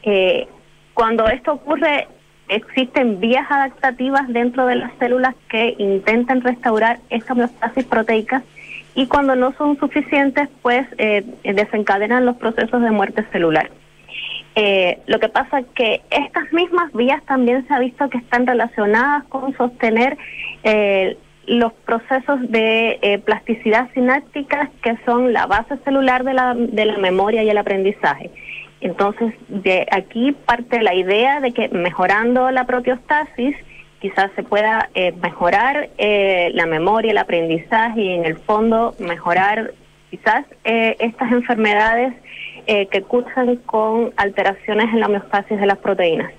Eh, 0.03 0.49
cuando 0.95 1.29
esto 1.29 1.53
ocurre, 1.53 2.09
existen 2.49 3.21
vías 3.21 3.47
adaptativas 3.51 4.27
dentro 4.29 4.67
de 4.67 4.77
las 4.77 4.93
células 4.99 5.35
que 5.49 5.77
intentan 5.79 6.41
restaurar 6.41 6.99
esta 7.09 7.35
homeostasis 7.35 7.85
proteica 7.85 8.43
y 8.95 9.07
cuando 9.07 9.35
no 9.37 9.53
son 9.55 9.79
suficientes, 9.79 10.49
pues 10.63 10.87
eh, 10.99 11.25
desencadenan 11.45 12.27
los 12.27 12.37
procesos 12.37 12.83
de 12.83 12.91
muerte 12.91 13.25
celular. 13.33 13.71
Eh, 14.55 14.99
lo 15.07 15.19
que 15.19 15.29
pasa 15.29 15.61
es 15.61 15.67
que 15.75 16.03
estas 16.11 16.53
mismas 16.53 16.93
vías 16.93 17.23
también 17.25 17.67
se 17.67 17.73
ha 17.73 17.79
visto 17.79 18.11
que 18.11 18.19
están 18.19 18.47
relacionadas 18.47 19.25
con 19.25 19.57
sostener 19.57 20.19
eh, 20.63 21.17
los 21.47 21.73
procesos 21.73 22.39
de 22.51 22.99
eh, 23.01 23.19
plasticidad 23.19 23.91
sináptica 23.95 24.71
que 24.83 24.97
son 25.07 25.33
la 25.33 25.47
base 25.47 25.79
celular 25.85 26.25
de 26.25 26.35
la, 26.35 26.55
de 26.55 26.85
la 26.85 26.99
memoria 26.99 27.43
y 27.43 27.49
el 27.49 27.59
aprendizaje. 27.59 28.31
Entonces, 28.83 29.33
de 29.49 29.87
aquí 29.91 30.33
parte 30.33 30.83
la 30.83 30.95
idea 30.95 31.41
de 31.41 31.53
que 31.53 31.69
mejorando 31.69 32.51
la 32.51 32.67
proteostasis, 32.67 33.57
quizás 34.03 34.33
se 34.35 34.43
pueda 34.43 34.91
eh, 34.95 35.13
mejorar 35.23 35.89
eh, 35.97 36.51
la 36.55 36.67
memoria, 36.67 37.13
el 37.13 37.19
aprendizaje 37.19 38.03
y 38.03 38.09
en 38.11 38.25
el 38.25 38.37
fondo 38.37 38.97
mejorar 38.99 39.73
quizás 40.11 40.45
eh, 40.65 40.97
estas 40.99 41.31
enfermedades 41.31 42.13
eh, 42.67 42.89
que 42.89 43.03
cursan 43.03 43.57
con 43.59 44.13
alteraciones 44.17 44.93
en 44.93 45.01
la 45.01 45.07
homeostasis 45.07 45.59
de 45.59 45.67
las 45.67 45.79
proteínas. 45.79 46.33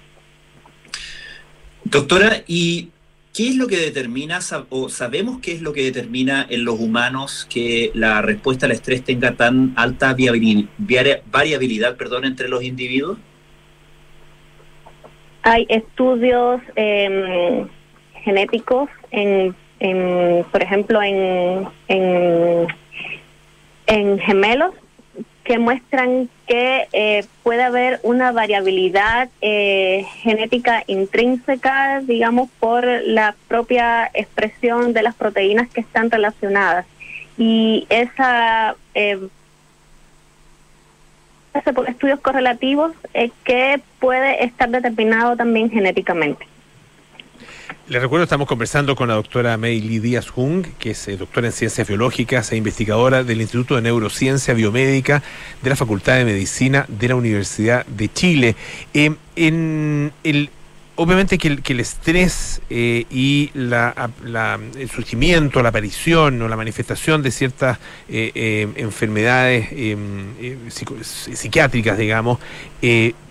Doctora, 1.86 2.44
¿y 2.48 2.90
qué 3.34 3.48
es 3.48 3.56
lo 3.56 3.68
que 3.68 3.78
determina, 3.78 4.40
o 4.70 4.90
sabemos 4.90 5.40
qué 5.42 5.54
es 5.54 5.62
lo 5.62 5.72
que 5.72 5.84
determina 5.84 6.46
en 6.50 6.66
los 6.66 6.80
humanos 6.80 7.48
que 7.50 7.92
la 7.94 8.22
respuesta 8.22 8.66
al 8.66 8.74
estrés 8.74 9.04
tenga 9.06 9.36
tan 9.36 9.74
alta 9.78 10.16
variabilidad 10.16 11.96
perdón, 11.96 12.26
entre 12.26 12.50
los 12.50 12.62
individuos? 12.62 13.18
Hay 15.44 15.66
estudios 15.70 16.62
eh, 16.76 17.66
genéticos, 18.24 18.90
en, 19.12 19.56
en, 19.80 20.46
por 20.52 20.64
ejemplo, 20.64 21.04
en, 21.04 21.68
en, 21.90 22.68
en 23.88 24.20
gemelos 24.20 24.74
que 25.44 25.60
muestran 25.60 26.30
que 26.48 26.88
eh, 26.94 27.26
puede 27.44 27.64
haber 27.64 28.00
una 28.04 28.32
variabilidad 28.32 29.30
eh, 29.42 30.06
genética 30.22 30.84
intrínseca, 30.88 32.00
digamos, 32.02 32.50
por 32.60 32.86
la 32.86 33.36
propia 33.50 34.10
expresión 34.14 34.94
de 34.94 35.04
las 35.04 35.16
proteínas 35.16 35.70
que 35.70 35.82
están 35.82 36.10
relacionadas. 36.10 36.86
Y 37.38 37.86
esa 37.90 38.76
eh, 38.96 39.20
hace 41.54 41.74
por 41.74 41.90
estudios 41.90 42.20
correlativos 42.20 42.92
eh, 43.14 43.32
que 43.44 43.82
puede 44.00 44.44
estar 44.44 44.70
determinado 44.70 45.36
también 45.36 45.70
genéticamente. 45.70 46.48
Les 47.88 48.02
recuerdo, 48.02 48.24
estamos 48.24 48.48
conversando 48.48 48.96
con 48.96 49.10
la 49.10 49.16
doctora 49.16 49.58
Meili 49.58 50.00
Díaz 50.00 50.30
Jung, 50.30 50.66
que 50.80 50.92
es 50.92 51.08
eh, 51.08 51.18
doctora 51.18 51.48
en 51.48 51.54
ciencias 51.54 51.88
biológicas 51.88 52.52
e 52.52 52.56
investigadora 52.56 53.24
del 53.24 53.42
Instituto 53.42 53.76
de 53.76 53.82
Neurociencia 53.82 54.54
Biomédica 54.54 55.22
de 55.62 55.70
la 55.70 55.76
Facultad 55.76 56.16
de 56.16 56.26
Medicina 56.26 56.86
de 56.88 57.08
la 57.10 57.16
Universidad 57.16 57.86
de 57.88 58.08
Chile. 58.12 58.56
Eh, 58.94 59.14
en 59.36 60.14
el 60.24 60.50
obviamente 60.96 61.38
que 61.38 61.48
el, 61.74 61.80
estrés 61.80 62.62
eh, 62.70 63.06
y 63.10 63.50
la, 63.54 64.12
la- 64.24 64.60
el 64.78 64.90
surgimiento, 64.90 65.62
la 65.64 65.70
aparición 65.70 66.42
o 66.42 66.48
la 66.48 66.56
manifestación 66.56 67.24
de 67.24 67.32
ciertas 67.32 67.80
eh, 68.10 68.32
eh, 68.36 68.68
enfermedades 68.76 69.70
psiquiátricas, 71.10 71.98
digamos, 71.98 72.40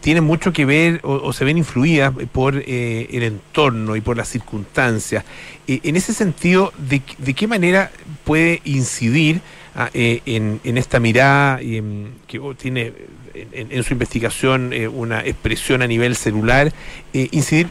tienen 0.00 0.24
mucho 0.24 0.52
que 0.52 0.64
ver 0.64 1.00
o, 1.04 1.14
o 1.14 1.32
se 1.32 1.44
ven 1.44 1.58
influidas 1.58 2.12
por 2.32 2.56
el 2.56 3.22
entorno 3.22 3.96
y 3.96 4.00
por 4.00 4.16
las 4.16 4.28
circunstancias. 4.28 5.24
En 5.66 5.96
ese 5.96 6.12
sentido, 6.14 6.72
¿de, 6.78 7.00
qué- 7.00 7.14
de 7.18 7.34
qué 7.34 7.46
manera 7.46 7.90
puede 8.24 8.60
incidir 8.64 9.40
ah, 9.74 9.90
eh, 9.94 10.20
en, 10.26 10.60
en 10.64 10.78
esta 10.78 11.00
mirada 11.00 11.58
que 11.58 12.40
tiene 12.58 12.92
en, 13.34 13.72
en- 13.72 13.82
su 13.82 13.94
investigación 13.94 14.72
eh, 14.74 14.88
una 14.88 15.20
expresión 15.20 15.80
a 15.82 15.86
nivel 15.86 16.16
celular, 16.16 16.72
eh, 17.14 17.28
incidir 17.30 17.68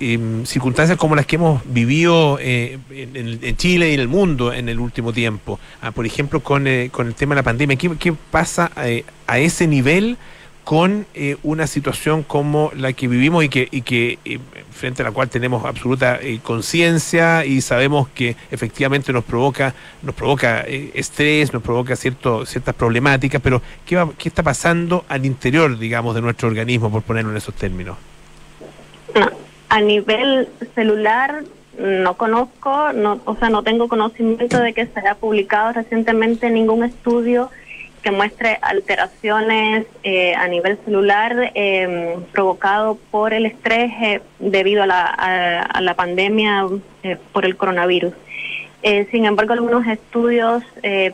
en 0.00 0.46
circunstancias 0.46 0.96
como 0.96 1.16
las 1.16 1.26
que 1.26 1.36
hemos 1.36 1.62
vivido 1.66 2.38
en, 2.40 2.80
Chile 3.56 3.90
y 3.90 3.94
en 3.94 4.00
el 4.00 4.08
mundo 4.08 4.52
en 4.52 4.68
el 4.68 4.78
último 4.78 5.12
tiempo. 5.12 5.58
Ah, 5.82 5.90
por 5.90 6.06
ejemplo, 6.06 6.40
con, 6.40 6.66
con 6.92 7.08
el 7.08 7.14
tema 7.14 7.34
de 7.34 7.40
la 7.40 7.42
pandemia. 7.42 7.76
¿Qué, 7.76 7.90
qué 7.98 8.12
pasa 8.12 8.70
a 9.26 9.38
ese 9.38 9.66
nivel? 9.66 10.16
Con 10.64 11.06
eh, 11.14 11.36
una 11.42 11.66
situación 11.66 12.22
como 12.22 12.72
la 12.74 12.94
que 12.94 13.06
vivimos 13.06 13.44
y 13.44 13.48
que, 13.50 13.68
y 13.70 13.82
que 13.82 14.18
eh, 14.24 14.38
frente 14.72 15.02
a 15.02 15.04
la 15.04 15.10
cual 15.12 15.28
tenemos 15.28 15.64
absoluta 15.66 16.18
eh, 16.22 16.40
conciencia 16.42 17.44
y 17.44 17.60
sabemos 17.60 18.08
que 18.08 18.34
efectivamente 18.50 19.12
nos 19.12 19.24
provoca 19.24 19.74
nos 20.02 20.14
provoca 20.14 20.62
eh, 20.66 20.90
estrés, 20.94 21.52
nos 21.52 21.62
provoca 21.62 21.94
cierto, 21.96 22.46
ciertas 22.46 22.74
problemáticas, 22.74 23.42
pero 23.42 23.60
¿qué, 23.84 23.96
va- 23.96 24.10
¿qué 24.16 24.28
está 24.30 24.42
pasando 24.42 25.04
al 25.08 25.26
interior, 25.26 25.78
digamos, 25.78 26.14
de 26.14 26.22
nuestro 26.22 26.48
organismo, 26.48 26.90
por 26.90 27.02
ponerlo 27.02 27.30
en 27.30 27.36
esos 27.36 27.54
términos? 27.54 27.96
No, 29.14 29.28
a 29.68 29.80
nivel 29.82 30.48
celular 30.74 31.44
no 31.78 32.14
conozco, 32.16 32.92
no, 32.94 33.20
o 33.24 33.36
sea, 33.36 33.50
no 33.50 33.62
tengo 33.62 33.88
conocimiento 33.88 34.58
de 34.60 34.72
que 34.72 34.86
se 34.86 35.00
haya 35.00 35.14
publicado 35.16 35.72
recientemente 35.72 36.48
ningún 36.48 36.84
estudio 36.84 37.50
que 38.04 38.10
muestre 38.10 38.58
alteraciones 38.60 39.86
eh, 40.02 40.34
a 40.34 40.46
nivel 40.46 40.78
celular 40.84 41.52
eh, 41.54 42.18
provocado 42.32 42.98
por 43.10 43.32
el 43.32 43.46
estrés 43.46 43.90
eh, 44.02 44.20
debido 44.38 44.82
a 44.82 44.86
la, 44.86 45.06
a, 45.06 45.80
la 45.80 45.94
pandemia 45.94 46.66
eh, 47.02 47.16
por 47.32 47.46
el 47.46 47.56
coronavirus. 47.56 48.12
Sin 49.10 49.24
embargo, 49.24 49.54
algunos 49.54 49.86
estudios 49.86 50.62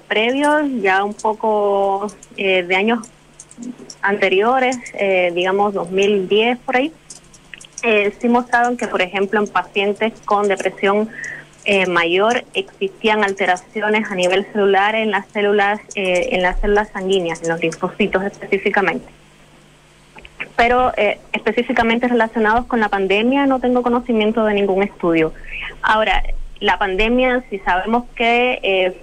previos, 0.09 0.63
ya 0.83 1.05
un 1.05 1.15
poco 1.15 2.13
de 2.37 2.75
años 2.75 3.09
anteriores, 4.03 4.77
digamos 5.33 5.75
2010 5.75 6.59
por 6.59 6.75
ahí, 6.75 6.93
sí 8.21 8.29
mostraron 8.29 8.77
que, 8.77 8.89
por 8.89 9.03
ejemplo, 9.03 9.39
en 9.39 9.47
pacientes 9.47 10.15
con 10.25 10.49
depresión 10.49 11.11
eh, 11.73 11.87
mayor 11.87 12.43
existían 12.53 13.23
alteraciones 13.23 14.11
a 14.11 14.17
nivel 14.17 14.45
celular 14.53 14.97
en 14.97 15.13
las 15.13 15.25
células, 15.29 15.79
eh, 15.95 16.31
en 16.33 16.43
las 16.43 16.59
células 16.59 16.89
sanguíneas, 16.89 17.41
en 17.45 17.49
los 17.49 17.61
linfocitos 17.61 18.25
específicamente. 18.25 19.07
Pero 20.57 20.93
eh, 20.97 21.21
específicamente 21.33 22.09
relacionados 22.09 22.67
con 22.67 22.81
la 22.81 22.89
pandemia 22.89 23.47
no 23.47 23.61
tengo 23.61 23.83
conocimiento 23.83 24.45
de 24.47 24.55
ningún 24.55 24.83
estudio. 24.83 25.33
Ahora, 25.81 26.25
la 26.59 26.77
pandemia, 26.77 27.45
si 27.51 27.61
sabemos 27.61 28.03
que, 28.17 28.59
eh, 28.65 28.97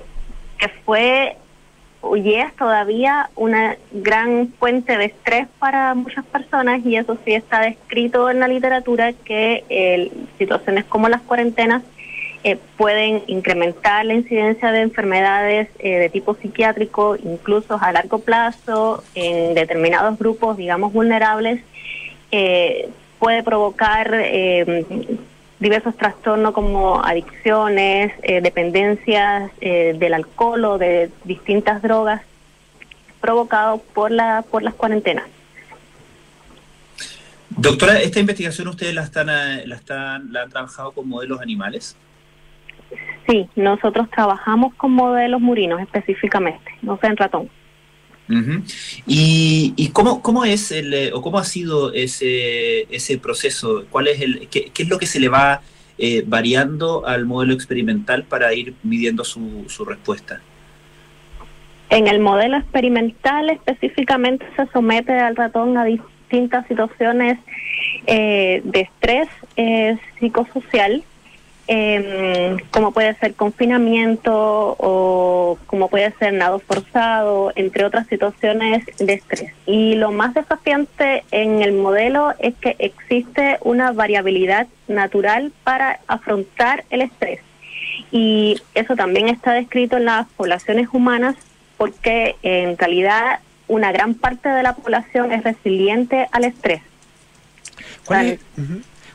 que 0.58 0.68
fue 0.84 1.38
y 2.18 2.34
es 2.34 2.54
todavía 2.58 3.30
una 3.38 3.78
gran 3.92 4.50
fuente 4.60 4.98
de 4.98 5.06
estrés 5.06 5.48
para 5.60 5.94
muchas 5.94 6.26
personas 6.26 6.86
y 6.86 6.98
eso 6.98 7.18
sí 7.24 7.34
está 7.34 7.62
descrito 7.62 8.30
en 8.30 8.42
la 8.42 8.50
literatura 8.50 9.14
que 9.14 9.64
eh, 9.70 10.12
situaciones 10.38 10.84
como 10.84 11.08
las 11.08 11.22
cuarentenas 11.22 11.82
eh, 12.44 12.58
pueden 12.78 13.24
incrementar 13.28 14.06
la 14.06 14.14
incidencia 14.14 14.72
de 14.72 14.82
enfermedades 14.82 15.70
eh, 15.80 15.98
de 15.98 16.10
tipo 16.10 16.36
psiquiátrico, 16.36 17.16
incluso 17.16 17.78
a 17.82 17.92
largo 17.92 18.20
plazo, 18.20 19.04
en 19.16 19.54
determinados 19.54 20.18
grupos, 20.18 20.58
digamos, 20.58 20.94
vulnerables, 20.94 21.62
eh, 22.32 22.90
puede 23.20 23.44
provocar 23.44 24.12
eh, 24.14 24.86
diversos 25.60 25.96
trastornos 25.98 26.54
como 26.54 27.04
adicciones, 27.04 28.14
eh, 28.22 28.42
dependencias 28.42 29.52
eh, 29.62 29.96
del 29.98 30.14
alcohol 30.14 30.66
o 30.66 30.78
de 30.78 31.10
distintas 31.24 31.82
drogas 31.82 32.22
provocados 33.22 33.82
por 33.94 34.12
la 34.12 34.44
por 34.50 34.62
las 34.62 34.76
cuarentenas. 34.76 35.26
Doctora, 37.50 38.00
¿esta 38.00 38.20
investigación 38.20 38.68
ustedes 38.68 38.94
la 38.94 39.02
están, 39.02 39.28
la 39.28 39.76
están, 39.76 40.32
la 40.32 40.44
han 40.44 40.50
trabajado 40.50 40.92
con 40.92 41.10
modelos 41.10 41.42
animales? 41.42 41.96
Sí, 43.28 43.48
nosotros 43.56 44.10
trabajamos 44.10 44.74
con 44.76 44.92
modelos 44.92 45.42
murinos 45.42 45.82
específicamente, 45.82 46.72
no 46.82 46.98
sé 47.00 47.08
en 47.08 47.18
ratón. 47.18 47.50
Ujú. 48.30 48.64
¿Y, 49.06 49.74
y 49.78 49.90
cómo, 49.90 50.22
cómo 50.22 50.44
es 50.46 50.72
el, 50.72 50.94
eh, 50.94 51.12
o 51.14 51.22
cómo 51.22 51.38
ha 51.38 51.44
sido 51.44 51.94
ese, 51.94 52.82
ese 52.94 53.18
proceso? 53.18 53.86
¿Cuál 53.90 54.08
es 54.08 54.22
el, 54.22 54.48
qué, 54.50 54.72
qué 54.74 54.84
es 54.84 54.90
lo 54.90 54.98
que 54.98 55.06
se 55.06 55.20
le 55.20 55.30
va 55.30 55.62
eh, 55.98 56.24
variando 56.28 57.06
al 57.06 57.26
modelo 57.26 57.54
experimental 57.54 58.24
para 58.24 58.54
ir 58.54 58.76
midiendo 58.84 59.24
su, 59.24 59.66
su 59.68 59.86
respuesta? 59.86 60.42
En 61.90 62.08
el 62.08 62.20
modelo 62.20 62.58
experimental 62.58 63.50
específicamente 63.50 64.46
se 64.58 64.68
somete 64.68 65.14
al 65.14 65.38
ratón 65.38 65.78
a 65.78 65.86
distintas 65.86 66.68
situaciones 66.68 67.40
eh, 68.08 68.62
de 68.66 68.82
estrés 68.82 69.30
eh, 69.56 69.98
psicosocial, 70.20 71.04
eh, 71.68 72.58
como 72.72 72.94
puede 72.94 73.14
ser 73.16 73.34
confinamiento 73.34 74.32
o 74.34 75.58
como 75.66 75.90
puede 75.90 76.14
ser 76.14 76.34
nado 76.34 76.60
forzado, 76.60 77.52
entre 77.56 77.84
otras 77.84 78.08
situaciones 78.08 78.86
de 78.98 79.14
estrés. 79.14 79.52
Y 79.66 79.96
lo 79.96 80.12
más 80.12 80.34
desafiante 80.34 81.24
en 81.32 81.62
el 81.62 81.74
modelo 81.74 82.34
es 82.40 82.56
que 82.56 82.76
existe 82.80 83.58
una 83.62 83.92
variabilidad 83.92 84.68
natural 84.88 85.52
para 85.64 86.00
afrontar 86.08 86.86
el 86.90 87.02
estrés. 87.02 87.42
Y 88.12 88.62
eso 88.74 88.96
también 88.96 89.28
está 89.28 89.52
descrito 89.52 89.98
en 89.98 90.06
las 90.06 90.28
poblaciones 90.38 90.88
humanas 90.94 91.36
porque 91.78 92.36
en 92.44 92.78
realidad 92.78 93.40
una 93.68 93.92
gran 93.92 94.14
parte 94.14 94.48
de 94.48 94.64
la 94.64 94.74
población 94.76 95.34
es 95.34 95.44
resiliente 95.44 96.28
al 96.32 96.46
estrés. 96.46 96.82
¿Cuál 98.06 98.28
es. 98.28 98.40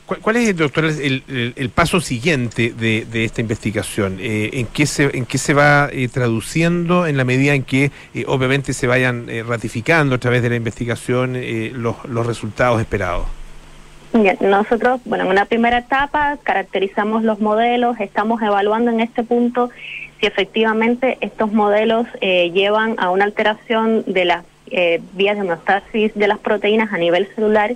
¿Cuál, 0.05 0.19
cuál 0.19 0.35
es, 0.37 0.55
doctor, 0.57 0.85
el, 0.85 1.23
el- 1.27 1.53
el 1.55 1.69
paso 1.69 2.01
siguiente 2.01 2.73
de, 2.77 3.05
esta 3.23 3.41
investigación? 3.41 4.17
Eh, 4.19 4.49
¿en, 4.53 4.67
qué 4.67 4.85
se, 4.85 5.15
¿En 5.17 5.25
qué 5.25 5.37
se 5.37 5.53
va 5.53 5.89
eh, 5.91 6.09
traduciendo 6.09 7.07
en 7.07 7.15
la 7.17 7.23
medida 7.23 7.53
en 7.53 7.63
que 7.63 7.91
eh, 8.13 8.25
obviamente 8.27 8.73
se 8.73 8.87
vayan 8.87 9.27
ratificando 9.47 10.15
a 10.15 10.17
través 10.17 10.41
de 10.43 10.49
la 10.49 10.55
investigación 10.57 11.37
los, 11.81 11.95
los 12.05 12.25
resultados 12.27 12.81
esperados? 12.81 13.25
Bien, 14.13 14.37
nosotros, 14.41 15.01
bueno, 15.05 15.23
en 15.23 15.31
una 15.31 15.45
primera 15.45 15.79
etapa 15.79 16.37
caracterizamos 16.43 17.23
los 17.23 17.39
modelos, 17.39 17.99
estamos 17.99 18.41
evaluando 18.43 18.91
en 18.91 18.99
este 18.99 19.23
punto 19.23 19.71
si 20.19 20.27
efectivamente 20.27 21.17
estos 21.21 21.51
modelos 21.51 22.05
eh, 22.21 22.51
llevan 22.53 22.93
a 22.99 23.09
una 23.09 23.23
alteración 23.25 24.03
de 24.05 24.25
las 24.25 24.45
eh, 24.67 25.01
vías 25.13 25.35
de 25.35 25.41
homeostasis 25.41 26.13
de 26.13 26.27
las 26.27 26.37
proteínas 26.39 26.93
a 26.93 26.97
nivel 26.97 27.27
celular 27.35 27.73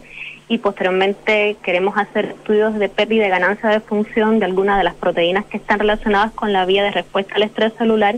y 0.49 0.59
posteriormente 0.59 1.57
queremos 1.61 1.97
hacer 1.97 2.25
estudios 2.25 2.79
de 2.79 2.89
pérdida 2.89 3.27
y 3.27 3.29
ganancia 3.29 3.69
de 3.69 3.79
función 3.79 4.39
de 4.39 4.45
algunas 4.45 4.77
de 4.77 4.83
las 4.83 4.95
proteínas 4.95 5.45
que 5.45 5.57
están 5.57 5.79
relacionadas 5.79 6.31
con 6.31 6.53
la 6.53 6.65
vía 6.65 6.83
de 6.83 6.91
respuesta 6.91 7.35
al 7.35 7.43
estrés 7.43 7.73
celular 7.77 8.15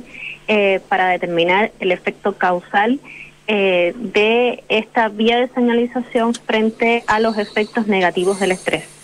eh, 0.48 0.80
para 0.90 1.08
determinar 1.10 1.72
el 1.80 1.92
efecto 1.92 2.34
causal 2.34 3.00
eh, 3.48 3.94
de 3.96 4.64
esta 4.70 5.10
vía 5.10 5.40
de 5.40 5.48
señalización 5.48 6.36
frente 6.36 7.04
a 7.08 7.20
los 7.20 7.38
efectos 7.38 7.88
negativos 7.88 8.40
del 8.40 8.52
estrés. 8.52 8.99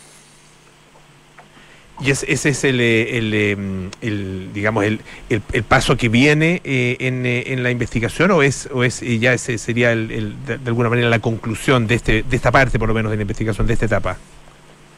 Y 2.01 2.11
ese, 2.11 2.31
ese 2.31 2.49
es 2.49 2.63
el, 2.65 2.81
eh, 2.81 3.17
el, 3.17 3.33
eh, 3.33 3.57
el, 4.01 4.49
digamos, 4.53 4.83
el, 4.83 4.99
el, 5.29 5.41
el 5.53 5.63
paso 5.63 5.95
que 5.95 6.09
viene 6.09 6.61
eh, 6.65 6.97
en, 6.99 7.25
eh, 7.25 7.45
en 7.53 7.63
la 7.63 7.71
investigación 7.71 8.31
o 8.31 8.43
es, 8.43 8.67
o 8.73 8.83
es 8.83 8.99
ya 8.99 9.33
ese 9.33 9.57
sería 9.57 9.93
el, 9.93 10.35
de, 10.45 10.57
de 10.57 10.67
alguna 10.67 10.89
manera 10.89 11.07
la 11.09 11.19
conclusión 11.19 11.87
de, 11.87 11.95
este, 11.95 12.23
de 12.23 12.35
esta 12.35 12.51
parte, 12.51 12.77
por 12.77 12.89
lo 12.89 12.93
menos, 12.93 13.11
de 13.11 13.15
la 13.17 13.21
investigación, 13.21 13.65
de 13.65 13.73
esta 13.73 13.85
etapa. 13.85 14.17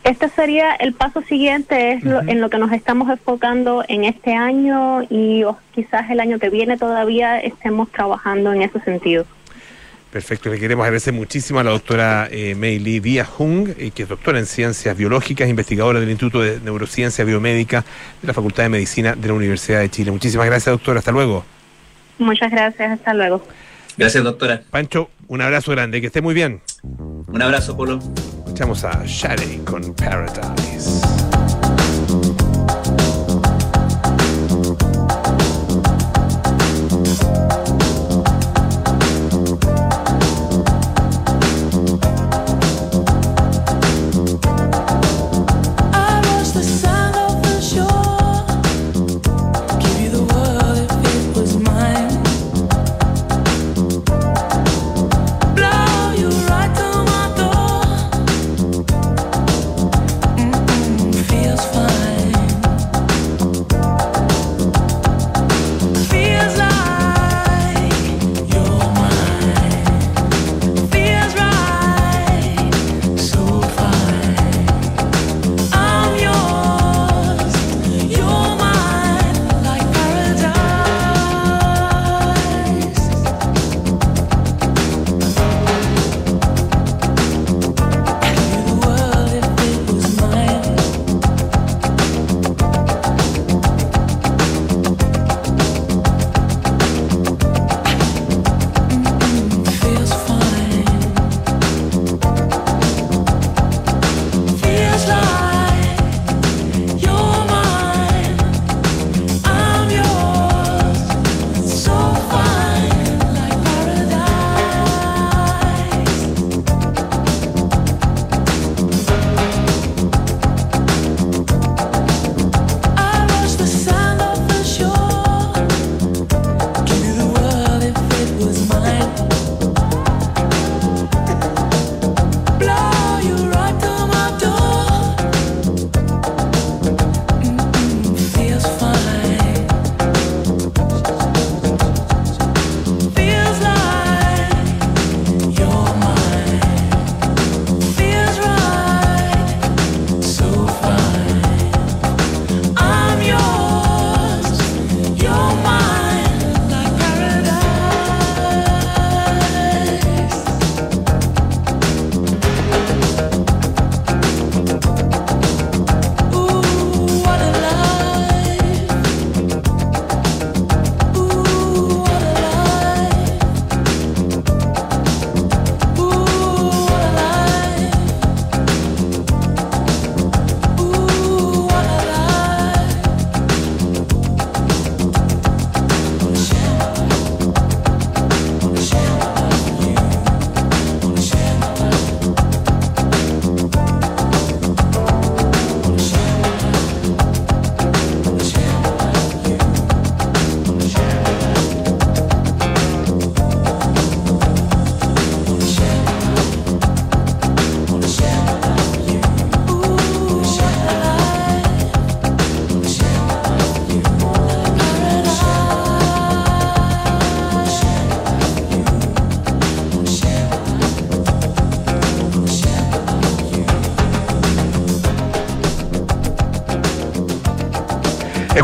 Este 0.04 0.30
sería 0.30 0.74
el 0.76 0.94
paso 0.94 1.22
siguiente, 1.22 1.92
es 1.92 2.04
lo- 2.04 2.22
en 2.22 2.40
lo 2.42 2.50
que 2.50 2.58
nos 2.58 2.72
estamos 2.72 3.10
enfocando 3.10 3.84
en 3.88 4.06
este 4.06 4.34
año 4.34 5.04
y 5.10 5.44
o 5.44 5.58
quizás 5.76 6.10
el 6.10 6.20
año 6.22 6.40
que 6.40 6.50
viene 6.50 6.78
todavía 6.78 7.40
estemos 7.42 7.92
trabajando 7.92 8.54
en 8.54 8.62
ese 8.62 8.80
sentido. 8.80 9.26
Perfecto, 10.12 10.50
le 10.50 10.58
queremos 10.58 10.84
agradecer 10.84 11.14
muchísimo 11.14 11.60
a 11.60 11.64
la 11.64 11.72
doctora 11.72 12.30
eh, 12.32 12.56
Mei 12.56 12.80
Lee 12.80 13.02
Díaz 13.02 13.28
Jung, 13.28 13.70
eh, 13.78 13.92
que 13.94 14.04
es 14.04 14.10
doctora 14.10 14.40
en 14.40 14.46
ciencias 14.46 14.96
biológicas, 14.96 15.50
investigadora 15.50 16.00
del 16.00 16.10
Instituto 16.10 16.42
de 16.42 16.62
Neurociencia 16.62 17.26
Biomédica 17.26 17.84
de 18.22 18.28
la 18.28 18.34
Facultad 18.34 18.64
de 18.64 18.70
Medicina 18.70 19.16
de 19.16 19.28
la 19.28 19.34
Universidad 19.34 19.82
de 19.82 19.90
Chile. 19.90 20.12
Muchísimas 20.12 20.46
gracias, 20.46 20.74
doctora. 20.74 21.00
Hasta 21.00 21.12
luego. 21.12 21.44
Muchas 22.20 22.50
gracias, 22.52 22.92
hasta 22.92 23.14
luego. 23.14 23.46
Gracias, 23.98 24.24
doctora. 24.24 24.62
Pancho, 24.70 25.10
un 25.28 25.42
abrazo 25.42 25.72
grande, 25.72 26.00
que 26.00 26.08
esté 26.08 26.22
muy 26.22 26.34
bien. 26.34 26.62
Un 26.84 27.42
abrazo, 27.42 27.76
Polo. 27.76 28.00
Escuchamos 28.46 28.84
a 28.86 29.04
Shade 29.06 29.64
con 29.66 29.94
Paradise. 29.94 31.07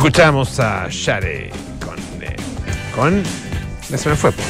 Escuchamos 0.03 0.59
a 0.59 0.89
Shade 0.89 1.49
con. 1.79 1.97
eh, 2.21 2.35
con. 2.93 3.23
Se 3.97 4.09
me 4.09 4.17
fue. 4.17 4.33
po. 4.33 4.43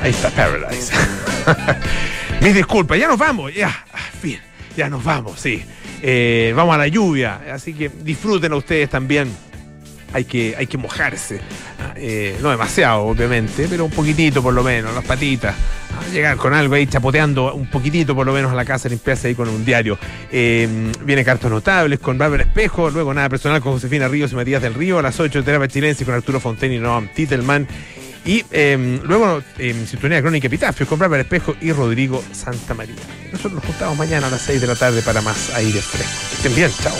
Ahí 0.00 0.10
está, 0.10 0.30
Paradise. 0.30 0.90
Mis 2.40 2.54
disculpas, 2.54 2.98
ya 2.98 3.06
nos 3.06 3.18
vamos, 3.18 3.52
ya. 3.54 3.84
Ah, 3.92 3.98
Fin, 4.22 4.38
ya 4.74 4.88
nos 4.88 5.04
vamos, 5.04 5.38
sí. 5.38 5.62
Eh, 6.00 6.54
vamos 6.56 6.74
a 6.76 6.78
la 6.78 6.88
lluvia, 6.88 7.42
así 7.52 7.74
que 7.74 7.90
disfruten 7.90 8.52
a 8.52 8.56
ustedes 8.56 8.88
también. 8.88 9.30
Hay 10.14 10.24
que, 10.24 10.54
hay 10.56 10.66
que 10.66 10.78
mojarse. 10.78 11.40
Ah, 11.78 11.92
eh, 11.96 12.38
no 12.40 12.48
demasiado, 12.48 13.02
obviamente, 13.02 13.66
pero 13.68 13.84
un 13.84 13.90
poquitito 13.90 14.42
por 14.42 14.54
lo 14.54 14.62
menos, 14.62 14.94
las 14.94 15.04
patitas. 15.04 15.54
Ah, 15.92 16.10
llegar 16.10 16.38
con 16.38 16.54
algo 16.54 16.74
ahí 16.74 16.86
chapoteando 16.86 17.52
un 17.52 17.66
poquitito 17.66 18.14
por 18.14 18.24
lo 18.24 18.32
menos 18.32 18.50
a 18.50 18.54
la 18.54 18.64
casa, 18.64 18.88
limpiarse 18.88 19.28
ahí 19.28 19.34
con 19.34 19.46
un 19.46 19.62
diario. 19.62 19.98
Eh, 20.36 20.68
viene 21.04 21.24
Cartos 21.24 21.48
Notables 21.48 22.00
con 22.00 22.18
Bárbara 22.18 22.42
Espejo, 22.42 22.90
luego 22.90 23.14
Nada 23.14 23.28
Personal 23.28 23.60
con 23.60 23.74
Josefina 23.74 24.08
Ríos 24.08 24.32
y 24.32 24.34
Matías 24.34 24.60
del 24.60 24.74
Río, 24.74 24.98
a 24.98 25.02
las 25.02 25.20
8 25.20 25.44
Terapia 25.44 25.68
Chilense 25.68 26.04
con 26.04 26.12
Arturo 26.12 26.40
Fontaine 26.40 26.74
y 26.74 26.78
Noam 26.80 27.06
Titelman. 27.06 27.68
Y 28.24 28.44
eh, 28.50 28.98
luego 29.04 29.44
en 29.58 29.86
Sintonía 29.86 30.20
Crónica 30.20 30.48
Epitafios 30.48 30.88
con 30.88 30.98
Bárbara 30.98 31.22
Espejo 31.22 31.54
y 31.60 31.70
Rodrigo 31.70 32.20
Santa 32.32 32.74
María. 32.74 32.96
Nosotros 33.30 33.54
nos 33.54 33.64
juntamos 33.64 33.96
mañana 33.96 34.26
a 34.26 34.30
las 34.30 34.42
6 34.42 34.60
de 34.60 34.66
la 34.66 34.74
tarde 34.74 35.02
para 35.02 35.20
más 35.20 35.54
aire 35.54 35.80
fresco. 35.80 36.10
Que 36.30 36.36
estén 36.36 36.54
bien, 36.56 36.70
chao. 36.82 36.96